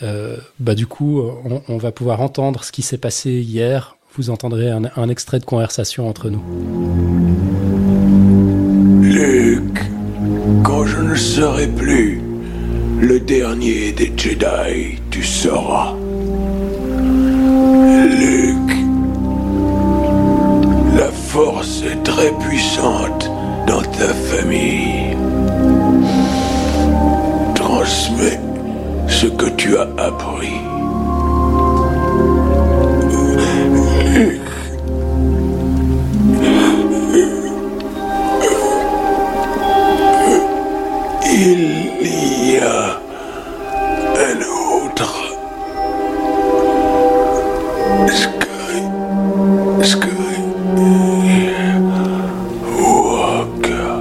[0.02, 1.22] Euh, bah du coup,
[1.68, 6.08] on va pouvoir entendre ce qui s'est passé hier vous entendrez un, extrait de conversation
[6.08, 6.44] entre nous.
[9.02, 9.82] Luke,
[10.64, 12.22] quand je ne serai plus
[13.02, 15.94] le dernier des Jedi, tu seras.
[18.10, 18.78] Luke,
[20.98, 23.30] la force est très puissante
[23.68, 25.18] dans ta famille.
[27.56, 28.40] Transmets
[29.08, 30.65] ce que tu as appris.
[41.38, 44.40] Il y a un
[44.88, 45.36] autre.
[49.84, 50.07] Sky.
[52.80, 53.99] Walker.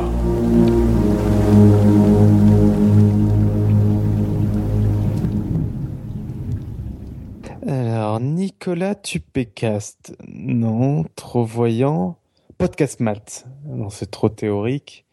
[7.67, 10.15] Alors, Nicolas Tupécast.
[10.29, 12.17] Non, trop voyant.
[12.59, 13.49] Podcast Math.
[13.67, 15.04] Non, c'est trop théorique.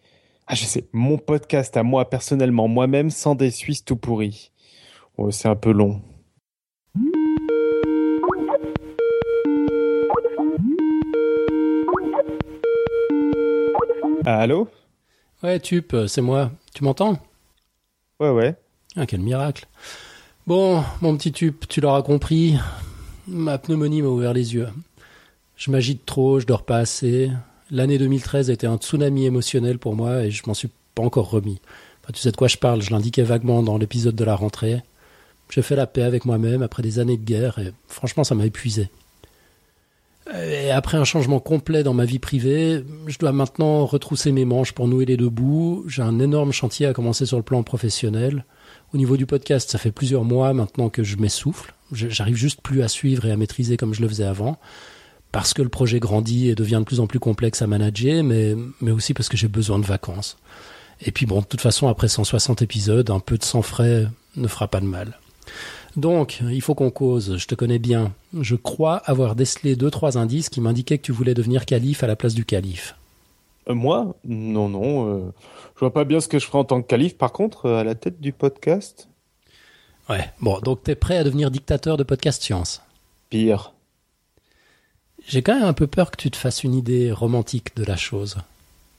[0.54, 4.52] Ah, je sais, mon podcast à moi personnellement, moi-même, sans des Suisses tout pourris.
[5.18, 6.02] Oh, c'est un peu long.
[14.26, 14.68] Allô?
[15.42, 16.52] Ouais, Tup, c'est moi.
[16.76, 17.18] Tu m'entends?
[18.20, 18.56] Ouais, ouais.
[18.98, 19.68] Ah, quel miracle.
[20.48, 22.58] Bon, mon petit Tup, tu l'auras compris.
[23.26, 24.68] Ma pneumonie m'a ouvert les yeux.
[25.56, 27.32] Je m'agite trop, je dors pas assez.
[27.72, 31.30] L'année 2013 a été un tsunami émotionnel pour moi et je m'en suis pas encore
[31.30, 31.60] remis.
[32.14, 34.84] Tu sais de quoi je parle, je l'indiquais vaguement dans l'épisode de la rentrée.
[35.50, 38.46] J'ai fait la paix avec moi-même après des années de guerre et franchement ça m'a
[38.46, 38.90] épuisé.
[40.36, 44.74] Et après un changement complet dans ma vie privée, je dois maintenant retrousser mes manches
[44.74, 45.86] pour nouer les deux bouts.
[45.88, 48.46] J'ai un énorme chantier à commencer sur le plan professionnel.
[48.94, 51.74] Au niveau du podcast, ça fait plusieurs mois maintenant que je m'essouffle.
[51.94, 54.58] J'arrive juste plus à suivre et à maîtriser comme je le faisais avant.
[55.32, 58.56] Parce que le projet grandit et devient de plus en plus complexe à manager, mais,
[58.82, 60.38] mais aussi parce que j'ai besoin de vacances.
[61.06, 64.48] Et puis bon, de toute façon, après 160 épisodes, un peu de sang frais ne
[64.48, 65.18] fera pas de mal.
[65.98, 68.14] Donc, il faut qu'on cause, je te connais bien.
[68.40, 72.08] Je crois avoir décelé deux, trois indices qui m'indiquaient que tu voulais devenir calife à
[72.08, 72.96] la place du calife.
[73.70, 74.16] Euh, moi?
[74.24, 75.08] Non, non.
[75.08, 75.34] Euh,
[75.76, 77.80] je vois pas bien ce que je ferai en tant que calife, par contre, euh,
[77.80, 79.10] à la tête du podcast.
[80.10, 82.82] Ouais, bon, donc t'es prêt à devenir dictateur de Podcast Science?
[83.30, 83.74] Pire.
[85.32, 87.96] J'ai quand même un peu peur que tu te fasses une idée romantique de la
[87.96, 88.36] chose.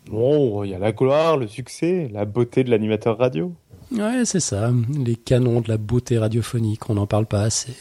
[0.07, 3.53] Bon, il y a la gloire, le succès, la beauté de l'animateur radio.
[3.95, 7.75] Ouais, c'est ça, les canons de la beauté radiophonique, on n'en parle pas assez.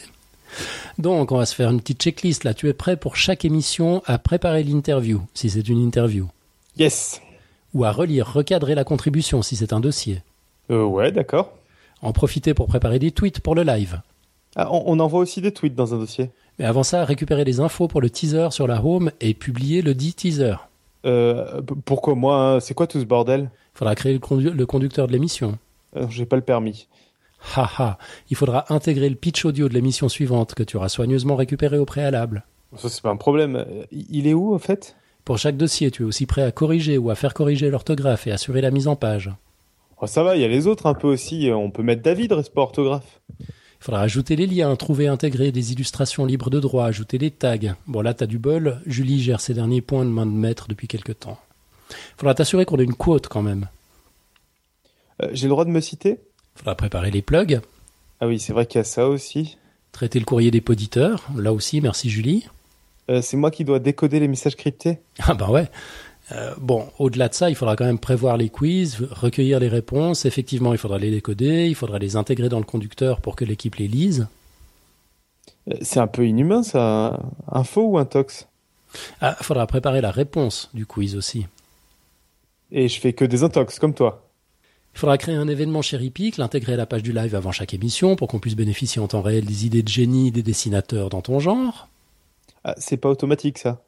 [0.98, 2.52] Donc, on va se faire une petite checklist là.
[2.52, 6.28] Tu es prêt pour chaque émission à préparer l'interview, si c'est une interview?
[6.76, 7.22] Yes.
[7.72, 10.20] Ou à relire, recadrer la contribution, si c'est un dossier?
[10.70, 11.54] Euh, Ouais, d'accord.
[12.02, 14.02] En profiter pour préparer des tweets pour le live.
[14.56, 16.30] Ah, on, envoie aussi des tweets dans un dossier.
[16.62, 19.94] Mais avant ça, récupérer les infos pour le teaser sur la home et publier le
[19.94, 20.54] dit teaser.
[21.04, 22.60] Euh, pourquoi moi hein?
[22.60, 23.50] C'est quoi tout ce bordel?
[23.74, 25.58] Il faudra créer le conducteur de l'émission.
[25.96, 26.86] Euh, j'ai pas le permis.
[27.56, 27.98] Haha,
[28.30, 31.84] il faudra intégrer le pitch audio de l'émission suivante que tu auras soigneusement récupéré au
[31.84, 32.44] préalable.
[32.76, 33.66] Ça, c'est pas un problème.
[33.90, 34.94] Il est où, en fait?
[35.24, 38.30] Pour chaque dossier, tu es aussi prêt à corriger ou à faire corriger l'orthographe et
[38.30, 39.32] assurer la mise en page.
[40.00, 41.50] Oh, ça va, il y a les autres un peu aussi.
[41.52, 43.20] On peut mettre David, reste pas orthographe.
[43.82, 47.74] Il faudra ajouter les liens, trouver, intégrer des illustrations libres de droit, ajouter des tags.
[47.88, 48.80] Bon, là, t'as du bol.
[48.86, 51.40] Julie gère ses derniers points de main de maître depuis quelque temps.
[51.90, 53.66] Il faudra t'assurer qu'on ait une quote quand même.
[55.20, 56.20] Euh, j'ai le droit de me citer?
[56.54, 57.60] Faudra préparer les plugs.
[58.20, 59.58] Ah oui, c'est vrai qu'il y a ça aussi.
[59.90, 61.26] Traiter le courrier des poditeurs.
[61.36, 62.46] Là aussi, merci Julie.
[63.10, 65.00] Euh, c'est moi qui dois décoder les messages cryptés?
[65.18, 65.68] Ah bah ouais.
[66.30, 70.24] Euh, bon, au-delà de ça, il faudra quand même prévoir les quiz, recueillir les réponses.
[70.24, 73.74] Effectivement, il faudra les décoder, il faudra les intégrer dans le conducteur pour que l'équipe
[73.76, 74.28] les lise.
[75.80, 77.20] C'est un peu inhumain, ça.
[77.50, 78.46] Un faux ou un tox?
[79.20, 81.46] Ah, il faudra préparer la réponse du quiz aussi.
[82.70, 84.28] Et je fais que des intox, comme toi.
[84.94, 87.74] Il faudra créer un événement chez Repeak, l'intégrer à la page du live avant chaque
[87.74, 91.22] émission pour qu'on puisse bénéficier en temps réel des idées de génie des dessinateurs dans
[91.22, 91.88] ton genre.
[92.64, 93.82] Ah, c'est pas automatique ça.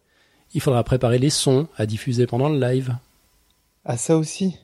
[0.53, 2.97] Il faudra préparer les sons à diffuser pendant le live.
[3.85, 4.57] Ah, ça aussi.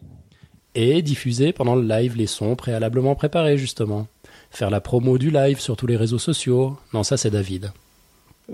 [0.75, 4.07] Et diffuser pendant le live les sons préalablement préparés, justement.
[4.51, 6.77] Faire la promo du live sur tous les réseaux sociaux.
[6.93, 7.73] Non, ça c'est David.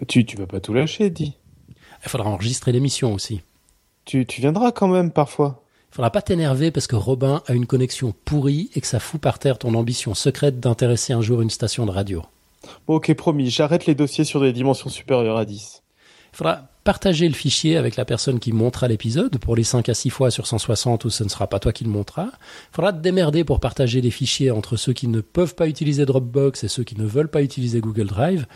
[0.09, 1.35] Tu, tu vas pas tout lâcher, dis.
[2.05, 3.41] Il faudra enregistrer l'émission aussi.
[4.05, 5.63] Tu, tu viendras quand même parfois.
[5.91, 9.39] Faudra pas t'énerver parce que Robin a une connexion pourrie et que ça fout par
[9.39, 12.23] terre ton ambition secrète d'intéresser un jour une station de radio.
[12.87, 15.83] Bon, ok, promis, j'arrête les dossiers sur des dimensions supérieures à 10.
[16.33, 19.39] Il faudra partager le fichier avec la personne qui montera l'épisode.
[19.39, 21.83] Pour les 5 à 6 fois sur 160 où ce ne sera pas toi qui
[21.83, 22.29] le montera.
[22.31, 26.07] Il faudra te démerder pour partager les fichiers entre ceux qui ne peuvent pas utiliser
[26.07, 28.47] Dropbox et ceux qui ne veulent pas utiliser Google Drive.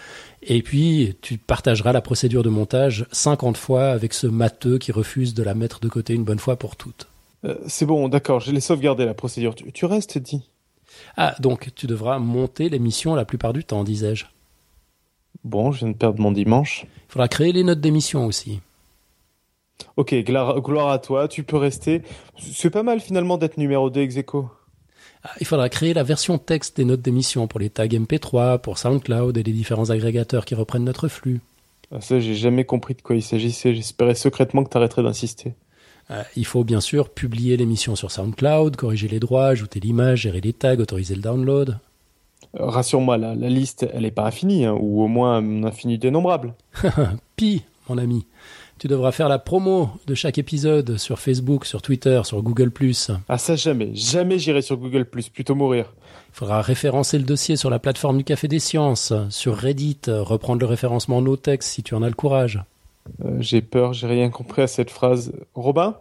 [0.44, 5.34] Et puis, tu partageras la procédure de montage 50 fois avec ce matheux qui refuse
[5.34, 7.08] de la mettre de côté une bonne fois pour toutes.
[7.44, 9.56] Euh, c'est bon, d'accord, je l'ai sauvegardé la procédure.
[9.56, 10.48] Tu, restes, dis.
[11.16, 14.26] Ah, donc tu devras monter l'émission la plupart du temps, disais-je.
[15.44, 16.86] Bon, je viens de perdre mon dimanche.
[17.08, 18.60] Il faudra créer les notes d'émission aussi.
[19.96, 22.02] Ok, gloire, à toi, tu peux rester.
[22.38, 24.16] C'est pas mal finalement d'être numéro 2 ex
[25.22, 28.78] ah, il faudra créer la version texte des notes d'émission pour les tags MP3, pour
[28.78, 31.40] SoundCloud et les différents agrégateurs qui reprennent notre flux.
[31.92, 33.74] Ah, ça, j'ai jamais compris de quoi il s'agissait.
[33.74, 35.54] J'espérais secrètement que tu arrêterais d'insister.
[36.10, 40.40] Euh, il faut bien sûr publier l'émission sur SoundCloud, corriger les droits, ajouter l'image, gérer
[40.40, 41.78] les tags, autoriser le download.
[42.54, 46.54] Rassure-moi, la, liste, elle n'est pas infinie, hein, ou au moins infinie dénombrable.
[47.36, 48.26] Pi, mon ami.
[48.78, 52.72] Tu devras faire la promo de chaque épisode sur Facebook, sur Twitter, sur Google+.
[53.28, 55.92] Ah ça jamais, jamais j'irai sur Google+, plutôt mourir.
[56.30, 60.60] Il faudra référencer le dossier sur la plateforme du Café des Sciences, sur Reddit, reprendre
[60.60, 62.62] le référencement NoText si tu en as le courage.
[63.24, 65.32] Euh, j'ai peur, j'ai rien compris à cette phrase.
[65.54, 65.96] Robin?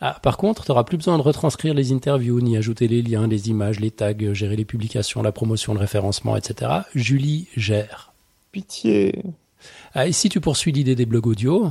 [0.00, 3.26] Ah, par contre, tu n'auras plus besoin de retranscrire les interviews, ni ajouter les liens,
[3.26, 6.70] les images, les tags, gérer les publications, la promotion, le référencement, etc.
[6.94, 8.12] Julie gère.
[8.52, 9.22] Pitié.
[9.94, 11.70] Ah, et si tu poursuis l'idée des blogs audio,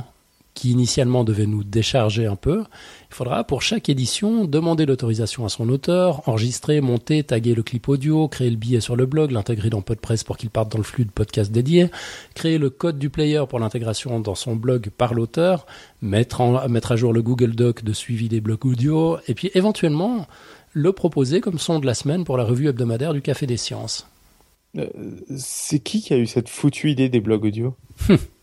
[0.58, 2.64] qui initialement devait nous décharger un peu,
[3.10, 7.88] il faudra pour chaque édition demander l'autorisation à son auteur, enregistrer, monter, taguer le clip
[7.88, 10.84] audio, créer le billet sur le blog, l'intégrer dans PodPress pour qu'il parte dans le
[10.84, 11.90] flux de podcast dédié,
[12.34, 15.64] créer le code du player pour l'intégration dans son blog par l'auteur,
[16.02, 20.26] mettre, mettre à jour le Google Doc de suivi des blogs audio, et puis éventuellement
[20.72, 24.08] le proposer comme son de la semaine pour la revue hebdomadaire du Café des Sciences.
[24.76, 24.88] Euh,
[25.36, 27.76] c'est qui qui a eu cette foutue idée des blogs audio?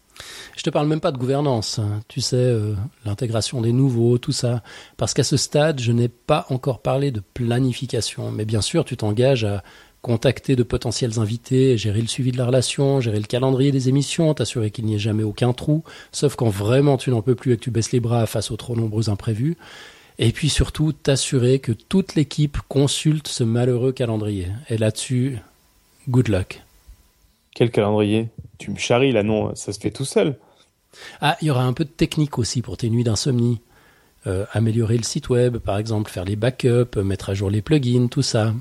[0.56, 2.02] Je te parle même pas de gouvernance, hein.
[2.08, 4.64] tu sais, euh, l'intégration des nouveaux, tout ça.
[4.96, 8.32] Parce qu'à ce stade, je n'ai pas encore parlé de planification.
[8.32, 9.64] Mais bien sûr, tu t'engages à
[10.02, 14.34] contacter de potentiels invités, gérer le suivi de la relation, gérer le calendrier des émissions,
[14.36, 17.58] t'assurer qu'il n'y ait jamais aucun trou, sauf quand vraiment tu n'en peux plus et
[17.58, 19.58] que tu baisses les bras face aux trop nombreux imprévus.
[20.20, 24.48] Et puis surtout, t'assurer que toute l'équipe consulte ce malheureux calendrier.
[24.70, 25.40] Et là-dessus,
[26.08, 26.62] good luck.
[27.56, 28.30] Quel calendrier?
[28.58, 30.38] Tu me charries là, non Ça se fait tout seul.
[31.22, 33.62] Ah, il y aura un peu de technique aussi pour tes nuits d'insomnie.
[34.28, 38.08] Euh, améliorer le site web, par exemple, faire les backups, mettre à jour les plugins,
[38.08, 38.54] tout ça.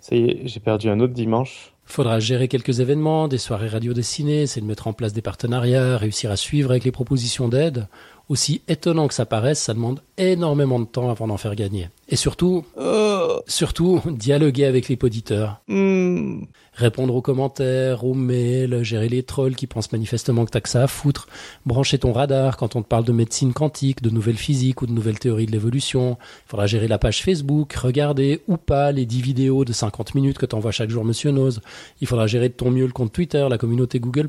[0.00, 1.72] Ça y est, j'ai perdu un autre dimanche.
[1.84, 5.96] Faudra gérer quelques événements, des soirées radio dessinées, c'est de mettre en place des partenariats,
[5.96, 7.86] réussir à suivre avec les propositions d'aide.
[8.28, 11.88] Aussi étonnant que ça paraisse, ça demande énormément de temps avant d'en faire gagner.
[12.08, 13.40] Et surtout, oh.
[13.46, 15.60] surtout, dialoguer avec les auditeurs.
[15.68, 16.42] Hmm.
[16.74, 20.82] Répondre aux commentaires, aux mails, gérer les trolls qui pensent manifestement que t'as que ça
[20.82, 21.28] à foutre,
[21.66, 24.92] brancher ton radar quand on te parle de médecine quantique, de nouvelles physiques ou de
[24.92, 26.18] nouvelles théories de l'évolution.
[26.46, 30.38] Il faudra gérer la page Facebook, regarder ou pas les 10 vidéos de 50 minutes
[30.38, 31.60] que t'envoies chaque jour Monsieur Nose.
[32.00, 34.28] Il faudra gérer de ton mieux le compte Twitter, la communauté Google+,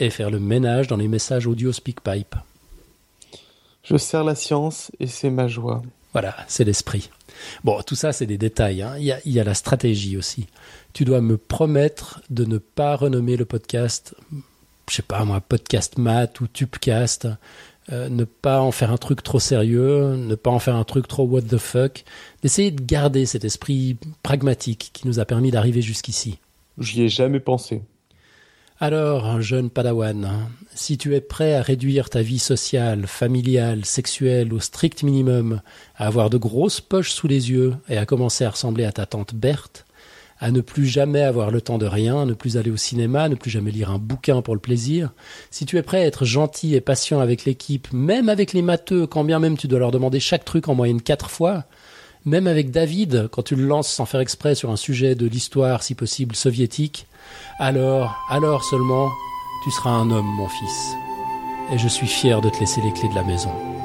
[0.00, 2.34] et faire le ménage dans les messages audio SpeakPipe.
[3.88, 5.82] Je sers la science et c'est ma joie.
[6.12, 7.08] Voilà, c'est l'esprit.
[7.62, 8.82] Bon, tout ça, c'est des détails.
[8.82, 8.96] Hein.
[8.98, 10.46] Il, y a, il, y a, la stratégie aussi.
[10.92, 14.14] Tu dois me promettre de ne pas renommer le podcast,
[14.90, 17.28] je sais pas moi, podcast mat ou tubecast.
[17.92, 21.06] Euh, ne pas en faire un truc trop sérieux, ne pas en faire un truc
[21.06, 22.02] trop what the fuck,
[22.42, 26.40] d'essayer de garder cet esprit pragmatique qui nous a permis d'arriver jusqu'ici.
[26.78, 27.82] J'y ai jamais pensé.
[28.78, 34.52] Alors, un jeune padawan, si tu es prêt à réduire ta vie sociale, familiale, sexuelle
[34.52, 35.62] au strict minimum,
[35.96, 39.06] à avoir de grosses poches sous les yeux et à commencer à ressembler à ta
[39.06, 39.86] tante Berthe,
[40.38, 43.34] à ne plus jamais avoir le temps de rien, ne plus aller au cinéma, ne
[43.34, 45.14] plus jamais lire un bouquin pour le plaisir,
[45.50, 49.06] si tu es prêt à être gentil et patient avec l'équipe, même avec les matheux,
[49.06, 51.64] quand bien même tu dois leur demander chaque truc en moyenne quatre fois,
[52.26, 55.84] même avec David, quand tu le lances sans faire exprès sur un sujet de l'histoire,
[55.84, 57.06] si possible, soviétique,
[57.60, 59.08] alors, alors seulement,
[59.64, 60.94] tu seras un homme, mon fils.
[61.72, 63.75] Et je suis fier de te laisser les clés de la maison.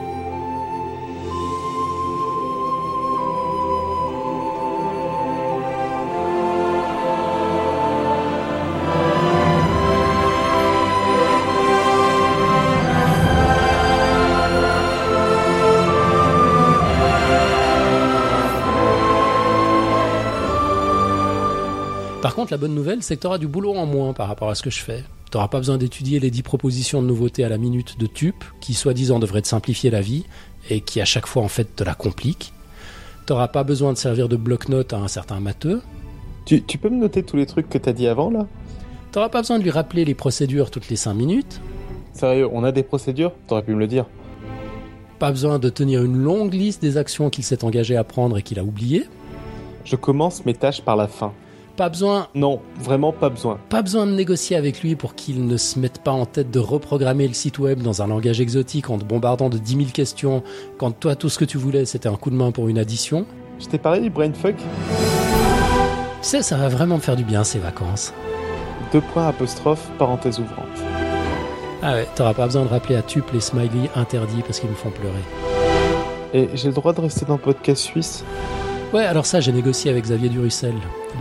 [22.62, 24.70] Bonne nouvelle, c'est que tu auras du boulot en moins par rapport à ce que
[24.70, 25.04] je fais.
[25.32, 28.36] Tu n'auras pas besoin d'étudier les 10 propositions de nouveautés à la minute de TUP,
[28.60, 30.26] qui soi-disant devraient te simplifier la vie,
[30.70, 32.54] et qui à chaque fois en fait te la compliquent.
[33.26, 35.82] Tu n'auras pas besoin de servir de bloc-notes à un certain matheux.
[36.46, 38.46] Tu, tu, peux me noter tous les trucs que tu as dit avant là?
[39.12, 41.62] Tu n'auras pas besoin de lui rappeler les procédures toutes les 5 minutes.
[42.14, 43.32] Sérieux, on a des procédures?
[43.48, 44.06] T'aurais pu me le dire.
[45.18, 48.44] Pas besoin de tenir une longue liste des actions qu'il s'est engagé à prendre et
[48.44, 49.08] qu'il a oubliées.
[49.84, 51.34] Je commence mes tâches par la fin.
[51.82, 52.28] Pas besoin.
[52.36, 53.58] Non, vraiment pas besoin.
[53.70, 56.60] Pas besoin de négocier avec lui pour qu'il ne se mette pas en tête de
[56.60, 60.44] reprogrammer le site web dans un langage exotique en te bombardant de 10 000 questions
[60.78, 63.26] quand toi tout ce que tu voulais c'était un coup de main pour une addition.
[63.60, 64.64] Je t'ai parlé du brainfuck Tu
[66.22, 68.14] sais, ça va vraiment me faire du bien ces vacances.
[68.94, 70.68] Deux points apostrophe, parenthèse ouvrante.
[71.82, 74.76] Ah ouais, t'auras pas besoin de rappeler à Tup les smileys interdits parce qu'ils me
[74.76, 75.24] font pleurer.
[76.36, 78.24] Et j'ai le droit de rester dans le podcast suisse?
[78.94, 80.74] Ouais, alors ça, j'ai négocié avec Xavier Durussel,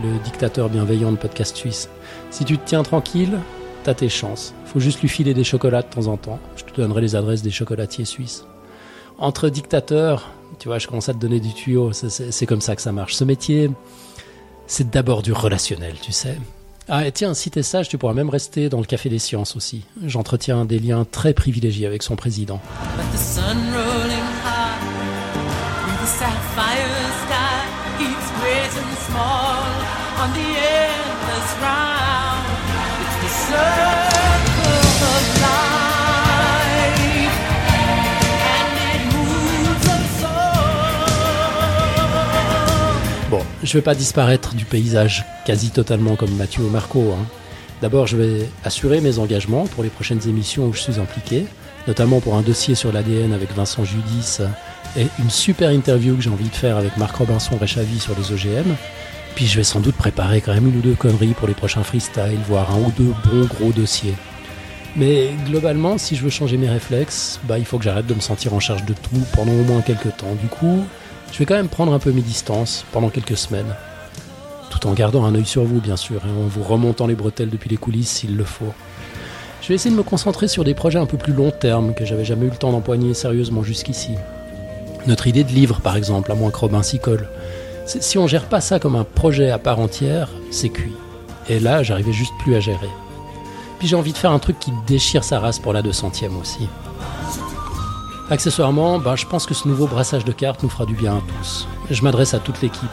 [0.03, 1.87] le dictateur bienveillant de podcast suisse.
[2.29, 3.39] Si tu te tiens tranquille,
[3.85, 4.53] t'as tes chances.
[4.65, 6.37] Faut juste lui filer des chocolats de temps en temps.
[6.57, 8.45] Je te donnerai les adresses des chocolatiers suisses.
[9.17, 11.93] Entre dictateurs, tu vois, je commence à te donner du tuyau.
[11.93, 13.13] C'est comme ça que ça marche.
[13.15, 13.71] Ce métier,
[14.67, 16.37] c'est d'abord du relationnel, tu sais.
[16.89, 19.55] Ah, et tiens, si t'es sage, tu pourras même rester dans le Café des Sciences
[19.55, 19.85] aussi.
[20.05, 22.59] J'entretiens des liens très privilégiés avec son président.
[43.29, 47.13] Bon, je vais pas disparaître du paysage quasi totalement comme Mathieu ou Marco.
[47.13, 47.25] Hein.
[47.81, 51.45] D'abord, je vais assurer mes engagements pour les prochaines émissions où je suis impliqué.
[51.87, 54.39] notamment pour un dossier sur l'ADN avec Vincent Judis
[54.97, 58.31] et une super interview que j'ai envie de faire avec Marc Robinson Réchavy sur les
[58.31, 58.75] OGM.
[59.35, 61.83] Puis je vais sans doute préparer quand même une ou deux conneries pour les prochains
[61.83, 64.15] freestyles, voire un ou deux bons gros dossiers.
[64.95, 68.19] Mais globalement, si je veux changer mes réflexes, bah, il faut que j'arrête de me
[68.19, 70.35] sentir en charge de tout pendant au moins quelques temps.
[70.41, 70.83] Du coup,
[71.31, 73.73] je vais quand même prendre un peu mes distances pendant quelques semaines.
[74.69, 77.49] Tout en gardant un œil sur vous, bien sûr, et en vous remontant les bretelles
[77.49, 78.73] depuis les coulisses s'il le faut.
[79.61, 82.03] Je vais essayer de me concentrer sur des projets un peu plus long terme que
[82.03, 84.11] j'avais jamais eu le temps d'empoigner sérieusement jusqu'ici.
[85.07, 87.27] Notre idée de livre, par exemple, à moins que Robin s'y colle.
[87.85, 90.95] Si on gère pas ça comme un projet à part entière, c'est cuit.
[91.49, 92.89] Et là, j'arrivais juste plus à gérer.
[93.79, 96.67] Puis j'ai envie de faire un truc qui déchire sa race pour la 200ème aussi.
[98.29, 101.21] Accessoirement, bah, je pense que ce nouveau brassage de cartes nous fera du bien à
[101.39, 101.67] tous.
[101.89, 102.89] Je m'adresse à toute l'équipe.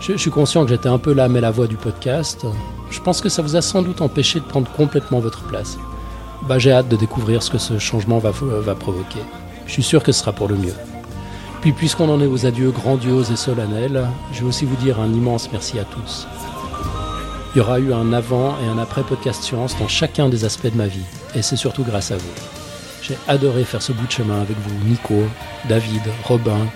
[0.00, 2.44] Je, suis conscient que j'étais un peu l'âme et la voix du podcast.
[2.90, 5.78] Je pense que ça vous a sans doute empêché de prendre complètement votre place.
[6.48, 9.20] Bah, j'ai hâte de découvrir ce que ce changement va, va provoquer.
[9.66, 10.74] Je suis sûr que ce sera pour le mieux.
[11.62, 15.12] Puis puisqu'on en est aux adieux grandioses et solennels, je vais aussi vous dire un
[15.12, 16.26] immense merci à tous.
[17.54, 20.72] Il y aura eu un avant et un après podcast science dans chacun des aspects
[20.72, 21.04] de ma vie,
[21.36, 22.32] et c'est surtout grâce à vous.
[23.00, 25.22] J'ai adoré faire ce bout de chemin avec vous, Nico,
[25.68, 26.66] David, Robin,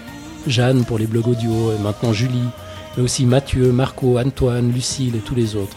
[0.47, 2.49] Jeanne pour les blogs audio et maintenant Julie,
[2.97, 5.77] mais aussi Mathieu, Marco, Antoine, Lucille et tous les autres.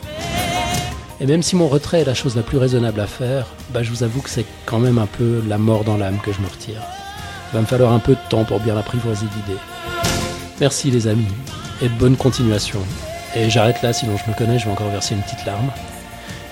[1.19, 3.89] Et même si mon retrait est la chose la plus raisonnable à faire, bah je
[3.89, 6.47] vous avoue que c'est quand même un peu la mort dans l'âme que je me
[6.47, 6.81] retire.
[7.53, 9.59] Va me falloir un peu de temps pour bien apprivoiser l'idée.
[10.59, 11.27] Merci les amis,
[11.81, 12.79] et bonne continuation.
[13.35, 15.71] Et j'arrête là, sinon je me connais, je vais encore verser une petite larme.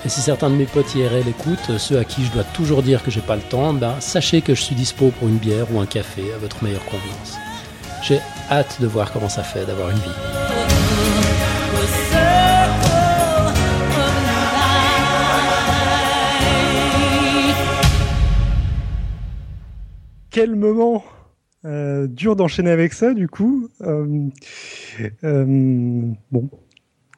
[0.04, 3.02] Et si certains de mes potes IRL écoutent, ceux à qui je dois toujours dire
[3.02, 5.80] que j'ai pas le temps, ben sachez que je suis dispo pour une bière ou
[5.80, 7.36] un café à votre meilleure convenance.
[8.02, 8.20] J'ai
[8.50, 10.47] hâte de voir comment ça fait d'avoir une vie.
[20.38, 21.02] Quel moment
[21.64, 23.68] euh, dur d'enchaîner avec ça, du coup.
[23.80, 24.28] Euh,
[25.24, 26.12] euh,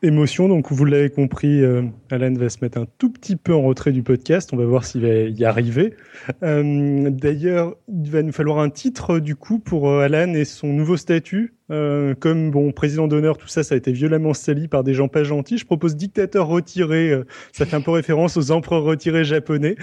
[0.03, 1.63] émotion, donc vous l'avez compris,
[2.11, 4.51] Alan va se mettre un tout petit peu en retrait du podcast.
[4.53, 5.95] On va voir s'il va y arriver.
[6.43, 11.55] D'ailleurs, il va nous falloir un titre, du coup, pour Alan et son nouveau statut.
[11.71, 15.09] Euh, comme bon président d'honneur, tout ça, ça a été violemment sali par des gens
[15.09, 15.59] pas gentils.
[15.59, 17.11] Je propose dictateur retiré.
[17.11, 19.77] Euh, ça fait un peu référence aux empereurs retirés japonais.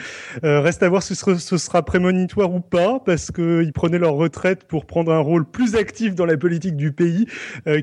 [0.43, 4.65] Euh, reste à voir si ce sera prémonitoire ou pas, parce qu'ils prenaient leur retraite
[4.65, 7.27] pour prendre un rôle plus actif dans la politique du pays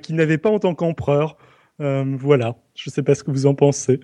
[0.02, 1.36] qu'ils n'avaient pas en tant qu'empereur.
[1.78, 2.56] Voilà.
[2.74, 4.01] Je sais pas ce que vous en pensez.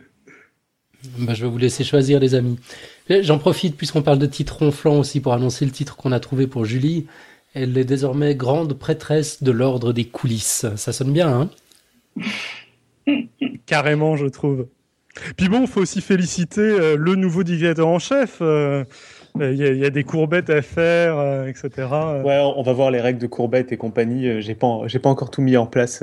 [1.18, 2.59] Bah, je vais vous laisser choisir, les amis.
[3.09, 6.47] J'en profite, puisqu'on parle de titre ronflant aussi, pour annoncer le titre qu'on a trouvé
[6.47, 7.06] pour Julie.
[7.55, 10.66] Elle est désormais grande prêtresse de l'ordre des coulisses.
[10.76, 11.48] Ça sonne bien,
[12.16, 12.26] hein?
[13.66, 14.68] Carrément, je trouve.
[15.36, 18.38] Puis bon, il faut aussi féliciter euh, le nouveau dictateur en chef.
[18.40, 18.84] Euh,
[19.39, 21.89] il y, a des courbettes à faire, euh, etc.
[22.24, 24.43] Ouais, on va voir les règles de courbettes et compagnie.
[24.43, 26.02] J'ai pas, j'ai pas encore tout mis en place.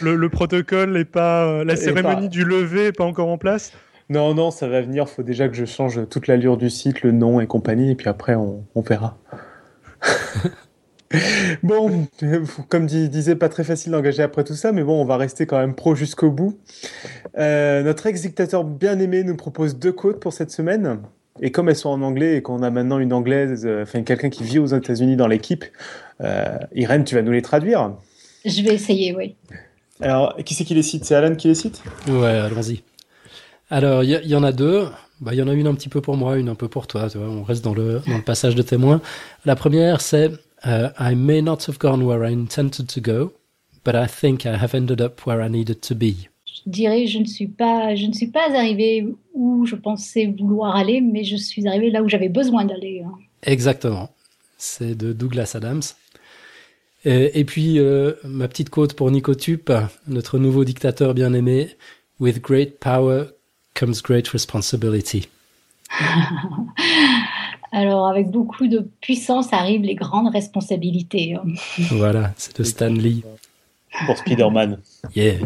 [0.00, 3.72] Le, protocole n'est pas, la cérémonie du lever n'est pas encore en place?
[4.08, 5.08] Non, non, ça va venir.
[5.08, 8.08] Faut déjà que je change toute l'allure du site, le nom et compagnie, et puis
[8.08, 9.16] après on, on verra.
[11.62, 12.06] bon,
[12.68, 15.58] comme disait, pas très facile d'engager après tout ça, mais bon, on va rester quand
[15.58, 16.58] même pro jusqu'au bout.
[17.38, 21.00] Euh, notre ex-dictateur bien-aimé nous propose deux côtes pour cette semaine.
[21.40, 24.30] Et comme elles sont en anglais et qu'on a maintenant une anglaise, euh, enfin quelqu'un
[24.30, 25.64] qui vit aux États-Unis dans l'équipe,
[26.20, 27.94] euh, Irène, tu vas nous les traduire
[28.44, 29.36] Je vais essayer, oui.
[30.00, 31.04] Alors, qui c'est qui les cite?
[31.04, 31.82] C'est Alan qui les cite?
[32.08, 32.82] Ouais, allons-y.
[33.70, 34.86] Alors, il y, en a deux.
[35.20, 36.86] Bah, il y en a une un petit peu pour moi, une un peu pour
[36.86, 37.08] toi.
[37.08, 39.00] Tu vois, on reste dans le, dans le passage de témoin.
[39.46, 40.30] La première, c'est
[40.64, 43.32] Uh, I may not have gone where I intended to go,
[43.82, 46.28] but I think I have ended up where I needed to be.
[46.52, 50.76] Je dirais, je ne suis pas, je ne suis pas arrivé où je pensais vouloir
[50.76, 53.02] aller, mais je suis arrivé là où j'avais besoin d'aller.
[53.06, 53.12] Hein.
[53.42, 54.10] Exactement.
[54.58, 55.82] C'est de Douglas Adams.
[57.04, 59.72] Et, et puis, euh, ma petite côte pour Nico Tup,
[60.06, 61.70] notre nouveau dictateur bien aimé.
[62.20, 63.24] With great power
[63.74, 65.28] comes great responsibility.
[67.72, 71.34] Alors, avec beaucoup de puissance arrivent les grandes responsabilités.
[71.34, 71.44] Hein.
[71.90, 73.24] Voilà, c'est de Stan Lee.
[74.06, 74.78] Pour Spider-Man.
[75.16, 75.38] Yeah.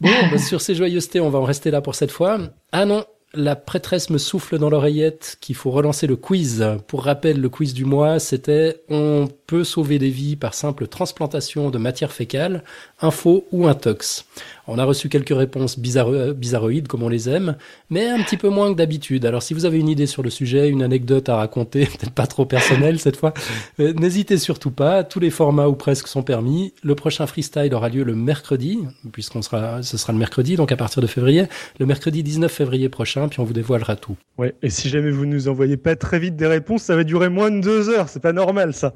[0.00, 2.38] Bon, bah, sur ces joyeusetés, on va en rester là pour cette fois.
[2.72, 3.04] Ah non,
[3.34, 6.66] la prêtresse me souffle dans l'oreillette qu'il faut relancer le quiz.
[6.88, 11.70] Pour rappel, le quiz du mois, c'était on peut sauver des vies par simple transplantation
[11.70, 12.64] de matière fécale,
[13.00, 14.24] un faux ou un tox.
[14.72, 17.56] On a reçu quelques réponses bizarro bizarroïdes comme on les aime,
[17.90, 19.26] mais un petit peu moins que d'habitude.
[19.26, 22.28] Alors si vous avez une idée sur le sujet, une anecdote à raconter, peut-être pas
[22.28, 23.34] trop personnelle cette fois,
[23.80, 25.02] euh, n'hésitez surtout pas.
[25.02, 26.72] Tous les formats ou presque sont permis.
[26.84, 28.78] Le prochain freestyle aura lieu le mercredi,
[29.10, 31.46] puisqu'on sera, ce sera le mercredi, donc à partir de février,
[31.80, 34.16] le mercredi 19 février prochain, puis on vous dévoilera tout.
[34.38, 34.54] Ouais.
[34.62, 37.50] Et si jamais vous nous envoyez pas très vite des réponses, ça va durer moins
[37.50, 38.08] de deux heures.
[38.08, 38.94] C'est pas normal ça.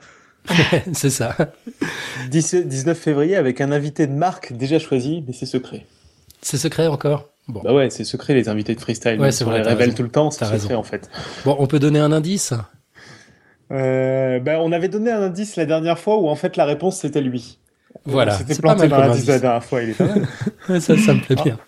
[0.92, 1.36] c'est ça.
[2.30, 5.86] 19 février avec un invité de marque déjà choisi, mais c'est secret.
[6.42, 7.30] C'est secret encore?
[7.48, 7.60] Bon.
[7.62, 9.20] Bah ouais, c'est secret les invités de freestyle.
[9.20, 9.60] Ouais, c'est vrai.
[9.60, 11.10] On les révèle tout le temps, c'est secret en fait.
[11.44, 12.54] Bon, on peut donner un indice?
[13.70, 16.98] Euh, bah, On avait donné un indice la dernière fois où en fait la réponse
[16.98, 17.58] c'était lui.
[18.04, 18.32] Voilà.
[18.32, 20.26] C'était planté dans l'indice la dernière fois, il est pas mal.
[20.80, 21.58] ça, ça me plaît bien.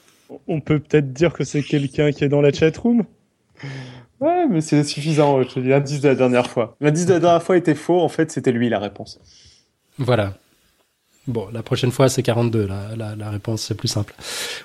[0.48, 3.04] On peut peut-être dire que c'est quelqu'un qui est dans la chatroom?
[4.20, 5.42] Ouais, mais c'est suffisant.
[5.42, 6.76] Je te dis l'indice de la dernière fois.
[6.80, 8.00] L'indice de la dernière fois était faux.
[8.00, 9.18] En fait, c'était lui la réponse.
[9.98, 10.34] Voilà.
[11.26, 12.68] Bon, la prochaine fois, c'est 42.
[12.68, 14.14] La, la, la réponse, c'est plus simple.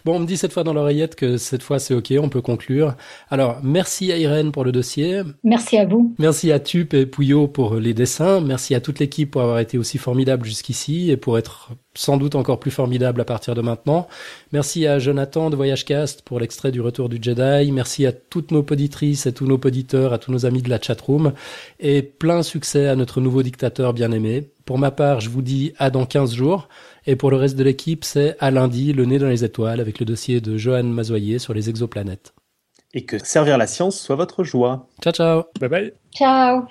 [0.05, 2.41] Bon, on me dit cette fois dans l'oreillette que cette fois, c'est OK, on peut
[2.41, 2.93] conclure.
[3.31, 5.23] Alors, merci à Irène pour le dossier.
[5.43, 6.13] Merci à vous.
[6.19, 8.41] Merci à Tup et Pouillot pour les dessins.
[8.41, 12.35] Merci à toute l'équipe pour avoir été aussi formidable jusqu'ici et pour être sans doute
[12.35, 14.07] encore plus formidable à partir de maintenant.
[14.51, 17.71] Merci à Jonathan de VoyageCast pour l'extrait du Retour du Jedi.
[17.71, 20.79] Merci à toutes nos poditrices et tous nos poditeurs, à tous nos amis de la
[20.81, 21.33] chatroom.
[21.79, 24.49] Et plein succès à notre nouveau dictateur bien-aimé.
[24.65, 26.69] Pour ma part, je vous dis à dans 15 jours.
[27.05, 29.99] Et pour le reste de l'équipe, c'est à lundi, le nez dans les étoiles, avec
[29.99, 32.33] le dossier de Johan Mazoyer sur les exoplanètes.
[32.93, 34.87] Et que servir la science soit votre joie.
[35.01, 35.43] Ciao, ciao.
[35.59, 35.93] Bye bye.
[36.13, 36.67] Ciao.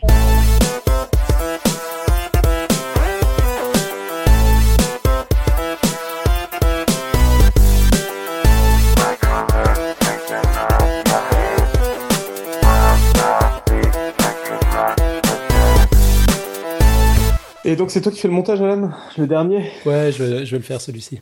[17.70, 20.50] Et donc c'est toi qui fais le montage, Alan Le dernier Ouais, je vais, je
[20.50, 21.20] vais le faire celui-ci.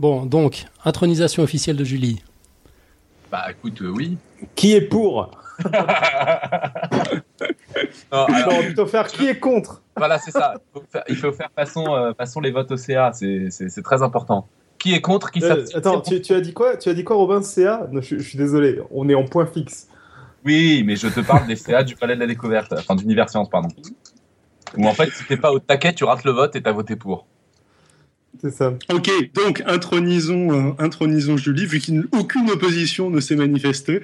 [0.00, 2.24] Bon, donc, intronisation officielle de Julie.
[3.30, 4.18] Bah écoute, euh, oui.
[4.56, 5.30] Qui est pour
[5.62, 5.70] Non,
[8.10, 10.54] On alors, va plutôt faire qui est contre voilà, c'est ça.
[10.56, 14.02] Il faut faire, il faut faire façon, euh, façon les votes au CA, c'est très
[14.02, 14.48] important.
[14.80, 16.76] Qui est contre, qui Euh, Attends, tu, tu as dit quoi?
[16.76, 19.46] Tu as dit quoi, Robin CA Non, je, je suis désolé, on est en point
[19.46, 19.86] fixe.
[20.44, 23.48] Oui, mais je te parle des CA du Palais de la Découverte, enfin d'Univers Science,
[23.48, 23.68] pardon.
[24.76, 26.96] Où en fait, si t'es pas au taquet, tu rates le vote et t'as voté
[26.96, 27.26] pour.
[28.40, 28.72] C'est ça.
[28.92, 34.00] Ok, donc intronisons, euh, intronisons Julie, vu qu'aucune opposition ne s'est manifestée.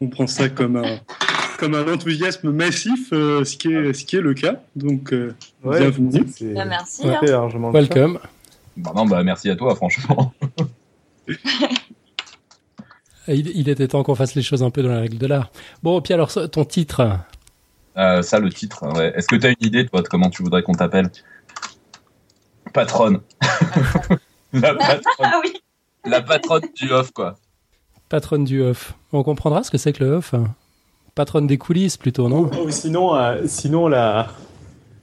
[0.00, 1.00] On prend ça comme un,
[1.58, 4.62] comme un enthousiasme massif, euh, ce, qui est, ce qui est le cas.
[4.76, 5.34] Donc, euh,
[5.64, 6.24] bienvenue.
[6.34, 7.02] c'est- Bah, merci.
[7.08, 7.48] hein.
[7.72, 8.18] Welcome.
[8.76, 10.32] Bah non, bah merci à toi, franchement.
[13.28, 15.52] Il, il était temps qu'on fasse les choses un peu dans la règle de l'art.
[15.82, 17.18] Bon, puis alors, ton titre
[17.96, 18.84] Euh, ça, le titre.
[18.96, 19.12] ouais.
[19.16, 21.10] Est-ce que t'as une idée, toi, de comment tu voudrais qu'on t'appelle?
[22.72, 23.20] Patronne.
[24.52, 25.02] la patronne.
[25.20, 25.52] Ah oui.
[26.04, 27.36] La patronne du off, quoi.
[28.08, 28.94] Patronne du off.
[29.12, 30.34] On comprendra ce que c'est que le off.
[31.14, 32.50] Patronne des coulisses, plutôt, non?
[32.64, 34.28] Ou sinon, euh, sinon la,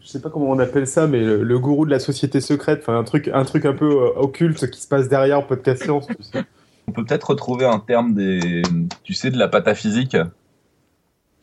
[0.02, 2.80] je sais pas comment on appelle ça, mais le, le gourou de la société secrète,
[2.82, 6.08] enfin un truc, un truc un peu euh, occulte qui se passe derrière Podcast Science.
[6.08, 6.44] tu sais.
[6.88, 8.64] On peut peut-être retrouver un terme des,
[9.04, 10.18] tu sais, de la pataphysique,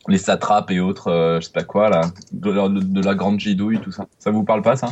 [0.07, 3.39] les satrapes et autres, euh, je sais pas quoi là, de la, de la grande
[3.39, 4.05] gidouille, tout ça.
[4.19, 4.89] Ça vous parle pas ça?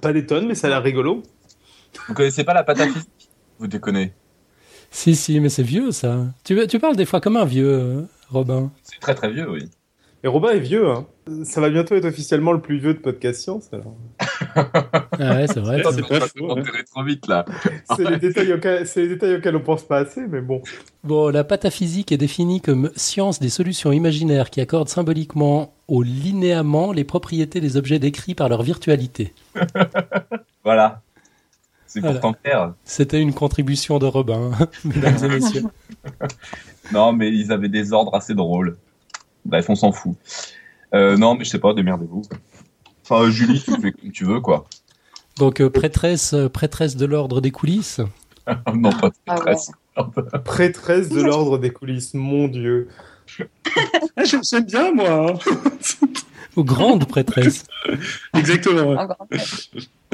[0.00, 1.22] Pas des tonnes, mais ça a l'air rigolo.
[2.08, 4.12] Vous connaissez pas la pataphysique Vous déconnez.
[4.90, 6.26] Si, si, mais c'est vieux, ça.
[6.44, 8.70] Tu, tu parles des fois comme un vieux, euh, Robin.
[8.82, 9.68] C'est très très vieux, oui.
[10.24, 11.06] Et Robin est vieux, hein.
[11.44, 13.70] Ça va bientôt être officiellement le plus vieux de Podcast Science.
[13.72, 13.96] Alors.
[14.54, 15.82] Ah ouais, c'est vrai.
[15.92, 16.54] C'est pas faux,
[16.90, 17.44] trop vite là.
[17.96, 20.62] C'est les détails auxquels, c'est les détails auxquels on pense pas assez, mais bon.
[21.04, 26.92] Bon, la pataphysique est définie comme science des solutions imaginaires qui accordent symboliquement au linéament
[26.92, 29.34] les propriétés des objets décrits par leur virtualité.
[30.64, 31.02] Voilà.
[31.86, 32.20] C'est Voilà.
[32.20, 32.72] pourtant clair.
[32.84, 34.52] C'était une contribution de Robin,
[34.84, 35.64] mesdames et messieurs.
[36.92, 38.76] Non, mais ils avaient des ordres assez drôles.
[39.44, 40.14] Bref, on s'en fout.
[40.94, 42.22] Euh, non, mais je sais pas, démerdez-vous.
[43.04, 44.66] Enfin, euh, Julie, tu fais comme tu veux, quoi.
[45.38, 48.00] Donc, euh, prêtresse, euh, prêtresse de l'ordre des coulisses.
[48.74, 49.70] non, pas Ah stress.
[50.44, 52.88] Prêtresse de l'ordre des coulisses, mon dieu.
[54.16, 55.32] Ah, j'aime j'aime bien, moi.
[55.32, 55.38] hein.
[56.56, 57.64] Ou grande prêtresse.
[58.36, 58.90] Exactement.
[58.90, 59.38] ouais.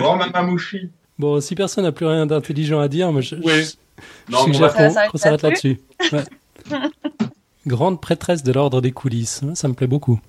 [0.01, 0.91] Oh, Mamamouchi.
[1.19, 3.65] Bon, si personne n'a plus rien d'intelligent à dire, moi je, Ouais.
[3.65, 3.71] je-
[4.29, 4.73] je Non, suggère
[5.11, 6.23] qu'on s'arrête là-dessus là-dessus.
[6.71, 6.79] Ouais.
[7.67, 10.21] Grande prêtresse de l'ordre des coulisses, ça me plaît beaucoup.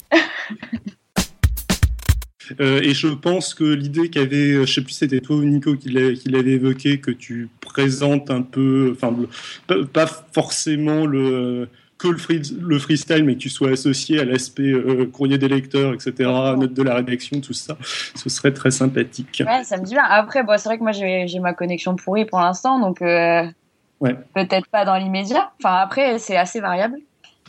[2.60, 5.76] Euh, et je pense que l'idée qu'avait, euh, je sais plus c'était toi ou Nico
[5.76, 9.16] qui l'a- qui l'avait évoqué, que tu présentes un peu, enfin,
[9.94, 11.68] pas- forcément le,
[11.98, 14.74] que le, freestyle, mais que tu sois associé à l'aspect
[15.12, 16.14] courrier des lecteurs, etc.,
[16.58, 17.78] note de la rédaction, tout ça,
[18.16, 19.44] ce serait très sympathique.
[19.46, 20.04] Ouais, ça me dit bien.
[20.04, 24.86] Après, bon, c'est vrai que moi, j'ai ma connexion pourrie pour l'instant, donc peut-être pas
[24.86, 25.52] dans l'immédiat.
[25.62, 26.98] Enfin, après, c'est assez variable.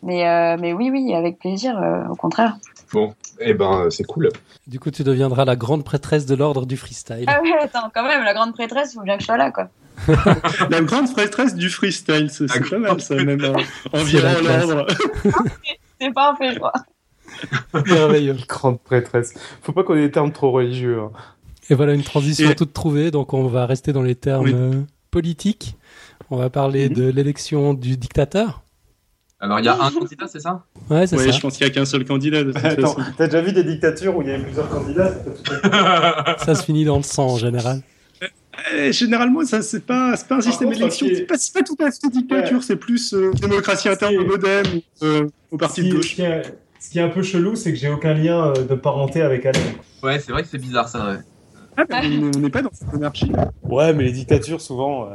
[0.02, 2.56] Mais, mais oui, oui, avec plaisir, au contraire.
[2.92, 4.30] Bon, eh ben, c'est cool.
[4.66, 7.24] Du coup, tu deviendras la grande prêtresse de l'ordre du freestyle.
[7.28, 9.50] Ah ouais, attends, quand même, la grande prêtresse, il faut bien que je sois là,
[9.50, 9.68] quoi.
[10.70, 13.54] la grande prêtresse du freestyle, c'est pas mal ça, même euh,
[13.92, 14.86] environ l'ordre.
[16.00, 16.72] c'est parfait, je crois.
[17.86, 18.36] Merveilleux.
[18.48, 19.34] Grande prêtresse.
[19.62, 21.00] Faut pas qu'on ait des termes trop religieux.
[21.00, 21.12] Hein.
[21.68, 25.76] Et voilà une transition toute trouvée, donc on va rester dans les termes euh, politiques.
[26.30, 28.62] On va parler de l'élection du dictateur.
[29.40, 30.64] Alors, il y a un candidat, c'est ça?
[30.90, 31.30] Ouais, c'est ça.
[31.30, 32.40] je pense qu'il n'y a qu'un seul candidat.
[32.62, 35.14] Attends, t'as déjà vu des dictatures où il y avait plusieurs candidats
[36.44, 37.80] Ça se finit dans le sang en général.
[38.74, 42.10] Euh, généralement, ça c'est pas pas un système d'élection, c'est pas, pas, tout à fait
[42.10, 44.66] dictature, c'est plus euh, démocratie interne au MoDem
[45.02, 46.10] euh, au parti de gauche.
[46.10, 49.60] Ce qui, est, un peu chelou, c'est que j'ai aucun lien de parenté avec Alain.
[50.02, 51.12] Ouais, c'est vrai que c'est bizarre ça.
[51.12, 51.18] Ouais.
[51.90, 53.32] Ah, on n'est pas dans cette monarchie.
[53.62, 55.08] Ouais, mais les dictatures souvent.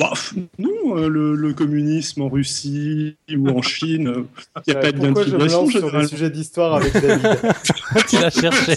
[0.00, 0.14] Bah,
[0.58, 4.24] non, euh, le, communisme en Russie ou en Chine,
[4.66, 7.38] il n'y a pas de Pourquoi je me lance sur des sujets d'histoire avec David
[8.08, 8.76] Tu l'as cherché.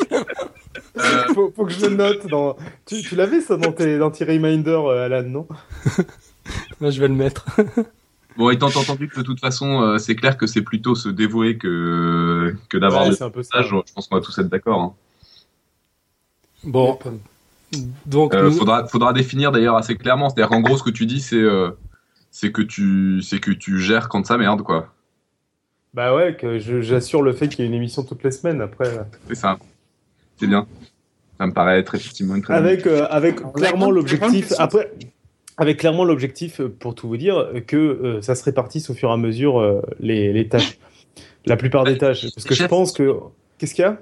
[0.97, 2.27] Euh, faut, que je le note.
[2.27, 2.57] Dans...
[2.85, 5.47] Tu, l'avais ça dans tes, dans tes reminders, euh, Alan, non?
[6.81, 7.45] Moi, je vais le mettre.
[8.35, 12.55] Bon, étant entendu que de toute façon, c'est clair que c'est plutôt se dévouer que,
[12.67, 13.67] que d'avoir ouais, le message.
[13.69, 14.79] Je pense qu'on va tous être d'accord.
[14.81, 14.93] Hein.
[16.63, 16.97] Bon,
[18.05, 20.29] donc, euh, faudra, faudra définir d'ailleurs assez clairement.
[20.29, 21.71] C'est-à-dire qu'en gros, ce que tu dis, c'est euh,
[22.31, 24.93] c'est que tu c'est que tu gères quand ça merde, quoi.
[25.93, 28.89] Bah ouais, que j'assure le fait qu'il y ait une émission toutes les semaines après.
[29.27, 29.57] C'est ça.
[30.37, 30.67] C'est bien.
[31.37, 34.91] Ça me paraît être effectivement une très avec euh, avec clairement l'objectif après
[35.57, 39.17] avec clairement l'objectif pour tout vous dire que ça se répartisse au fur et à
[39.17, 40.79] mesure les, les tâches.
[41.45, 43.17] La plupart des tâches parce que je pense que
[43.57, 43.99] qu'est-ce qu'il y a?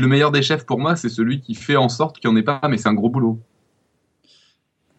[0.00, 2.38] Le meilleur des chefs pour moi, c'est celui qui fait en sorte qu'il n'y en
[2.38, 3.38] ait pas, mais c'est un gros boulot.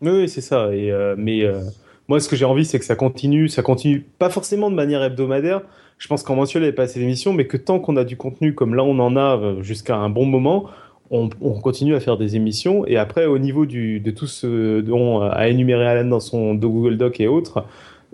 [0.01, 0.65] Oui, c'est ça.
[0.65, 1.61] Euh, mais euh,
[2.07, 3.47] moi, ce que j'ai envie, c'est que ça continue.
[3.47, 5.61] Ça continue pas forcément de manière hebdomadaire.
[5.97, 8.03] Je pense qu'en mensuel, il n'y avait pas assez d'émissions, mais que tant qu'on a
[8.03, 10.65] du contenu comme là, on en a euh, jusqu'à un bon moment,
[11.11, 12.85] on, continue à faire des émissions.
[12.87, 17.19] Et après, au niveau de tout ce dont a énuméré Alan dans son Google Doc
[17.19, 17.63] et autres,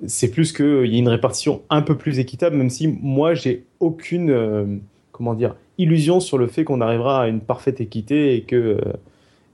[0.06, 3.64] c'est plus qu'il y ait une répartition un peu plus équitable, même si moi, j'ai
[3.80, 4.82] aucune,
[5.14, 8.94] comment dire, illusion sur le fait qu'on arrivera à une parfaite équité et que euh,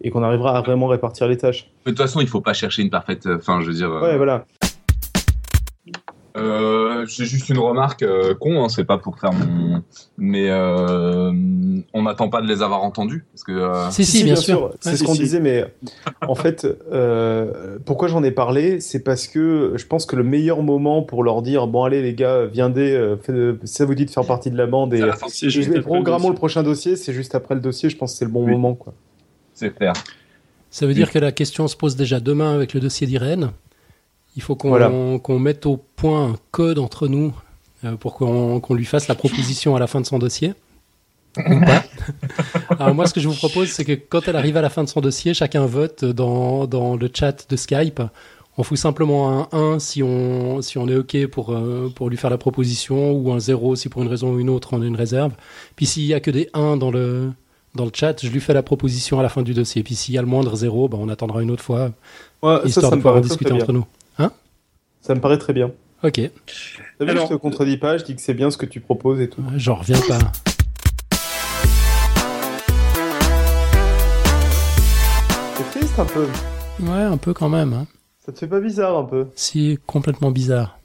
[0.02, 1.70] et qu'on arrivera à vraiment répartir les tâches.
[1.86, 3.92] Mais de toute façon, il faut pas chercher une parfaite euh, fin, je veux dire.
[3.92, 4.46] Euh, ouais, voilà.
[6.38, 9.82] Euh, j'ai juste une remarque euh, con, hein, c'est pas pour faire mon,
[10.18, 11.32] mais euh,
[11.94, 13.52] on n'attend pas de les avoir entendus parce que.
[13.52, 14.74] Euh, si, si, bien, sûr.
[14.80, 15.66] C'est ce qu'on disait, mais
[16.28, 16.68] en fait,
[17.86, 21.42] pourquoi j'en ai parlé, c'est parce que je pense que le meilleur moment pour leur
[21.42, 23.16] dire bon allez les gars, viendez,
[23.64, 26.96] ça vous dit de faire partie de la bande et, et programmons le, prochain dossier,
[26.96, 28.78] c'est juste après le dossier, je pense que c'est le bon moment.
[29.54, 29.94] C'est clair.
[30.70, 33.52] Ça veut dire que la question se pose déjà demain avec le dossier d'Irène.
[34.38, 37.34] Il faut qu'on mette au point un code entre nous
[37.84, 40.54] euh, pour qu'on lui fasse la proposition à la fin de son dossier.
[42.70, 44.84] Alors moi, ce que je vous propose, c'est que quand elle arrive à la fin
[44.84, 48.00] de son dossier, chacun vote dans, dans le chat de Skype.
[48.60, 52.18] On fout simplement un 1 si on, si on est OK pour, euh, pour lui
[52.18, 54.86] faire la proposition, ou un 0 si pour une raison ou une autre on a
[54.86, 55.34] une réserve.
[55.76, 57.32] Puis s'il y a que des 1 dans le,
[57.74, 59.82] dans le chat, je lui fais la proposition à la fin du dossier.
[59.82, 61.92] Puis s'il y a le moindre 0, ben on attendra une autre fois,
[62.66, 63.86] histoire de pouvoir en discuter entre nous.
[64.20, 64.32] Hein
[65.02, 65.72] Ça me paraît très bien.
[66.04, 66.20] Ok.
[67.00, 69.30] Alors, je te contredis pas, je dis que c'est bien ce que tu proposes et
[69.30, 69.44] tout.
[69.56, 70.20] J'en reviens pas.
[75.56, 76.28] C'est triste un peu.
[76.80, 77.74] Ouais, un peu quand même.
[77.74, 77.88] Hein.
[78.20, 80.80] Ça te fait pas bizarre un peu Si, complètement bizarre.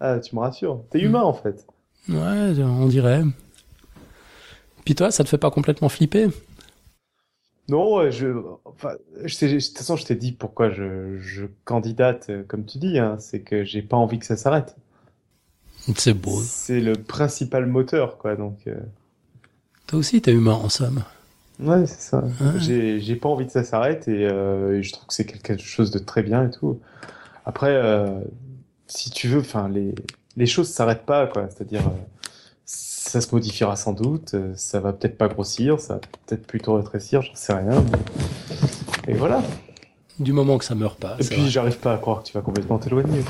[0.00, 0.82] Ah, tu me rassures.
[0.90, 1.66] T'es humain en fait.
[2.08, 3.22] Ouais, on dirait.
[4.84, 6.28] Puis toi, ça te fait pas complètement flipper?
[7.68, 8.28] Non, je,
[8.64, 8.92] enfin,
[9.24, 12.98] je de toute façon, je t'ai dit pourquoi je, je candidate, euh, comme tu dis,
[12.98, 14.76] hein, c'est que j'ai pas envie que ça s'arrête.
[15.96, 16.40] C'est beau.
[16.42, 18.58] C'est le principal moteur, quoi, donc.
[18.66, 18.74] Euh...
[19.86, 21.02] Toi aussi, t'es humain, en somme.
[21.60, 22.24] Ouais, c'est ça.
[22.58, 25.90] J'ai, j'ai pas envie que ça s'arrête et, euh, je trouve que c'est quelque chose
[25.90, 26.80] de très bien et tout.
[27.44, 28.20] Après, euh,
[28.86, 29.94] si tu veux, enfin, les,
[30.36, 31.48] les choses s'arrêtent pas, quoi.
[31.48, 32.17] C'est-à-dire, euh,
[33.08, 36.74] ça se modifiera sans doute, euh, ça va peut-être pas grossir, ça va peut-être plutôt
[36.74, 37.84] rétrécir, j'en sais rien.
[39.06, 39.42] Et voilà.
[40.18, 41.16] Du moment que ça meurt pas.
[41.18, 43.22] Et puis j'arrive pas à croire que tu vas complètement t'éloigner.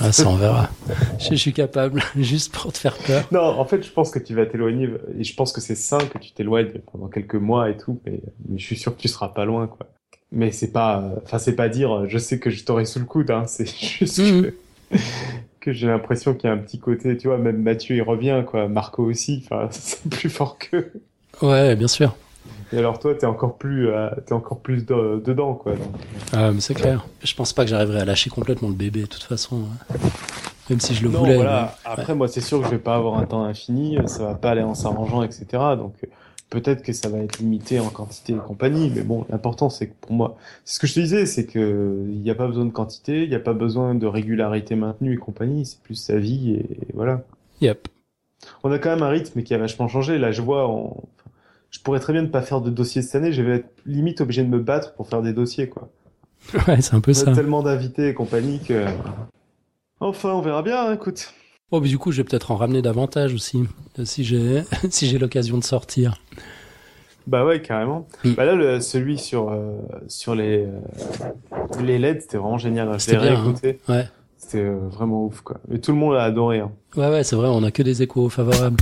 [0.00, 0.70] Ah, ça on verra.
[1.18, 3.24] je, suis capable, juste pour te faire peur.
[3.32, 5.98] Non, en fait, je pense que tu vas t'éloigner et je pense que c'est sain
[5.98, 8.20] que tu t'éloignes pendant quelques mois et tout, mais,
[8.56, 9.88] je suis sûr que tu seras pas loin, quoi.
[10.30, 13.30] Mais c'est pas, enfin, c'est pas dire, je sais que je t'aurai sous le coude,
[13.30, 13.66] hein, c'est
[13.98, 14.42] juste mmh.
[14.42, 14.54] que
[15.62, 18.42] que j'ai l'impression qu'il y a un petit côté, tu vois, même Mathieu il revient,
[18.46, 20.90] quoi, Marco aussi, enfin, c'est plus fort que.
[21.40, 22.14] Ouais, bien sûr.
[22.72, 25.74] Et alors toi, t'es encore plus, euh, t'es encore plus dedans, quoi.
[26.32, 27.06] Mais c'est clair.
[27.22, 29.64] Je pense pas que j'arriverai à lâcher complètement le bébé, de toute façon.
[29.92, 29.96] Hein.
[30.70, 31.36] Même si je le voulais.
[31.36, 31.76] Voilà.
[31.84, 34.50] Après, moi, c'est sûr que je vais pas avoir un temps infini, ça va pas
[34.50, 35.44] aller en s'arrangeant, etc.
[35.76, 35.94] Donc,
[36.52, 39.94] peut-être que ça va être limité en quantité et compagnie, mais bon, l'important c'est que
[40.02, 42.66] pour moi, c'est ce que je te disais, c'est que il n'y a pas besoin
[42.66, 46.18] de quantité, il n'y a pas besoin de régularité maintenue et compagnie, c'est plus sa
[46.18, 47.22] vie et voilà.
[47.62, 47.88] Yep.
[48.64, 50.18] On a quand même un rythme qui a vachement changé.
[50.18, 50.68] Là, je vois,
[51.70, 54.20] je pourrais très bien ne pas faire de dossier cette année, je vais être limite
[54.20, 55.88] obligé de me battre pour faire des dossiers, quoi.
[56.68, 57.30] Ouais, c'est un peu on ça.
[57.30, 58.84] A tellement d'invités et compagnie que.
[60.00, 61.32] Enfin, on verra bien, hein, écoute.
[61.72, 63.64] Oh, mais du coup, je vais peut-être en ramener davantage aussi,
[64.04, 66.20] si j'ai si j'ai l'occasion de sortir.
[67.26, 68.06] Bah ouais, carrément.
[68.24, 68.32] Mm.
[68.32, 73.00] Bah là, le, celui sur euh, sur les euh, les LED, c'était vraiment génial.
[73.00, 73.42] C'était bien.
[73.42, 73.54] Hein.
[73.88, 74.06] Ouais.
[74.36, 75.60] C'était euh, vraiment ouf, quoi.
[75.72, 76.60] Et tout le monde l'a adoré.
[76.60, 76.72] Hein.
[76.94, 77.48] Ouais, ouais, c'est vrai.
[77.48, 78.76] On a que des échos favorables.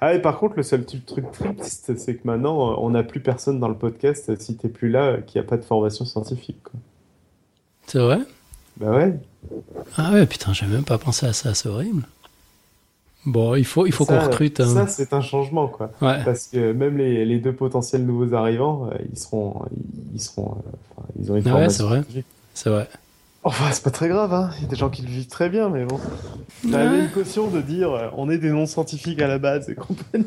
[0.00, 3.58] Ah, et par contre, le seul truc triste, c'est que maintenant, on n'a plus personne
[3.58, 6.62] dans le podcast si t'es plus là, qui a pas de formation scientifique.
[6.62, 6.78] Quoi.
[7.88, 8.20] C'est vrai?
[8.76, 9.18] Bah ouais.
[9.96, 12.02] Ah ouais, putain, j'avais même pas pensé à ça, c'est horrible.
[13.24, 14.60] Bon, il faut, il faut qu'on recrute.
[14.60, 14.66] Hein.
[14.66, 15.90] Ça, c'est un changement, quoi.
[16.00, 19.62] Parce que même les, les, deux potentiels nouveaux arrivants, euh, ils seront,
[20.12, 22.02] ils, seront, euh, ils ont une ah ouais, c'est vrai.
[22.52, 22.88] C'est vrai.
[23.44, 24.50] Enfin, c'est pas très grave, hein.
[24.58, 26.00] Il y a des gens qui le vivent très bien, mais bon.
[26.70, 30.26] T'avais une caution de dire, euh, on est des non-scientifiques à la base et compagnie.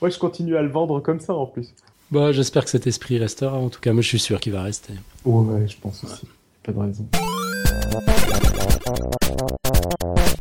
[0.00, 1.74] Moi, je continue à le vendre comme ça, en plus.
[2.10, 3.56] Bon, j'espère que cet esprit restera.
[3.56, 4.94] En tout cas, moi, je suis sûr qu'il va rester.
[5.24, 6.26] Ouais, je pense aussi.
[6.62, 7.06] Pas de raison.
[7.82, 8.10] Thank
[10.34, 10.39] you.